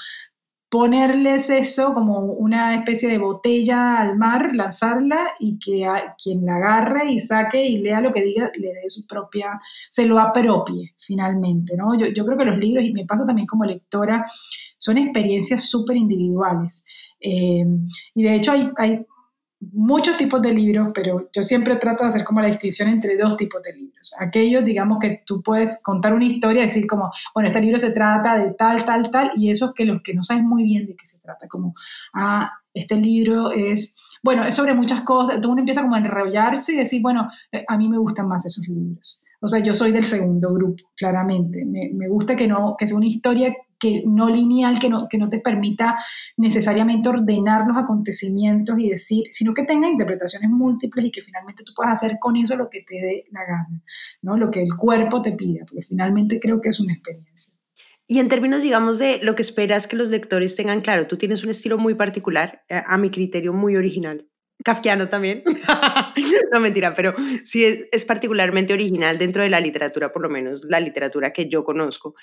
ponerles 0.70 1.50
eso 1.50 1.94
como 1.96 2.20
una 2.20 2.76
especie 2.76 3.10
de 3.10 3.18
botella 3.18 4.00
al 4.00 4.18
mar, 4.18 4.52
lanzarla 4.54 5.32
y 5.40 5.58
que 5.58 5.88
quien 6.22 6.46
la 6.46 6.58
agarre 6.58 7.12
y 7.12 7.20
saque 7.20 7.66
y 7.66 7.80
lea 7.80 8.02
lo 8.02 8.12
que 8.12 8.22
diga, 8.22 8.52
le 8.56 8.68
dé 8.68 8.88
su 8.88 9.08
propia, 9.08 9.60
se 9.90 10.06
lo 10.06 10.20
apropie 10.20 10.94
finalmente, 10.96 11.76
¿no? 11.76 11.98
Yo, 11.98 12.08
yo 12.08 12.24
creo 12.24 12.38
que 12.38 12.46
los 12.46 12.60
libros, 12.60 12.86
y 12.86 12.94
me 12.94 13.06
pasa 13.06 13.26
también 13.26 13.48
como 13.48 13.66
lectora, 13.66 14.24
son 14.78 15.00
experiencias 15.00 15.70
súper 15.70 15.98
individuales. 15.98 16.86
Eh, 17.20 17.66
y 18.16 18.24
de 18.24 18.36
hecho 18.36 18.52
hay, 18.52 18.72
hay, 18.78 19.06
muchos 19.74 20.16
tipos 20.18 20.42
de 20.42 20.54
libros, 20.54 20.92
pero 20.94 21.26
yo 21.36 21.44
siempre 21.44 21.76
trato 21.76 22.04
de 22.04 22.10
hacer 22.10 22.24
como 22.24 22.42
la 22.42 22.48
distinción 22.48 22.90
entre 22.90 23.18
dos 23.18 23.36
tipos 23.36 23.62
de 23.62 23.74
libros. 23.74 24.14
Aquellos, 24.20 24.64
digamos, 24.64 25.00
que 25.00 25.22
tú 25.26 25.42
puedes 25.42 25.82
contar 25.84 26.14
una 26.14 26.26
historia, 26.26 26.62
decir 26.62 26.88
como, 26.88 27.12
bueno, 27.34 27.48
este 27.48 27.62
libro 27.62 27.78
se 27.78 27.92
trata 27.92 28.38
de 28.38 28.54
tal, 28.54 28.86
tal, 28.86 29.12
tal, 29.12 29.32
y 29.36 29.50
esos 29.50 29.74
que 29.74 29.86
los 29.86 30.02
que 30.02 30.14
no 30.14 30.24
saben 30.24 30.48
muy 30.48 30.64
bien 30.64 30.86
de 30.86 30.96
qué 30.96 31.06
se 31.06 31.20
trata, 31.20 31.48
como, 31.48 31.74
ah, 32.14 32.50
este 32.74 32.96
libro 32.96 33.52
es, 33.52 33.94
bueno, 34.24 34.46
es 34.46 34.56
sobre 34.56 34.74
muchas 34.74 35.02
cosas, 35.02 35.42
todo 35.42 35.52
uno 35.52 35.60
empieza 35.60 35.82
como 35.82 35.96
a 35.96 36.00
enrollarse 36.00 36.74
y 36.74 36.78
decir, 36.78 37.02
bueno, 37.02 37.28
eh, 37.52 37.66
a 37.68 37.78
mí 37.78 37.90
me 37.90 37.98
gustan 37.98 38.28
más 38.28 38.46
esos 38.46 38.68
libros. 38.68 39.24
O 39.42 39.48
sea, 39.48 39.60
yo 39.60 39.74
soy 39.74 39.92
del 39.92 40.06
segundo 40.06 40.54
grupo, 40.54 40.84
claramente. 40.98 41.64
Me, 41.66 41.90
me 41.94 42.10
gusta 42.10 42.36
que, 42.36 42.48
no, 42.48 42.76
que 42.78 42.88
sea 42.88 42.98
una 42.98 43.08
historia 43.08 43.54
que 43.80 44.04
no 44.06 44.30
lineal, 44.30 44.78
que 44.80 44.90
no, 44.90 45.08
que 45.10 45.18
no 45.18 45.30
te 45.30 45.40
permita 45.40 45.96
necesariamente 46.38 47.10
ordenar 47.10 47.66
los 47.68 47.78
acontecimientos 47.78 48.78
y 48.80 48.90
decir, 48.90 49.24
sino 49.32 49.54
que 49.54 49.64
tenga 49.64 49.88
interpretaciones 49.88 50.50
múltiples 50.50 51.06
y 51.06 51.12
que 51.12 51.22
finalmente 51.22 51.64
tú 51.64 51.74
puedas 51.76 51.94
hacer 51.94 52.18
con 52.20 52.36
eso 52.36 52.56
lo 52.56 52.70
que 52.70 52.82
te 52.82 52.96
dé 52.96 53.26
la 53.32 53.42
gana, 53.46 53.82
¿no? 54.22 54.38
lo 54.38 54.52
que 54.52 54.62
el 54.62 54.76
cuerpo 54.76 55.22
te 55.22 55.32
pida, 55.32 55.66
porque 55.66 55.84
finalmente 55.84 56.40
creo 56.40 56.62
que 56.62 56.70
es 56.70 56.80
una 56.80 56.94
experiencia. 56.94 57.54
Y 58.06 58.18
en 58.20 58.28
términos, 58.28 58.64
digamos, 58.64 58.98
de 58.98 59.20
lo 59.22 59.36
que 59.36 59.44
esperas 59.44 59.86
que 59.86 59.96
los 59.96 60.10
lectores 60.10 60.56
tengan 60.56 60.82
claro, 60.82 61.06
tú 61.06 61.16
tienes 61.16 61.44
un 61.44 61.52
estilo 61.52 61.78
muy 61.78 61.94
particular, 61.94 62.64
eh, 62.68 62.82
a 62.86 62.98
mi 62.98 63.12
criterio 63.12 63.54
muy 63.54 63.76
original. 63.76 64.28
Kafkiano 64.64 65.08
también. 65.08 65.44
no 66.52 66.60
mentira, 66.60 66.94
pero 66.94 67.14
sí 67.44 67.64
es, 67.64 67.88
es, 67.92 68.06
particularmente 68.06 68.74
original 68.74 69.18
dentro 69.18 69.44
de 69.44 69.50
la 69.50 69.60
literatura, 69.60 70.12
por 70.12 70.22
lo 70.22 70.30
menos 70.30 70.66
la 70.68 70.80
literatura 70.80 71.32
que 71.32 71.48
yo 71.48 71.64
conozco. 71.64 72.16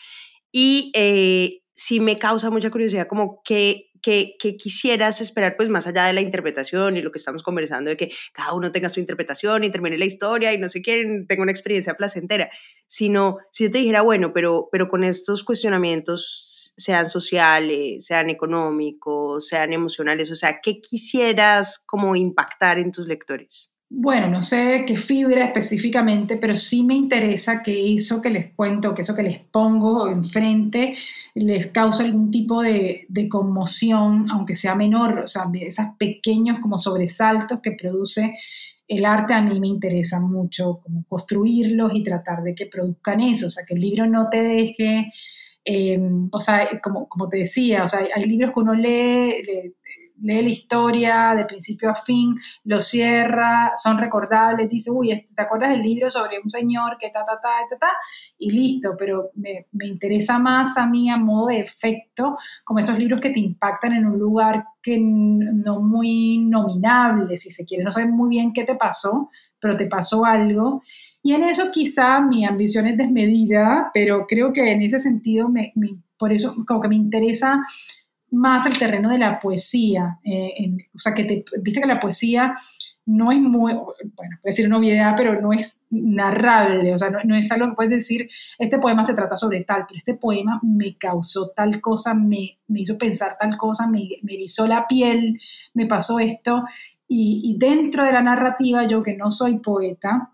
Y 0.53 0.92
eh, 0.94 1.62
sí 1.74 2.01
me 2.01 2.18
causa 2.18 2.51
mucha 2.51 2.70
curiosidad 2.70 3.07
como 3.07 3.42
qué, 3.44 3.90
¿qué, 4.03 4.57
quisieras 4.57 5.20
esperar 5.20 5.57
pues 5.57 5.68
más 5.68 5.86
allá 5.86 6.05
de 6.07 6.12
la 6.12 6.20
interpretación 6.20 6.97
y 6.97 7.03
lo 7.03 7.11
que 7.11 7.18
estamos 7.18 7.42
conversando 7.42 7.90
de 7.90 7.97
que 7.97 8.11
cada 8.32 8.55
uno 8.55 8.72
tenga 8.72 8.88
su 8.88 9.01
interpretación 9.01 9.64
y 9.64 9.70
termine 9.70 9.99
la 9.99 10.05
historia 10.05 10.53
y 10.53 10.59
no 10.59 10.68
sé 10.68 10.80
quién 10.80 11.26
tenga 11.26 11.42
una 11.42 11.51
experiencia 11.51 11.94
placentera? 11.94 12.51
Sino, 12.86 13.38
si 13.51 13.64
yo 13.64 13.70
te 13.70 13.78
dijera, 13.78 14.03
bueno, 14.03 14.32
pero, 14.32 14.68
pero 14.70 14.88
con 14.88 15.05
estos 15.05 15.44
cuestionamientos, 15.44 16.72
sean 16.76 17.11
sociales, 17.11 18.07
sean 18.07 18.30
económicos, 18.30 19.49
sean 19.49 19.72
emocionales, 19.72 20.30
o 20.30 20.36
sea, 20.36 20.61
¿qué 20.62 20.80
quisieras 20.80 21.78
como 21.84 22.16
impactar 22.16 22.78
en 22.78 22.92
tus 22.92 23.07
lectores? 23.07 23.75
Bueno, 23.89 24.28
no 24.28 24.43
sé 24.43 24.84
qué 24.87 24.97
fibra 24.97 25.45
específicamente, 25.45 26.37
pero 26.37 26.57
sí 26.57 26.82
me 26.82 26.95
interesa 26.95 27.62
que 27.62 27.95
eso 27.95 28.20
que 28.20 28.30
les 28.30 28.53
cuento, 28.53 28.95
que 28.95 29.03
eso 29.03 29.14
que 29.14 29.22
les 29.22 29.39
pongo 29.39 30.09
enfrente, 30.09 30.97
les 31.34 31.68
cause 31.68 32.03
algún 32.03 32.30
tipo 32.32 32.62
de, 32.62 33.07
conmoción, 33.30 34.28
aunque 34.30 34.57
sea 34.57 34.74
menor, 34.74 35.20
o 35.20 35.26
sea, 35.28 35.45
esos 35.61 35.87
pequeños 35.99 36.59
como 36.61 36.78
sobresaltos 36.78 37.61
que 37.62 37.72
produce 37.72 38.37
el 38.89 39.05
arte 39.05 39.34
a 39.34 39.43
mí 39.43 39.61
me 39.61 39.68
interesa 39.68 40.20
mucho, 40.20 40.80
como 40.82 41.05
construirlos 41.09 41.95
y 41.95 42.03
tratar 42.03 42.43
de 42.43 42.55
que 42.55 42.66
produzcan 42.66 43.20
eso, 43.20 43.47
o 43.47 43.51
sea, 43.51 43.64
que 43.66 43.74
el 43.74 43.80
libro 43.80 44.07
no 44.07 44.28
te 44.28 44.43
deje... 44.43 45.12
Eh, 45.68 46.01
o 46.30 46.41
sea, 46.41 46.68
como, 46.80 47.09
como, 47.09 47.28
te 47.28 47.39
decía, 47.39 47.82
o 47.82 47.89
sea, 47.89 48.07
hay, 48.14 48.24
libros 48.24 48.53
que 48.55 48.61
uno 48.61 48.72
lee, 48.72 49.74
lee 50.20 50.42
la 50.42 50.48
historia 50.48 51.34
de 51.36 51.44
principio 51.44 51.90
a 51.90 51.94
fin, 51.94 52.34
lo 52.64 52.80
cierra, 52.80 53.72
son 53.76 53.98
recordables, 53.98 54.68
dice, 54.68 54.90
uy, 54.90 55.12
este, 55.12 55.34
¿te 55.34 55.42
acuerdas 55.42 55.70
del 55.70 55.82
libro 55.82 56.08
sobre 56.10 56.38
un 56.42 56.50
señor 56.50 56.96
que 56.98 57.10
ta, 57.10 57.24
ta, 57.24 57.38
ta, 57.40 57.48
ta, 57.68 57.78
ta? 57.78 57.88
Y 58.38 58.50
listo, 58.50 58.94
pero 58.98 59.30
me, 59.34 59.66
me 59.72 59.86
interesa 59.86 60.38
más 60.38 60.76
a 60.76 60.86
mí 60.86 61.10
a 61.10 61.16
modo 61.16 61.48
de 61.48 61.58
efecto, 61.58 62.36
como 62.64 62.80
esos 62.80 62.98
libros 62.98 63.20
que 63.20 63.30
te 63.30 63.40
impactan 63.40 63.92
en 63.92 64.06
un 64.06 64.18
lugar 64.18 64.64
que 64.82 64.98
no 65.00 65.80
muy 65.80 66.38
nominable, 66.38 67.36
si 67.36 67.50
se 67.50 67.64
quiere, 67.64 67.84
no 67.84 67.92
sabes 67.92 68.10
muy 68.10 68.30
bien 68.30 68.52
qué 68.52 68.64
te 68.64 68.74
pasó, 68.74 69.30
pero 69.60 69.76
te 69.76 69.86
pasó 69.86 70.24
algo. 70.24 70.82
Y 71.22 71.32
en 71.32 71.42
eso 71.42 71.72
quizá 71.72 72.20
mi 72.20 72.46
ambición 72.46 72.86
es 72.86 72.96
desmedida, 72.96 73.90
pero 73.92 74.26
creo 74.28 74.52
que 74.52 74.72
en 74.72 74.82
ese 74.82 75.00
sentido, 75.00 75.48
me, 75.48 75.72
por 76.16 76.32
eso 76.32 76.54
como 76.66 76.80
que 76.80 76.88
me 76.88 76.94
interesa 76.94 77.64
más 78.37 78.66
el 78.66 78.78
terreno 78.78 79.09
de 79.11 79.18
la 79.18 79.41
poesía. 79.41 80.18
Eh, 80.22 80.76
o 80.95 80.99
sea, 80.99 81.14
que 81.14 81.24
te, 81.24 81.45
viste 81.62 81.80
que 81.80 81.87
la 81.87 81.99
poesía 81.99 82.53
no 83.07 83.30
es 83.32 83.41
muy, 83.41 83.72
bueno, 83.72 83.93
puede 84.14 84.30
decir 84.43 84.66
una 84.66 84.78
obviedad, 84.78 85.14
pero 85.16 85.41
no 85.41 85.53
es 85.53 85.80
narrable, 85.91 86.93
o 86.93 86.99
sea, 86.99 87.11
no, 87.11 87.37
es 87.37 87.51
algo 87.53 87.68
que 87.68 87.76
puedes 87.76 87.93
decir, 87.93 88.28
este 88.59 88.78
poema 88.78 89.05
se 89.05 89.14
trata 89.14 89.37
sobre 89.37 89.62
tal, 89.62 89.84
pero 89.87 89.97
este 89.97 90.14
poema 90.14 90.61
me 90.62 90.97
causó 90.99 91.53
tal 91.55 91.80
cosa, 91.80 92.14
me, 92.14 92.59
me 92.66 92.80
hizo 92.80 92.99
pensar 92.99 93.37
tal 93.39 93.57
cosa, 93.57 93.87
me, 93.87 94.01
me, 94.22 94.34
erizó 94.34 94.66
la 94.66 94.89
piel, 94.89 95.41
me 95.72 95.87
pasó 95.87 96.18
esto, 96.18 96.64
y, 97.07 97.43
y 97.45 97.59
dentro 97.59 98.05
de 98.05 98.12
la 98.12 98.22
narrativa, 98.22 98.84
yo 98.89 99.05
que 99.05 99.16
no 99.16 99.30
soy 99.30 99.61
poeta, 99.61 100.32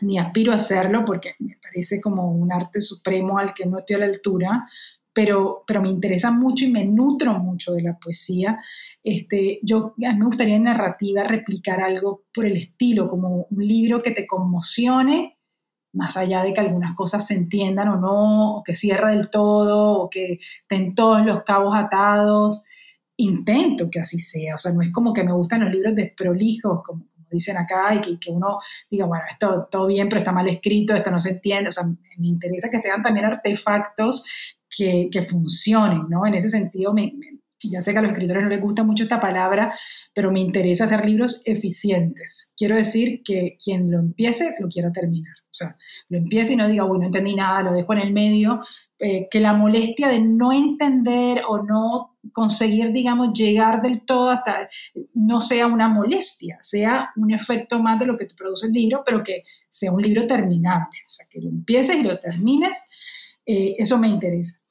ni 0.00 0.18
aspiro 0.18 0.50
a 0.50 0.56
hacerlo 0.56 1.04
porque 1.04 1.36
me 1.38 1.56
parece 1.62 2.00
como 2.00 2.32
un 2.32 2.52
arte 2.52 2.80
supremo 2.80 3.38
al 3.38 3.54
que 3.54 3.66
no 3.66 3.78
estoy 3.78 3.96
a 3.96 3.98
la 4.00 4.06
altura, 4.06 4.68
pero, 5.12 5.64
pero 5.66 5.82
me 5.82 5.88
interesa 5.88 6.30
mucho 6.30 6.64
y 6.64 6.70
me 6.70 6.84
nutro 6.84 7.38
mucho 7.38 7.72
de 7.72 7.82
la 7.82 7.98
poesía. 7.98 8.60
Este, 9.02 9.60
yo, 9.62 9.94
a 10.06 10.12
mí 10.12 10.18
me 10.18 10.26
gustaría 10.26 10.56
en 10.56 10.64
narrativa 10.64 11.24
replicar 11.24 11.80
algo 11.80 12.24
por 12.32 12.46
el 12.46 12.56
estilo, 12.56 13.06
como 13.06 13.46
un 13.50 13.66
libro 13.66 14.00
que 14.00 14.12
te 14.12 14.26
conmocione, 14.26 15.38
más 15.92 16.16
allá 16.16 16.42
de 16.42 16.52
que 16.52 16.60
algunas 16.60 16.94
cosas 16.94 17.26
se 17.26 17.34
entiendan 17.34 17.88
o 17.88 17.96
no, 17.96 18.56
o 18.58 18.62
que 18.62 18.74
cierra 18.74 19.10
del 19.10 19.28
todo, 19.28 19.98
o 19.98 20.10
que 20.10 20.38
ten 20.66 20.94
todos 20.94 21.24
los 21.26 21.42
cabos 21.42 21.76
atados. 21.76 22.64
Intento 23.16 23.90
que 23.90 24.00
así 24.00 24.18
sea, 24.18 24.54
o 24.54 24.58
sea, 24.58 24.72
no 24.72 24.80
es 24.82 24.90
como 24.90 25.12
que 25.12 25.24
me 25.24 25.32
gustan 25.32 25.60
los 25.64 25.70
libros 25.70 25.94
desprolijos, 25.94 26.82
como, 26.84 27.04
dicen 27.30 27.56
acá, 27.56 27.94
y 27.94 28.00
que, 28.00 28.18
que, 28.18 28.30
uno 28.30 28.58
diga, 28.90 29.06
bueno, 29.06 29.24
esto 29.28 29.68
todo 29.70 29.86
bien, 29.86 30.08
pero 30.08 30.18
está 30.18 30.32
mal 30.32 30.48
escrito, 30.48 30.94
esto 30.94 31.10
no 31.10 31.20
se 31.20 31.30
entiende, 31.30 31.70
o 31.70 31.72
sea, 31.72 31.84
me 31.84 32.26
interesa 32.26 32.70
que 32.70 32.82
sean 32.82 33.02
también 33.02 33.26
artefactos 33.26 34.24
que, 34.76 35.22
funcionen, 35.22 36.08
¿no? 36.08 36.26
En 36.26 36.34
ese 36.34 36.48
sentido, 36.48 36.94
ya 37.70 37.82
sé 37.82 37.92
que 37.92 37.98
a 37.98 38.02
los 38.02 38.12
escritores 38.12 38.42
no 38.42 38.48
les 38.48 38.60
gusta 38.60 38.84
mucho 38.84 39.04
esta 39.04 39.20
palabra, 39.20 39.72
pero 40.14 40.30
me 40.30 40.40
interesa 40.40 40.84
hacer 40.84 41.04
libros 41.06 41.42
eficientes. 41.44 42.52
Quiero 42.56 42.76
decir 42.76 43.22
que 43.24 43.56
quien 43.62 43.90
lo 43.90 43.98
empiece, 43.98 44.54
lo 44.58 44.68
quiera 44.68 44.90
terminar. 44.92 45.34
O 45.44 45.54
sea, 45.54 45.76
lo 46.08 46.18
empiece 46.18 46.54
y 46.54 46.56
no 46.56 46.66
diga, 46.66 46.84
uy, 46.84 46.98
no 46.98 47.06
entendí 47.06 47.34
nada, 47.34 47.62
lo 47.62 47.72
dejo 47.72 47.92
en 47.92 47.98
el 47.98 48.12
medio. 48.12 48.60
Eh, 48.98 49.28
que 49.30 49.40
la 49.40 49.52
molestia 49.52 50.08
de 50.08 50.20
no 50.20 50.52
entender 50.52 51.42
o 51.46 51.62
no 51.62 52.16
conseguir, 52.32 52.92
digamos, 52.92 53.32
llegar 53.34 53.82
del 53.82 54.02
todo 54.02 54.30
hasta, 54.30 54.68
no 55.12 55.40
sea 55.40 55.66
una 55.66 55.88
molestia, 55.88 56.56
sea 56.60 57.10
un 57.16 57.32
efecto 57.32 57.82
más 57.82 57.98
de 57.98 58.06
lo 58.06 58.16
que 58.16 58.26
te 58.26 58.34
produce 58.34 58.66
el 58.66 58.72
libro, 58.72 59.02
pero 59.04 59.22
que 59.22 59.42
sea 59.68 59.92
un 59.92 60.00
libro 60.02 60.26
terminable. 60.26 60.98
O 61.04 61.08
sea, 61.08 61.26
que 61.28 61.40
lo 61.40 61.48
empieces 61.48 61.96
y 61.96 62.02
lo 62.02 62.18
termines. 62.18 62.88
Eh, 63.44 63.74
eso 63.78 63.98
me 63.98 64.08
interesa. 64.08 64.61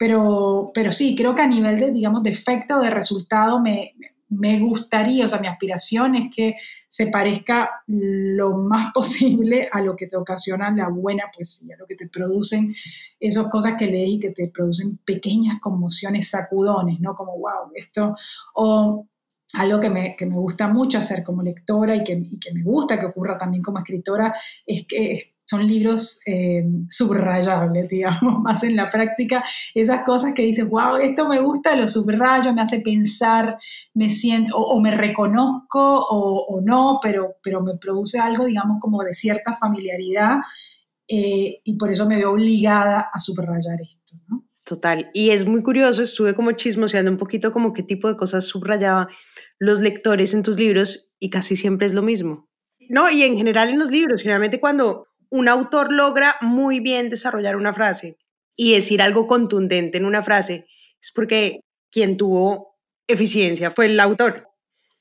Pero, 0.00 0.70
pero 0.72 0.92
sí, 0.92 1.14
creo 1.14 1.34
que 1.34 1.42
a 1.42 1.46
nivel 1.46 1.78
de, 1.78 1.90
digamos, 1.90 2.22
de 2.22 2.30
efecto, 2.30 2.80
de 2.80 2.88
resultado, 2.88 3.60
me, 3.60 3.92
me 4.30 4.58
gustaría, 4.58 5.26
o 5.26 5.28
sea, 5.28 5.40
mi 5.40 5.46
aspiración 5.46 6.14
es 6.14 6.34
que 6.34 6.54
se 6.88 7.08
parezca 7.08 7.68
lo 7.86 8.56
más 8.56 8.92
posible 8.94 9.68
a 9.70 9.82
lo 9.82 9.94
que 9.94 10.06
te 10.06 10.16
ocasiona 10.16 10.74
la 10.74 10.88
buena 10.88 11.24
poesía, 11.30 11.76
lo 11.78 11.86
que 11.86 11.96
te 11.96 12.08
producen 12.08 12.74
esas 13.20 13.48
cosas 13.48 13.74
que 13.78 13.88
lees 13.88 14.08
y 14.08 14.20
que 14.20 14.30
te 14.30 14.48
producen 14.48 14.96
pequeñas 15.04 15.60
conmociones, 15.60 16.30
sacudones, 16.30 16.98
¿no? 17.00 17.14
Como, 17.14 17.32
wow, 17.32 17.70
esto, 17.74 18.14
o 18.54 19.06
algo 19.52 19.80
que 19.80 19.90
me, 19.90 20.16
que 20.16 20.24
me 20.24 20.36
gusta 20.36 20.66
mucho 20.68 20.96
hacer 20.96 21.22
como 21.22 21.42
lectora 21.42 21.94
y 21.94 22.04
que, 22.04 22.12
y 22.12 22.38
que, 22.38 22.54
me 22.54 22.62
gusta 22.62 22.98
que 22.98 23.04
ocurra 23.04 23.36
también 23.36 23.62
como 23.62 23.80
escritora, 23.80 24.32
es 24.64 24.86
que 24.86 25.34
son 25.50 25.66
libros 25.66 26.20
eh, 26.26 26.64
subrayables, 26.88 27.88
digamos, 27.90 28.40
más 28.40 28.62
en 28.62 28.76
la 28.76 28.88
práctica, 28.88 29.44
esas 29.74 30.02
cosas 30.02 30.32
que 30.32 30.42
dices, 30.42 30.68
wow, 30.68 30.96
esto 30.96 31.28
me 31.28 31.40
gusta, 31.40 31.74
lo 31.74 31.88
subrayo, 31.88 32.54
me 32.54 32.62
hace 32.62 32.80
pensar, 32.80 33.58
me 33.94 34.10
siento, 34.10 34.56
o, 34.56 34.80
me 34.80 34.96
reconozco 34.96 36.06
o, 36.08 36.60
no, 36.60 37.00
pero, 37.02 37.34
pero 37.42 37.60
me 37.62 37.76
produce 37.76 38.20
algo, 38.20 38.44
digamos, 38.44 38.78
como 38.80 39.02
de 39.02 39.12
cierta 39.12 39.52
familiaridad 39.52 40.38
eh, 41.08 41.60
y 41.64 41.76
por 41.76 41.90
eso 41.90 42.06
me 42.06 42.16
veo 42.16 42.30
obligada 42.30 43.10
a 43.12 43.18
subrayar 43.18 43.80
esto, 43.82 44.16
¿no? 44.28 44.44
Total, 44.64 45.10
y 45.14 45.30
es 45.30 45.46
muy 45.46 45.64
curioso, 45.64 46.02
estuve 46.02 46.34
como 46.34 46.52
chismoseando 46.52 47.10
un 47.10 47.16
poquito 47.16 47.50
como 47.50 47.72
qué 47.72 47.82
tipo 47.82 48.06
de 48.06 48.16
cosas 48.16 48.44
subrayaba 48.44 49.08
los 49.58 49.80
lectores 49.80 50.32
en 50.32 50.44
tus 50.44 50.58
libros 50.58 51.12
y 51.18 51.28
casi 51.30 51.56
siempre 51.56 51.86
es 51.86 51.94
lo 51.94 52.02
mismo. 52.02 52.48
No, 52.88 53.10
y 53.10 53.22
en 53.22 53.36
general 53.36 53.70
en 53.70 53.78
los 53.78 53.90
libros, 53.90 54.22
generalmente 54.22 54.60
cuando 54.60 55.09
un 55.30 55.48
autor 55.48 55.92
logra 55.92 56.36
muy 56.40 56.80
bien 56.80 57.08
desarrollar 57.08 57.56
una 57.56 57.72
frase 57.72 58.18
y 58.56 58.74
decir 58.74 59.00
algo 59.00 59.26
contundente 59.26 59.98
en 59.98 60.04
una 60.04 60.22
frase, 60.22 60.66
es 61.00 61.12
porque 61.12 61.60
quien 61.90 62.16
tuvo 62.16 62.76
eficiencia 63.06 63.70
fue 63.70 63.86
el 63.86 63.98
autor. 63.98 64.48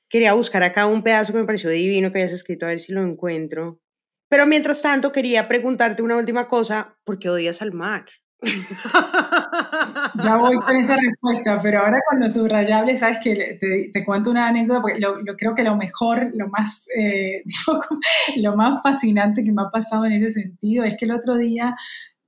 Quería 0.08 0.34
buscar 0.34 0.64
acá 0.64 0.86
un 0.86 1.04
pedazo 1.04 1.34
que 1.34 1.40
me 1.40 1.46
pareció 1.46 1.70
divino 1.70 2.12
que 2.12 2.20
habías 2.20 2.32
escrito, 2.32 2.66
a 2.66 2.70
ver 2.70 2.80
si 2.80 2.94
lo 2.94 3.02
encuentro. 3.02 3.82
Pero 4.30 4.46
mientras 4.46 4.82
tanto, 4.82 5.12
quería 5.12 5.48
preguntarte 5.48 6.02
una 6.04 6.18
última 6.18 6.48
cosa, 6.48 6.98
¿por 7.04 7.20
qué 7.20 7.30
odias 7.30 7.62
al 7.62 7.74
mar? 7.74 8.06
Ya 10.24 10.38
voy 10.38 10.56
con 10.58 10.76
esa 10.76 10.96
respuesta, 10.96 11.60
pero 11.62 11.80
ahora 11.80 12.00
con 12.10 12.20
lo 12.20 12.30
subrayable, 12.30 12.96
sabes 12.98 13.20
que 13.22 13.58
te, 13.60 13.90
te 13.92 14.06
cuento 14.06 14.32
una 14.32 14.48
anécdota, 14.48 14.82
porque 14.82 15.00
lo, 15.00 15.18
creo 15.38 15.54
que 15.56 15.64
lo 15.64 15.76
mejor, 15.76 16.32
lo 16.34 16.48
más, 16.50 16.88
eh, 16.98 17.44
lo 18.38 18.56
más 18.56 18.82
fascinante 18.82 19.44
que 19.44 19.52
me 19.52 19.64
ha 19.64 19.70
pasado 19.70 20.06
en 20.06 20.14
ese 20.14 20.30
sentido 20.30 20.84
es 20.84 20.96
que 20.98 21.06
el 21.06 21.12
otro 21.12 21.36
día 21.38 21.76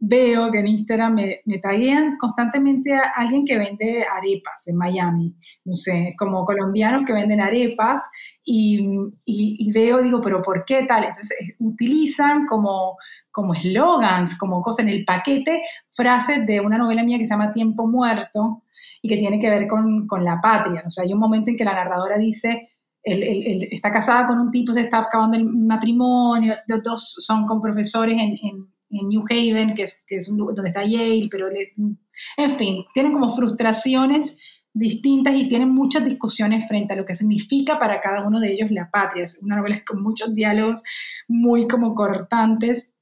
veo 0.04 0.52
que 0.52 0.60
en 0.60 0.68
Instagram 0.68 1.14
me, 1.14 1.42
me 1.46 1.60
taguean 1.60 2.18
constantemente 2.18 2.96
a 2.96 3.12
alguien 3.16 3.46
que 3.46 3.60
vende 3.60 4.04
arepas 4.12 4.68
en 4.68 4.76
Miami, 4.76 5.36
no 5.64 5.76
sé, 5.76 6.16
como 6.18 6.44
colombianos 6.44 7.04
que 7.06 7.14
venden 7.14 7.40
arepas 7.40 8.10
y, 8.44 8.80
y, 9.26 9.72
veo, 9.72 10.02
digo, 10.02 10.20
pero 10.20 10.42
¿por 10.42 10.66
qué 10.66 10.84
tal? 10.84 11.04
Entonces 11.04 11.38
eh, 11.40 11.56
utilizan 11.60 12.46
como 12.48 12.98
como 13.32 13.54
eslogans, 13.54 14.38
como 14.38 14.62
cosas 14.62 14.86
en 14.86 14.92
el 14.92 15.06
paquete, 15.06 15.62
frases 15.90 16.46
de 16.46 16.60
una 16.60 16.78
novela 16.78 17.04
mía 17.04 17.18
que 17.18 17.26
se 17.26 17.30
llama 17.30 17.54
Tiempo 17.54 17.88
Muerto 17.88 18.64
y 19.02 19.08
que 19.08 19.16
tiene 19.16 19.40
que 19.40 19.50
ver 19.50 19.68
con, 19.68 20.06
con 20.06 20.26
la 20.26 20.42
patria. 20.42 20.84
O 20.86 20.90
sea, 20.90 21.06
hay 21.06 21.14
un 21.14 21.20
momento 21.20 21.50
en 21.50 21.56
que 21.56 21.64
la 21.64 21.74
narradora 21.74 22.18
dice, 22.18 22.68
está 23.04 23.90
casada 23.90 24.28
con 24.28 24.38
un 24.38 24.52
tipo, 24.52 24.74
se 24.74 24.82
está 24.82 25.00
acabando 25.00 25.38
el 25.38 25.46
matrimonio, 25.46 26.56
los 26.68 26.84
dos 26.84 27.16
son 27.20 27.46
con 27.46 27.62
profesores 27.62 28.18
en, 28.18 28.38
en 28.44 28.72
en 28.92 29.08
New 29.08 29.24
Haven, 29.30 29.74
que 29.74 29.84
es, 29.84 30.04
que 30.08 30.18
es 30.18 30.30
donde 30.30 30.68
está 30.68 30.84
Yale, 30.84 31.28
pero 31.30 31.48
en 31.50 32.58
fin, 32.58 32.86
tienen 32.94 33.14
como 33.14 33.30
frustraciones 33.30 34.38
distintas 34.74 35.36
y 35.36 35.48
tienen 35.48 35.70
muchas 35.70 36.06
discusiones 36.06 36.68
frente 36.68 36.94
a 36.94 36.98
lo 36.98 37.06
que 37.06 37.16
significa 37.16 37.78
para 37.78 38.00
cada 38.00 38.26
uno 38.26 38.40
de 38.40 38.52
ellos 38.52 38.72
la 38.72 38.90
patria. 38.90 39.24
Es 39.24 39.40
una 39.42 39.58
novela 39.58 39.78
con 39.88 40.02
muchos 40.02 40.34
diálogos 40.34 40.82
muy 41.28 41.68
como 41.68 41.96
cortantes 41.96 42.94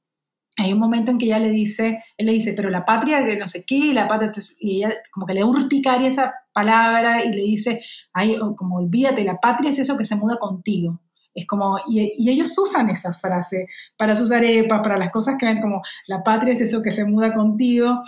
hay 0.60 0.72
un 0.72 0.78
momento 0.78 1.10
en 1.10 1.18
que 1.18 1.26
ella 1.26 1.38
le 1.38 1.50
dice, 1.50 2.04
él 2.16 2.26
le 2.26 2.32
dice, 2.32 2.52
pero 2.54 2.70
la 2.70 2.84
patria, 2.84 3.24
que 3.24 3.36
no 3.36 3.48
sé 3.48 3.64
qué, 3.66 3.94
la 3.94 4.06
patria, 4.06 4.30
y 4.60 4.76
ella 4.76 4.94
como 5.10 5.24
que 5.24 5.34
le 5.34 5.44
urticaria 5.44 6.08
esa 6.08 6.34
palabra 6.52 7.24
y 7.24 7.32
le 7.32 7.42
dice, 7.42 7.80
ay, 8.12 8.36
como 8.56 8.76
olvídate, 8.76 9.24
la 9.24 9.38
patria 9.40 9.70
es 9.70 9.78
eso 9.78 9.96
que 9.96 10.04
se 10.04 10.16
muda 10.16 10.38
contigo. 10.38 11.00
Es 11.34 11.46
como, 11.46 11.78
y, 11.88 12.28
ellos 12.28 12.58
usan 12.58 12.90
esa 12.90 13.12
frase 13.12 13.66
para 13.96 14.14
sus 14.14 14.32
arepas, 14.32 14.80
para 14.82 14.98
las 14.98 15.10
cosas 15.10 15.36
que 15.38 15.46
ven 15.46 15.60
como, 15.60 15.80
la 16.08 16.22
patria 16.22 16.52
es 16.52 16.60
eso 16.60 16.82
que 16.82 16.90
se 16.90 17.04
muda 17.04 17.32
contigo. 17.32 18.00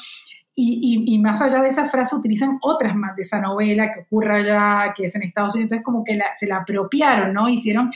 Y, 0.55 1.05
y, 1.07 1.19
más 1.19 1.41
allá 1.41 1.63
de 1.63 1.71
esa 1.71 1.87
frase 1.87 2.15
utilizan 2.15 2.59
otras 2.61 2.95
más 2.95 3.17
de 3.17 3.23
esa 3.23 3.41
novela 3.41 3.91
que 3.91 4.01
ocurre 4.01 4.37
allá, 4.37 4.93
que 4.95 5.07
es 5.07 5.15
en 5.15 5.23
Estados 5.23 5.55
Unidos, 5.55 5.73
entonces 5.73 5.85
como 5.85 6.05
que 6.05 6.19
se 6.35 6.47
la 6.47 6.59
apropiaron, 6.59 7.33
¿no? 7.33 7.49
Hicieron, 7.49 7.89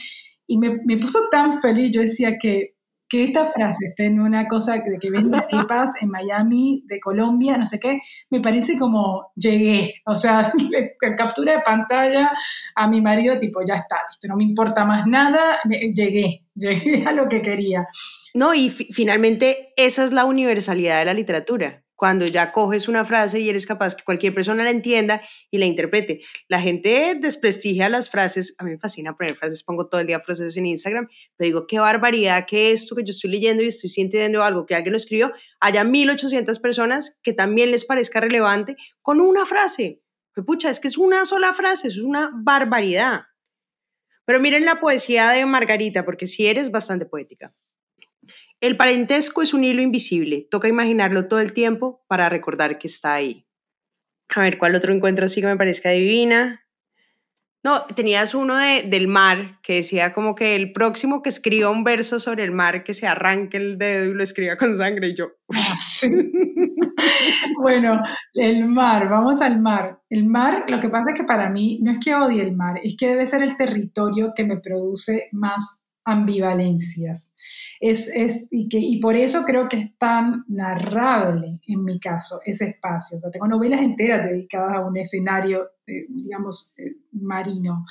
y 0.47 0.57
me, 0.57 0.79
me 0.83 0.97
puso 0.97 1.29
tan 1.29 1.61
feliz, 1.61 1.91
yo 1.91 2.01
decía 2.01 2.37
que 2.39 2.77
que 3.09 3.23
esta 3.23 3.45
frase 3.45 3.85
esté 3.85 4.05
en 4.05 4.19
una 4.19 4.47
cosa 4.47 4.73
de 4.73 4.97
que 4.99 5.09
vende 5.09 5.37
arepas 5.51 5.93
en 6.01 6.09
Miami, 6.09 6.83
de 6.85 6.99
Colombia, 6.99 7.57
no 7.57 7.65
sé 7.65 7.79
qué, 7.79 7.99
me 8.29 8.41
parece 8.41 8.77
como 8.77 9.31
llegué, 9.35 9.95
o 10.05 10.15
sea, 10.15 10.51
captura 11.17 11.53
de 11.53 11.61
pantalla 11.61 12.31
a 12.75 12.87
mi 12.87 13.01
marido, 13.01 13.39
tipo, 13.39 13.61
ya 13.65 13.75
está, 13.75 13.97
listo, 14.07 14.27
no 14.27 14.35
me 14.35 14.43
importa 14.43 14.85
más 14.85 15.07
nada, 15.07 15.59
llegué, 15.93 16.45
llegué 16.55 17.05
a 17.05 17.13
lo 17.13 17.27
que 17.29 17.41
quería. 17.41 17.87
No, 18.33 18.53
y 18.53 18.69
finalmente 18.69 19.73
esa 19.77 20.03
es 20.03 20.11
la 20.11 20.25
universalidad 20.25 20.99
de 20.99 21.05
la 21.05 21.13
literatura 21.13 21.83
cuando 21.97 22.27
ya 22.27 22.51
coges 22.53 22.87
una 22.87 23.03
frase 23.03 23.39
y 23.39 23.49
eres 23.49 23.65
capaz 23.65 23.95
que 23.95 24.03
cualquier 24.03 24.33
persona 24.33 24.63
la 24.63 24.69
entienda 24.69 25.19
y 25.51 25.57
la 25.57 25.65
interprete. 25.65 26.21
La 26.47 26.61
gente 26.61 27.17
desprestigia 27.19 27.89
las 27.89 28.09
frases, 28.09 28.55
a 28.59 28.63
mí 28.63 28.71
me 28.71 28.77
fascina 28.77 29.17
poner 29.17 29.35
frases, 29.35 29.63
pongo 29.63 29.89
todo 29.89 29.99
el 29.99 30.07
día 30.07 30.19
frases 30.19 30.55
en 30.57 30.67
Instagram, 30.67 31.09
pero 31.35 31.47
digo, 31.47 31.67
qué 31.67 31.79
barbaridad 31.79 32.45
que 32.45 32.71
esto 32.71 32.95
que 32.95 33.03
yo 33.03 33.11
estoy 33.11 33.31
leyendo 33.31 33.63
y 33.63 33.67
estoy 33.67 33.89
sintiendo 33.89 34.43
algo 34.43 34.65
que 34.65 34.75
alguien 34.75 34.93
lo 34.93 34.97
escribió, 34.97 35.33
haya 35.59 35.83
1800 35.83 36.59
personas 36.59 37.19
que 37.23 37.33
también 37.33 37.71
les 37.71 37.83
parezca 37.83 38.21
relevante 38.21 38.77
con 39.01 39.19
una 39.19 39.45
frase. 39.45 40.03
pucha, 40.45 40.69
es 40.69 40.79
que 40.79 40.87
es 40.87 40.99
una 40.99 41.25
sola 41.25 41.51
frase, 41.53 41.87
es 41.87 41.97
una 41.97 42.31
barbaridad. 42.31 43.23
Pero 44.23 44.39
miren 44.39 44.65
la 44.65 44.75
poesía 44.75 45.31
de 45.31 45.45
Margarita, 45.47 46.05
porque 46.05 46.27
sí 46.27 46.45
eres 46.45 46.69
bastante 46.69 47.07
poética. 47.07 47.51
El 48.59 48.75
parentesco 48.75 49.43
es 49.43 49.53
un 49.53 49.63
hilo 49.63 49.81
invisible, 49.83 50.47
toca 50.49 50.67
imaginarlo 50.67 51.27
todo 51.27 51.39
el 51.39 51.53
tiempo 51.53 52.03
para 52.07 52.27
recordar 52.27 52.79
que 52.79 52.87
está 52.87 53.13
ahí. 53.13 53.47
A 54.29 54.41
ver, 54.41 54.57
¿cuál 54.57 54.75
otro 54.75 54.93
encuentro 54.93 55.25
así 55.25 55.41
que 55.41 55.47
me 55.47 55.57
parezca 55.57 55.91
divina? 55.91 56.63
No, 57.63 57.83
tenías 57.85 58.33
uno 58.33 58.55
de, 58.55 58.83
del 58.83 59.07
mar 59.07 59.59
que 59.61 59.75
decía 59.75 60.13
como 60.13 60.35
que 60.35 60.55
el 60.55 60.71
próximo 60.71 61.21
que 61.21 61.29
escriba 61.29 61.69
un 61.69 61.83
verso 61.83 62.19
sobre 62.19 62.43
el 62.43 62.51
mar 62.51 62.83
que 62.83 62.93
se 62.93 63.07
arranque 63.07 63.57
el 63.57 63.77
dedo 63.77 64.05
y 64.05 64.13
lo 64.13 64.23
escriba 64.23 64.55
con 64.57 64.77
sangre 64.77 65.09
y 65.09 65.15
yo. 65.15 65.31
Ah, 65.53 65.77
bueno, 67.61 68.01
el 68.33 68.65
mar, 68.65 69.09
vamos 69.09 69.41
al 69.41 69.61
mar. 69.61 69.99
El 70.09 70.25
mar, 70.25 70.65
lo 70.67 70.79
que 70.79 70.89
pasa 70.89 71.11
es 71.11 71.19
que 71.19 71.25
para 71.25 71.49
mí 71.49 71.79
no 71.81 71.91
es 71.91 71.97
que 72.03 72.15
odie 72.15 72.41
el 72.41 72.55
mar, 72.55 72.79
es 72.83 72.95
que 72.97 73.09
debe 73.09 73.27
ser 73.27 73.43
el 73.43 73.57
territorio 73.57 74.33
que 74.35 74.45
me 74.45 74.57
produce 74.57 75.29
más 75.31 75.81
ambivalencias. 76.05 77.31
Es, 77.79 78.15
es, 78.15 78.47
y, 78.49 78.67
que, 78.67 78.79
y 78.79 78.99
por 78.99 79.15
eso 79.15 79.43
creo 79.45 79.69
que 79.69 79.77
es 79.77 79.97
tan 79.97 80.43
narrable 80.47 81.59
en 81.67 81.83
mi 81.83 81.99
caso 81.99 82.39
ese 82.45 82.69
espacio. 82.69 83.19
tengo 83.31 83.47
novelas 83.47 83.81
enteras 83.81 84.23
dedicadas 84.23 84.77
a 84.77 84.81
un 84.81 84.97
escenario, 84.97 85.69
eh, 85.85 86.05
digamos, 86.09 86.73
eh, 86.77 86.97
marino. 87.11 87.85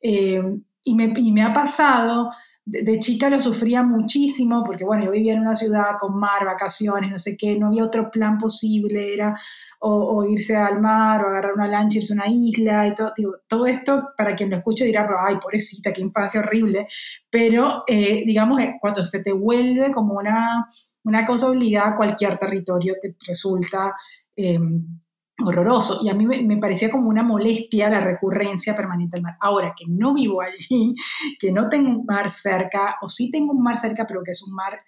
Eh, 0.00 0.42
y, 0.82 0.94
me, 0.94 1.12
y 1.16 1.32
me 1.32 1.42
ha 1.42 1.52
pasado 1.52 2.30
de, 2.70 2.98
chica 3.00 3.28
lo 3.28 3.40
sufría 3.40 3.82
muchísimo 3.82 4.62
porque, 4.64 4.84
bueno, 4.84 5.04
yo 5.04 5.10
vivía 5.10 5.34
en 5.34 5.40
una 5.40 5.54
ciudad 5.54 5.96
con 5.98 6.18
mar, 6.18 6.44
vacaciones, 6.44 7.10
no 7.10 7.18
sé 7.18 7.36
qué, 7.36 7.58
no 7.58 7.68
había 7.68 7.84
otro 7.84 8.10
plan 8.10 8.38
posible, 8.38 9.12
era 9.12 9.34
o, 9.80 10.24
irse 10.24 10.56
al 10.56 10.80
mar 10.80 11.24
o 11.24 11.28
agarrar 11.28 11.54
una 11.54 11.66
lancha, 11.66 11.98
irse 11.98 12.12
a 12.12 12.16
una 12.16 12.28
isla 12.28 12.86
y 12.86 12.94
todo. 12.94 13.12
todo 13.48 13.66
esto, 13.66 14.10
para 14.16 14.34
quien 14.34 14.50
lo 14.50 14.56
escuche, 14.56 14.84
dirá, 14.84 15.06
pero, 15.06 15.18
ay, 15.20 15.36
pobrecita, 15.42 15.92
qué 15.92 16.00
infancia 16.00 16.40
horrible. 16.40 16.86
Pero, 17.28 17.84
eh, 17.86 18.22
digamos, 18.24 18.60
eh, 18.60 18.76
cuando 18.80 19.02
se 19.04 19.22
te 19.22 19.32
vuelve 19.32 19.92
como 19.92 20.14
una, 20.14 20.66
una 21.04 21.24
cosa 21.26 21.50
obligada, 21.50 21.96
cualquier 21.96 22.36
territorio 22.38 22.94
te 23.00 23.16
resulta... 23.26 23.94
Em, 24.36 25.00
horroroso. 25.44 26.00
Y 26.02 26.08
a 26.08 26.14
mí 26.14 26.26
me, 26.26 26.56
parecía 26.58 26.90
como 26.90 27.08
una 27.08 27.22
molestia 27.22 27.90
la 27.90 28.00
recurrencia 28.00 28.76
permanente 28.76 29.16
al 29.16 29.22
mar. 29.22 29.36
Ahora 29.40 29.74
que 29.76 29.84
no 29.88 30.14
vivo 30.14 30.42
allí, 30.42 30.94
que 31.38 31.52
no 31.52 31.68
tengo 31.68 31.90
un 31.90 32.06
mar 32.06 32.28
cerca, 32.28 32.96
o 33.02 33.08
sí 33.08 33.30
tengo 33.30 33.52
un 33.52 33.62
mar 33.62 33.78
cerca, 33.78 34.06
pero 34.06 34.22
que 34.22 34.32
es 34.32 34.42
un 34.42 34.54
mar 34.54 34.78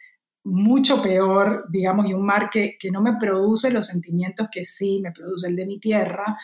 mucho 0.44 1.00
peor, 1.00 1.66
digamos, 1.70 2.06
y 2.06 2.14
un 2.14 2.26
mar 2.26 2.50
que, 2.50 2.76
no 2.92 3.00
me 3.00 3.16
produce 3.16 3.70
los 3.70 3.86
sentimientos 3.86 4.48
que 4.50 4.64
sí 4.64 5.00
me 5.00 5.12
produce 5.12 5.46
el 5.46 5.56
de 5.56 5.66
mi 5.66 5.78
tierra, 5.78 6.36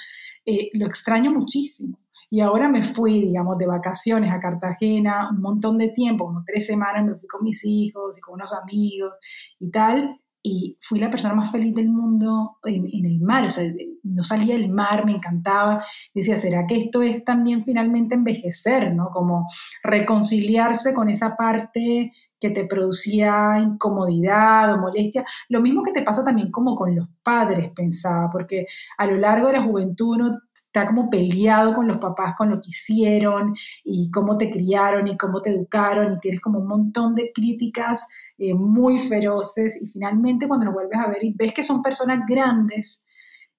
eh, 0.47 0.71
lo 0.75 0.87
extraño 0.87 1.33
muchísimo. 1.33 1.99
Y 2.31 2.41
ahora 2.41 2.69
me 2.69 2.83
fui, 2.83 3.23
digamos, 3.23 3.57
de 3.57 3.67
vacaciones 3.67 4.31
a 4.33 4.39
Cartagena 4.39 5.31
un 5.31 5.41
montón 5.41 5.79
de 5.79 5.89
tiempo, 5.89 6.27
como 6.27 6.45
tres 6.45 6.67
semanas, 6.67 7.05
me 7.05 7.15
fui 7.15 7.27
con 7.27 7.43
mis 7.43 7.65
hijos 7.65 8.19
y 8.19 8.21
con 8.21 8.35
unos 8.35 8.53
amigos 8.53 9.15
y 9.59 9.71
tal, 9.71 10.21
y 10.49 10.77
fui 10.81 10.99
la 10.99 11.11
persona 11.11 11.35
más 11.35 11.53
feliz 11.53 11.75
del 11.75 11.91
mundo 11.91 12.59
en, 12.65 12.87
el 13.05 13.21
mar, 13.21 13.45
o 13.45 13.51
sea, 13.51 13.65
no 14.03 14.25
salía 14.25 14.55
del 14.55 14.71
mar, 14.71 15.05
me 15.05 15.13
encantaba, 15.13 15.85
decía, 16.15 16.37
¿será 16.37 16.67
que 16.67 16.79
esto 16.79 17.03
es 17.03 17.23
también 17.25 17.63
finalmente 17.63 18.15
envejecer, 18.15 18.95
¿no? 18.95 19.11
Como 19.11 19.47
reconciliarse 19.83 20.95
con 20.95 21.11
esa 21.11 21.37
parte 21.37 22.11
que 22.41 22.51
te 22.51 22.65
producía 22.65 23.59
incomodidad 23.59 24.73
o 24.73 24.79
molestia, 24.79 25.25
lo 25.49 25.61
mismo 25.61 25.83
que 25.83 25.93
te 25.93 26.03
pasa 26.03 26.25
también 26.25 26.51
como 26.51 26.75
con 26.75 26.95
los 26.95 27.09
padres, 27.23 27.71
pensaba, 27.75 28.31
porque 28.31 28.67
a 28.97 29.07
lo 29.07 29.17
largo 29.17 29.49
de 29.49 29.55
la 29.55 29.63
juventud 29.63 30.17
uno 30.17 30.41
está 30.69 30.87
como 30.87 31.09
peleado 31.09 31.75
con 31.75 31.89
los 31.89 31.99
papás, 31.99 32.35
con 32.37 32.51
lo 32.51 32.61
que 32.61 32.69
hicieron 32.69 33.55
y 33.85 34.11
cómo 34.11 34.37
te 34.37 34.51
criaron 34.51 35.09
y 35.09 35.17
cómo 35.17 35.41
te 35.41 35.51
educaron 35.51 36.13
y 36.13 36.21
tienes 36.21 36.41
como 36.41 36.61
un 36.61 36.69
montón 36.69 37.15
de 37.15 37.33
críticas 37.35 38.09
eh, 38.37 38.55
muy 38.55 38.99
feroces 38.99 39.81
y 39.83 39.87
finalmente 39.87 40.47
cuando 40.47 40.67
lo 40.67 40.73
vuelves 40.73 40.99
a 40.99 41.09
ver 41.09 41.25
y 41.25 41.33
ves 41.33 41.53
que 41.55 41.63
son 41.63 41.83
personas 41.83 42.21
grandes, 42.29 43.07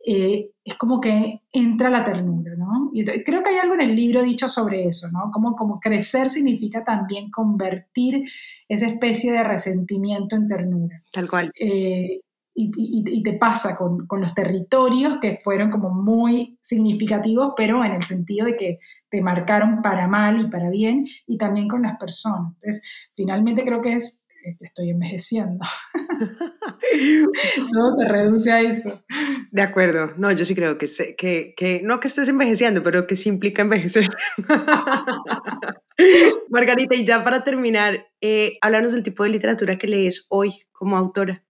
eh, 0.05 0.51
es 0.64 0.76
como 0.76 1.01
que 1.01 1.41
entra 1.51 1.89
la 1.89 2.03
ternura, 2.03 2.55
¿no? 2.55 2.91
Y 2.93 3.03
creo 3.03 3.43
que 3.43 3.49
hay 3.49 3.57
algo 3.57 3.74
en 3.74 3.82
el 3.82 3.95
libro 3.95 4.22
dicho 4.22 4.47
sobre 4.47 4.86
eso, 4.86 5.07
¿no? 5.12 5.32
Como, 5.34 5.55
como 5.55 5.80
crecer 5.80 6.30
significa 6.30 6.84
también 6.84 7.30
convertir 7.32 8.24
esa 8.70 8.88
especie 8.88 9.34
de 9.34 9.43
resentimiento 9.43 10.36
en 10.36 10.47
ternura. 10.47 10.95
Tal 11.12 11.28
cual. 11.28 11.51
Eh, 11.60 12.22
y, 12.62 13.24
te 13.24 13.34
pasa 13.34 13.78
con, 13.78 14.07
los 14.20 14.34
territorios 14.34 15.18
que 15.22 15.38
fueron 15.38 15.72
como 15.72 15.89
muy 15.89 16.57
significativos, 16.62 17.53
pero 17.55 17.84
en 17.86 17.93
el 17.93 18.03
sentido 18.03 18.45
de 18.45 18.55
que 18.55 18.80
te 19.10 19.22
marcaron 19.22 19.82
para 19.82 20.07
mal 20.07 20.39
y 20.39 20.49
para 20.49 20.70
bien, 20.70 21.05
y 21.26 21.38
también 21.38 21.68
con 21.68 21.84
las 21.84 21.97
personas. 21.97 22.53
Entonces, 22.55 22.82
finalmente 23.16 23.64
creo 23.64 23.82
que 23.82 23.95
es, 23.95 24.26
que 24.57 24.66
estoy 24.66 24.89
envejeciendo. 24.89 25.64
Todo 27.72 27.95
se 27.95 28.07
reduce 28.07 28.51
a 28.51 28.62
eso. 28.62 29.03
De 29.51 29.62
acuerdo, 29.62 30.14
no, 30.18 30.32
yo 30.32 30.43
sí 30.43 30.55
creo 30.55 30.78
que, 30.78 30.88
que, 31.18 31.53
que 31.55 31.82
no 31.84 31.99
que 31.99 32.07
estés 32.07 32.30
envejeciendo, 32.30 32.84
pero 32.84 33.07
que 33.07 33.16
sí 33.16 33.30
implica 33.30 33.62
envejecer. 33.62 34.07
Margarita, 36.49 36.95
y 36.95 37.05
ya 37.05 37.24
para 37.24 37.43
terminar, 37.43 38.07
eh, 38.22 38.57
háblanos 38.62 38.93
del 38.93 39.03
tipo 39.03 39.24
de 39.24 39.30
literatura 39.30 39.78
que 39.78 39.88
lees 39.88 40.26
hoy 40.30 40.53
como 40.72 40.97
autora. 40.97 41.43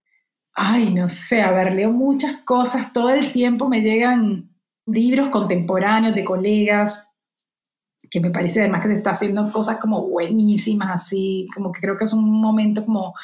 Ay, 0.54 0.92
no 0.92 1.08
sé, 1.08 1.42
a 1.42 1.52
ver, 1.52 1.72
leo 1.74 1.90
muchas 1.90 2.38
cosas, 2.44 2.92
todo 2.92 3.10
el 3.10 3.32
tiempo 3.32 3.68
me 3.68 3.82
llegan 3.82 4.50
libros 4.86 5.28
contemporáneos 5.28 6.14
de 6.14 6.24
colegas, 6.24 7.16
que 8.10 8.20
me 8.20 8.30
parece 8.30 8.60
además 8.60 8.82
que 8.82 8.88
se 8.88 8.94
está 8.94 9.10
haciendo 9.10 9.50
cosas 9.52 9.78
como 9.78 10.08
buenísimas, 10.08 10.90
así, 10.92 11.46
como 11.54 11.70
que 11.72 11.80
creo 11.80 11.96
que 11.96 12.04
es 12.04 12.12
un 12.12 12.40
momento 12.40 12.84
como 12.84 13.14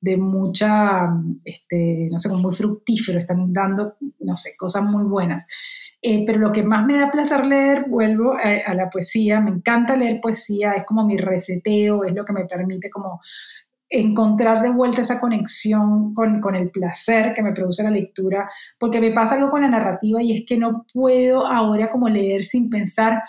de 0.00 0.16
mucha, 0.16 1.08
este, 1.44 2.08
no 2.10 2.18
sé, 2.18 2.28
como 2.28 2.42
muy 2.42 2.52
fructífero, 2.52 3.18
están 3.18 3.52
dando, 3.52 3.96
no 4.20 4.36
sé, 4.36 4.50
cosas 4.56 4.84
muy 4.84 5.04
buenas. 5.04 5.46
Eh, 6.02 6.24
pero 6.26 6.38
lo 6.38 6.52
que 6.52 6.62
más 6.62 6.86
me 6.86 6.98
da 6.98 7.10
placer 7.10 7.44
leer, 7.44 7.86
vuelvo 7.88 8.34
a, 8.34 8.70
a, 8.70 8.74
la 8.74 8.88
poesía, 8.90 9.40
me 9.40 9.50
encanta 9.50 9.96
leer 9.96 10.20
poesía, 10.20 10.72
es 10.72 10.84
como 10.84 11.04
mi 11.04 11.16
reseteo, 11.16 12.04
es 12.04 12.14
lo 12.14 12.24
que 12.24 12.32
me 12.32 12.44
permite 12.44 12.90
como 12.90 13.20
encontrar 13.88 14.62
de 14.62 14.70
vuelta 14.70 15.02
esa 15.02 15.20
conexión 15.20 16.12
con, 16.12 16.40
con, 16.40 16.56
el 16.56 16.70
placer 16.70 17.32
que 17.34 17.42
me 17.42 17.52
produce 17.52 17.82
la 17.82 17.90
lectura, 17.90 18.50
porque 18.78 19.00
me 19.00 19.12
pasa 19.12 19.36
algo 19.36 19.50
con 19.50 19.62
la 19.62 19.68
narrativa 19.68 20.22
y 20.22 20.32
es 20.36 20.44
que 20.46 20.56
no 20.56 20.84
puedo 20.92 21.46
ahora 21.46 21.88
como 21.90 22.08
leer 22.08 22.44
sin 22.44 22.68
pensar 22.68 23.22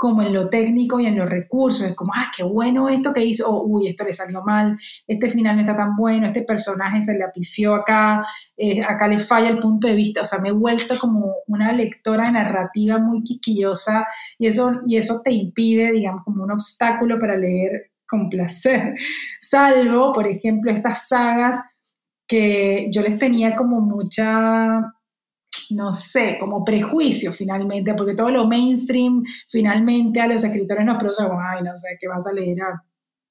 como 0.00 0.22
en 0.22 0.32
lo 0.32 0.48
técnico 0.48 0.98
y 0.98 1.04
en 1.04 1.18
los 1.18 1.28
recursos, 1.28 1.86
es 1.86 1.94
como, 1.94 2.12
ah, 2.14 2.30
qué 2.34 2.42
bueno 2.42 2.88
esto 2.88 3.12
que 3.12 3.22
hizo, 3.22 3.50
o, 3.50 3.66
uy, 3.66 3.86
esto 3.86 4.02
le 4.02 4.14
salió 4.14 4.40
mal, 4.42 4.78
este 5.06 5.28
final 5.28 5.56
no 5.56 5.60
está 5.60 5.76
tan 5.76 5.94
bueno, 5.94 6.26
este 6.26 6.40
personaje 6.40 7.02
se 7.02 7.18
le 7.18 7.22
apifió 7.22 7.74
acá, 7.74 8.22
eh, 8.56 8.82
acá 8.82 9.06
le 9.08 9.18
falla 9.18 9.50
el 9.50 9.58
punto 9.58 9.88
de 9.88 9.94
vista, 9.94 10.22
o 10.22 10.24
sea, 10.24 10.38
me 10.38 10.48
he 10.48 10.52
vuelto 10.52 10.98
como 10.98 11.34
una 11.48 11.74
lectora 11.74 12.24
de 12.24 12.32
narrativa 12.32 12.96
muy 12.96 13.22
quisquillosa 13.22 14.06
y 14.38 14.46
eso, 14.46 14.80
y 14.86 14.96
eso 14.96 15.20
te 15.22 15.32
impide, 15.32 15.92
digamos, 15.92 16.24
como 16.24 16.44
un 16.44 16.52
obstáculo 16.52 17.20
para 17.20 17.36
leer 17.36 17.90
con 18.10 18.28
placer, 18.28 18.94
salvo, 19.40 20.12
por 20.12 20.26
ejemplo, 20.26 20.72
estas 20.72 21.08
sagas 21.08 21.60
que 22.26 22.88
yo 22.92 23.02
les 23.02 23.18
tenía 23.18 23.54
como 23.54 23.80
mucha 23.80 24.82
no 25.70 25.92
sé, 25.92 26.36
como 26.38 26.64
prejuicio 26.64 27.32
finalmente, 27.32 27.94
porque 27.94 28.14
todo 28.14 28.30
lo 28.30 28.46
mainstream 28.46 29.22
finalmente 29.48 30.20
a 30.20 30.26
los 30.26 30.44
escritores 30.44 30.84
nos 30.84 30.98
produce 30.98 31.22
ay, 31.22 31.62
no 31.62 31.74
sé, 31.74 31.96
¿qué 32.00 32.08
vas 32.08 32.26
a 32.26 32.32
leer 32.32 32.60
a 32.62 32.82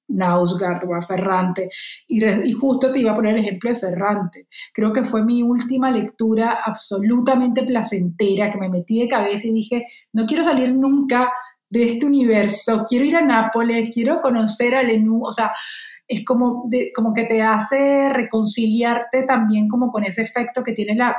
Nausgard 0.08 0.88
o 0.88 0.94
a 0.94 1.00
Ferrante? 1.00 1.68
Y, 2.08 2.24
y, 2.24 2.52
justo 2.52 2.90
te 2.90 3.00
iba 3.00 3.12
a 3.12 3.14
poner 3.14 3.34
el 3.34 3.44
ejemplo 3.44 3.70
de 3.70 3.76
Ferrante. 3.76 4.48
Creo 4.72 4.92
que 4.92 5.04
fue 5.04 5.24
mi 5.24 5.42
última 5.42 5.90
lectura 5.90 6.60
absolutamente 6.64 7.62
placentera, 7.62 8.50
que 8.50 8.58
me 8.58 8.68
metí 8.68 9.00
de 9.00 9.08
cabeza 9.08 9.48
y 9.48 9.52
dije, 9.52 9.86
no 10.12 10.26
quiero 10.26 10.44
salir 10.44 10.74
nunca 10.74 11.30
de 11.70 11.84
este 11.84 12.06
universo, 12.06 12.84
quiero 12.86 13.04
ir 13.04 13.16
a 13.16 13.22
Nápoles, 13.22 13.90
quiero 13.94 14.20
conocer 14.20 14.74
a 14.74 14.82
Lenú, 14.82 15.22
o 15.24 15.30
sea, 15.30 15.52
es 16.10 16.24
como, 16.24 16.68
como 16.92 17.14
que 17.14 17.24
te 17.24 17.40
hace 17.40 18.08
reconciliarte 18.08 19.22
también 19.22 19.68
como 19.68 19.92
con 19.92 20.02
ese 20.02 20.22
efecto 20.22 20.64
que 20.64 20.72
tiene 20.72 20.96
la, 20.96 21.16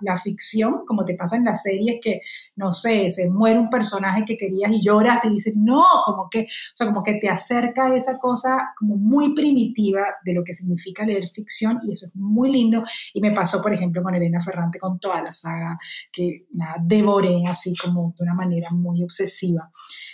la, 0.00 0.16
ficción, 0.16 0.86
como 0.86 1.04
te 1.04 1.14
pasa 1.14 1.36
en 1.36 1.44
las 1.44 1.62
series 1.62 1.98
que, 2.02 2.22
no 2.56 2.72
sé, 2.72 3.10
se 3.10 3.28
muere 3.28 3.58
un 3.58 3.68
personaje 3.68 4.24
que 4.24 4.38
querías 4.38 4.72
y 4.72 4.80
lloras 4.80 5.26
y 5.26 5.28
dices, 5.28 5.52
no, 5.56 5.84
como 6.06 6.30
que, 6.30 6.44
o 6.44 6.72
sea, 6.74 6.86
como 6.86 7.04
que 7.04 7.16
te 7.16 7.28
acerca 7.28 7.88
a 7.88 7.94
esa 7.94 8.18
cosa 8.18 8.72
como 8.78 8.96
muy 8.96 9.34
primitiva 9.34 10.06
de 10.24 10.32
lo 10.32 10.42
que 10.42 10.54
significa 10.54 11.04
leer 11.04 11.26
ficción 11.28 11.78
y 11.86 11.92
eso 11.92 12.06
es 12.06 12.16
muy 12.16 12.50
lindo 12.50 12.82
y 13.12 13.20
me 13.20 13.32
pasó, 13.32 13.60
por 13.60 13.74
ejemplo, 13.74 14.02
con 14.02 14.14
Elena 14.14 14.40
Ferrante 14.40 14.78
con 14.78 14.98
toda 14.98 15.20
la 15.20 15.32
saga 15.32 15.78
que 16.10 16.46
nada, 16.52 16.76
devoré 16.82 17.42
así 17.46 17.74
como 17.76 18.14
de 18.16 18.24
una 18.24 18.34
manera 18.34 18.70
muy 18.70 19.02
obsesiva. 19.02 19.70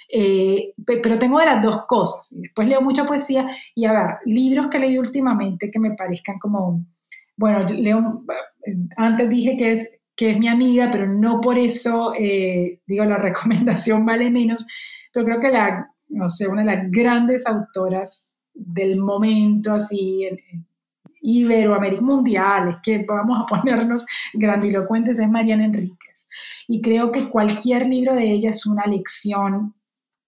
Eh, 0.08 0.72
pero 0.84 1.18
tengo 1.18 1.38
de 1.40 1.46
las 1.46 1.62
dos 1.62 1.84
cosas. 1.86 2.28
Después 2.30 2.68
leo 2.68 2.80
mucha 2.80 3.04
poesía 3.04 3.46
y 3.74 3.84
a 3.86 3.92
ver, 3.92 4.10
libros 4.24 4.68
que 4.70 4.78
leí 4.78 4.98
últimamente 4.98 5.70
que 5.70 5.78
me 5.78 5.94
parezcan 5.94 6.38
como, 6.38 6.84
bueno, 7.36 7.64
leo, 7.64 8.24
antes 8.96 9.28
dije 9.28 9.56
que 9.56 9.72
es, 9.72 9.90
que 10.14 10.30
es 10.30 10.38
mi 10.38 10.48
amiga, 10.48 10.88
pero 10.90 11.06
no 11.06 11.40
por 11.40 11.58
eso, 11.58 12.12
eh, 12.18 12.80
digo, 12.86 13.04
la 13.04 13.18
recomendación 13.18 14.06
vale 14.06 14.30
menos, 14.30 14.66
pero 15.12 15.26
creo 15.26 15.40
que 15.40 15.50
la, 15.50 15.90
no 16.08 16.28
sé, 16.28 16.48
una 16.48 16.62
de 16.62 16.76
las 16.76 16.90
grandes 16.90 17.46
autoras 17.46 18.36
del 18.54 19.00
momento, 19.00 19.74
así, 19.74 20.24
en, 20.24 20.38
en 20.50 20.66
Iberoamérica 21.20 22.02
mundial, 22.02 22.68
es 22.68 22.76
que 22.82 23.04
vamos 23.04 23.40
a 23.40 23.46
ponernos 23.46 24.06
grandilocuentes, 24.32 25.18
es 25.18 25.28
Mariana 25.28 25.64
Enríquez. 25.64 26.28
Y 26.68 26.80
creo 26.80 27.10
que 27.10 27.28
cualquier 27.28 27.86
libro 27.88 28.14
de 28.14 28.30
ella 28.30 28.50
es 28.50 28.64
una 28.66 28.86
lección 28.86 29.74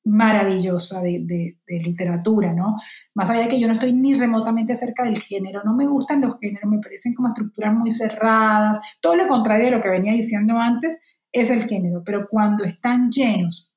maravillosa 0.04 1.02
de, 1.02 1.56
literatura, 1.66 2.52
¿no? 2.52 2.76
Más 3.14 3.30
allá 3.30 3.42
de 3.42 3.48
que 3.48 3.60
yo 3.60 3.66
no 3.66 3.74
estoy 3.74 3.92
ni 3.92 4.14
remotamente 4.14 4.74
cerca 4.76 5.04
del 5.04 5.20
género, 5.20 5.62
no 5.64 5.74
me 5.74 5.86
gustan 5.86 6.20
los 6.20 6.38
géneros, 6.40 6.70
me 6.70 6.78
parecen 6.78 7.14
como 7.14 7.28
estructuras 7.28 7.74
muy 7.74 7.90
cerradas, 7.90 8.78
todo 9.00 9.16
lo 9.16 9.26
contrario 9.26 9.66
de 9.66 9.70
lo 9.72 9.80
que 9.80 9.90
venía 9.90 10.12
diciendo 10.12 10.58
antes 10.58 10.98
es 11.32 11.50
el 11.50 11.68
género, 11.68 12.02
pero 12.04 12.26
cuando 12.28 12.64
están 12.64 13.10
llenos 13.10 13.74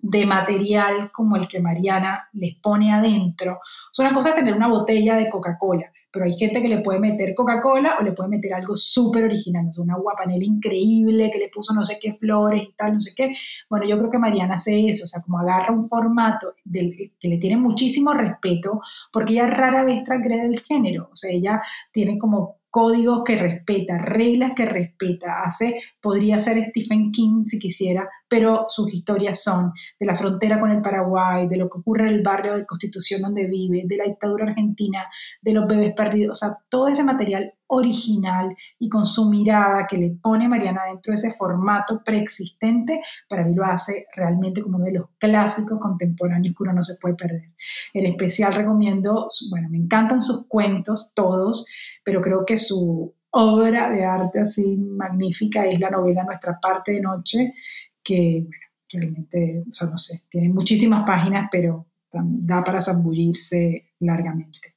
de 0.00 0.26
material 0.26 1.10
como 1.12 1.36
el 1.36 1.48
que 1.48 1.60
Mariana 1.60 2.28
les 2.32 2.54
pone 2.56 2.92
adentro. 2.92 3.60
Es 3.92 3.98
una 3.98 4.12
cosa 4.12 4.34
tener 4.34 4.54
una 4.54 4.68
botella 4.68 5.16
de 5.16 5.28
Coca-Cola, 5.28 5.90
pero 6.12 6.24
hay 6.24 6.38
gente 6.38 6.62
que 6.62 6.68
le 6.68 6.82
puede 6.82 7.00
meter 7.00 7.34
Coca-Cola 7.34 7.96
o 8.00 8.04
le 8.04 8.12
puede 8.12 8.28
meter 8.28 8.54
algo 8.54 8.76
súper 8.76 9.24
original, 9.24 9.66
o 9.68 9.72
sea, 9.72 9.84
una 9.84 9.96
guapanela 9.96 10.44
increíble 10.44 11.30
que 11.30 11.38
le 11.38 11.48
puso 11.48 11.74
no 11.74 11.82
sé 11.82 11.98
qué 12.00 12.12
flores 12.12 12.62
y 12.62 12.72
tal, 12.74 12.94
no 12.94 13.00
sé 13.00 13.12
qué. 13.16 13.34
Bueno, 13.68 13.86
yo 13.86 13.98
creo 13.98 14.10
que 14.10 14.18
Mariana 14.18 14.54
hace 14.54 14.88
eso, 14.88 15.04
o 15.04 15.08
sea, 15.08 15.20
como 15.20 15.40
agarra 15.40 15.74
un 15.74 15.84
formato 15.88 16.54
que 16.72 17.28
le 17.28 17.38
tiene 17.38 17.56
muchísimo 17.56 18.12
respeto, 18.12 18.80
porque 19.12 19.32
ella 19.32 19.48
rara 19.48 19.84
vez 19.84 20.04
transgrede 20.04 20.46
el 20.46 20.60
género, 20.60 21.08
o 21.12 21.16
sea, 21.16 21.32
ella 21.32 21.60
tiene 21.92 22.18
como 22.18 22.57
códigos 22.70 23.22
que 23.24 23.36
respeta, 23.36 23.98
reglas 23.98 24.52
que 24.54 24.66
respeta. 24.66 25.40
Hace, 25.40 25.80
podría 26.00 26.38
ser 26.38 26.62
Stephen 26.64 27.10
King 27.12 27.44
si 27.44 27.58
quisiera, 27.58 28.08
pero 28.28 28.66
sus 28.68 28.92
historias 28.92 29.42
son 29.42 29.72
de 29.98 30.06
la 30.06 30.14
frontera 30.14 30.58
con 30.58 30.70
el 30.70 30.82
Paraguay, 30.82 31.48
de 31.48 31.56
lo 31.56 31.68
que 31.68 31.78
ocurre 31.78 32.08
en 32.08 32.14
el 32.14 32.22
barrio 32.22 32.56
de 32.56 32.66
Constitución 32.66 33.22
donde 33.22 33.46
vive, 33.46 33.82
de 33.84 33.96
la 33.96 34.04
dictadura 34.04 34.46
argentina, 34.46 35.06
de 35.40 35.52
los 35.52 35.66
bebés 35.66 35.94
perdidos, 35.94 36.38
o 36.42 36.46
sea, 36.46 36.58
todo 36.68 36.88
ese 36.88 37.04
material 37.04 37.54
original 37.68 38.54
y 38.78 38.88
con 38.88 39.04
su 39.04 39.30
mirada 39.30 39.86
que 39.86 39.96
le 39.96 40.10
pone 40.10 40.48
Mariana 40.48 40.84
dentro 40.86 41.12
de 41.12 41.16
ese 41.16 41.30
formato 41.30 42.02
preexistente, 42.04 43.00
para 43.28 43.44
mí 43.44 43.54
lo 43.54 43.64
hace 43.64 44.06
realmente 44.14 44.62
como 44.62 44.76
uno 44.76 44.86
de 44.86 44.92
los 44.92 45.06
clásicos 45.18 45.78
contemporáneos 45.80 46.54
que 46.56 46.62
uno 46.62 46.72
no 46.72 46.84
se 46.84 46.96
puede 47.00 47.14
perder. 47.14 47.52
En 47.94 48.06
especial 48.06 48.54
recomiendo, 48.54 49.28
bueno, 49.50 49.68
me 49.70 49.78
encantan 49.78 50.20
sus 50.20 50.46
cuentos, 50.46 51.12
todos, 51.14 51.66
pero 52.04 52.20
creo 52.20 52.44
que 52.44 52.56
su 52.56 53.14
obra 53.30 53.90
de 53.90 54.04
arte 54.04 54.40
así 54.40 54.76
magnífica 54.76 55.66
es 55.66 55.78
la 55.80 55.90
novela 55.90 56.24
Nuestra 56.24 56.58
parte 56.60 56.92
de 56.92 57.00
noche, 57.00 57.54
que, 58.02 58.46
realmente, 58.90 59.64
o 59.68 59.72
sea, 59.72 59.88
no 59.88 59.98
sé, 59.98 60.22
tiene 60.30 60.48
muchísimas 60.48 61.04
páginas, 61.04 61.48
pero 61.52 61.86
da 62.10 62.64
para 62.64 62.80
zambullirse 62.80 63.92
largamente. 64.00 64.76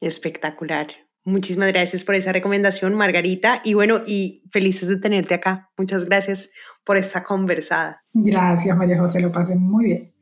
Espectacular. 0.00 0.88
Muchísimas 1.24 1.68
gracias 1.68 2.02
por 2.02 2.16
esa 2.16 2.32
recomendación, 2.32 2.94
Margarita. 2.94 3.60
Y 3.64 3.74
bueno, 3.74 4.02
y 4.04 4.42
felices 4.50 4.88
de 4.88 4.96
tenerte 4.96 5.34
acá. 5.34 5.70
Muchas 5.78 6.04
gracias 6.04 6.50
por 6.84 6.96
esta 6.96 7.22
conversada. 7.22 8.02
Gracias, 8.12 8.76
María 8.76 8.98
José, 8.98 9.20
lo 9.20 9.30
pasé 9.30 9.54
muy 9.54 9.84
bien. 9.84 10.12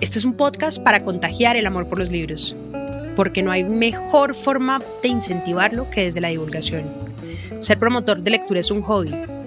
Este 0.00 0.18
es 0.18 0.24
un 0.24 0.34
podcast 0.34 0.82
para 0.82 1.02
contagiar 1.02 1.56
el 1.56 1.66
amor 1.66 1.88
por 1.88 1.98
los 1.98 2.10
libros, 2.10 2.56
porque 3.14 3.42
no 3.42 3.50
hay 3.50 3.64
mejor 3.64 4.34
forma 4.34 4.80
de 5.02 5.08
incentivarlo 5.08 5.90
que 5.90 6.04
desde 6.04 6.22
la 6.22 6.28
divulgación. 6.28 6.84
Ser 7.58 7.78
promotor 7.78 8.22
de 8.22 8.30
lectura 8.30 8.60
es 8.60 8.70
un 8.70 8.80
hobby 8.82 9.14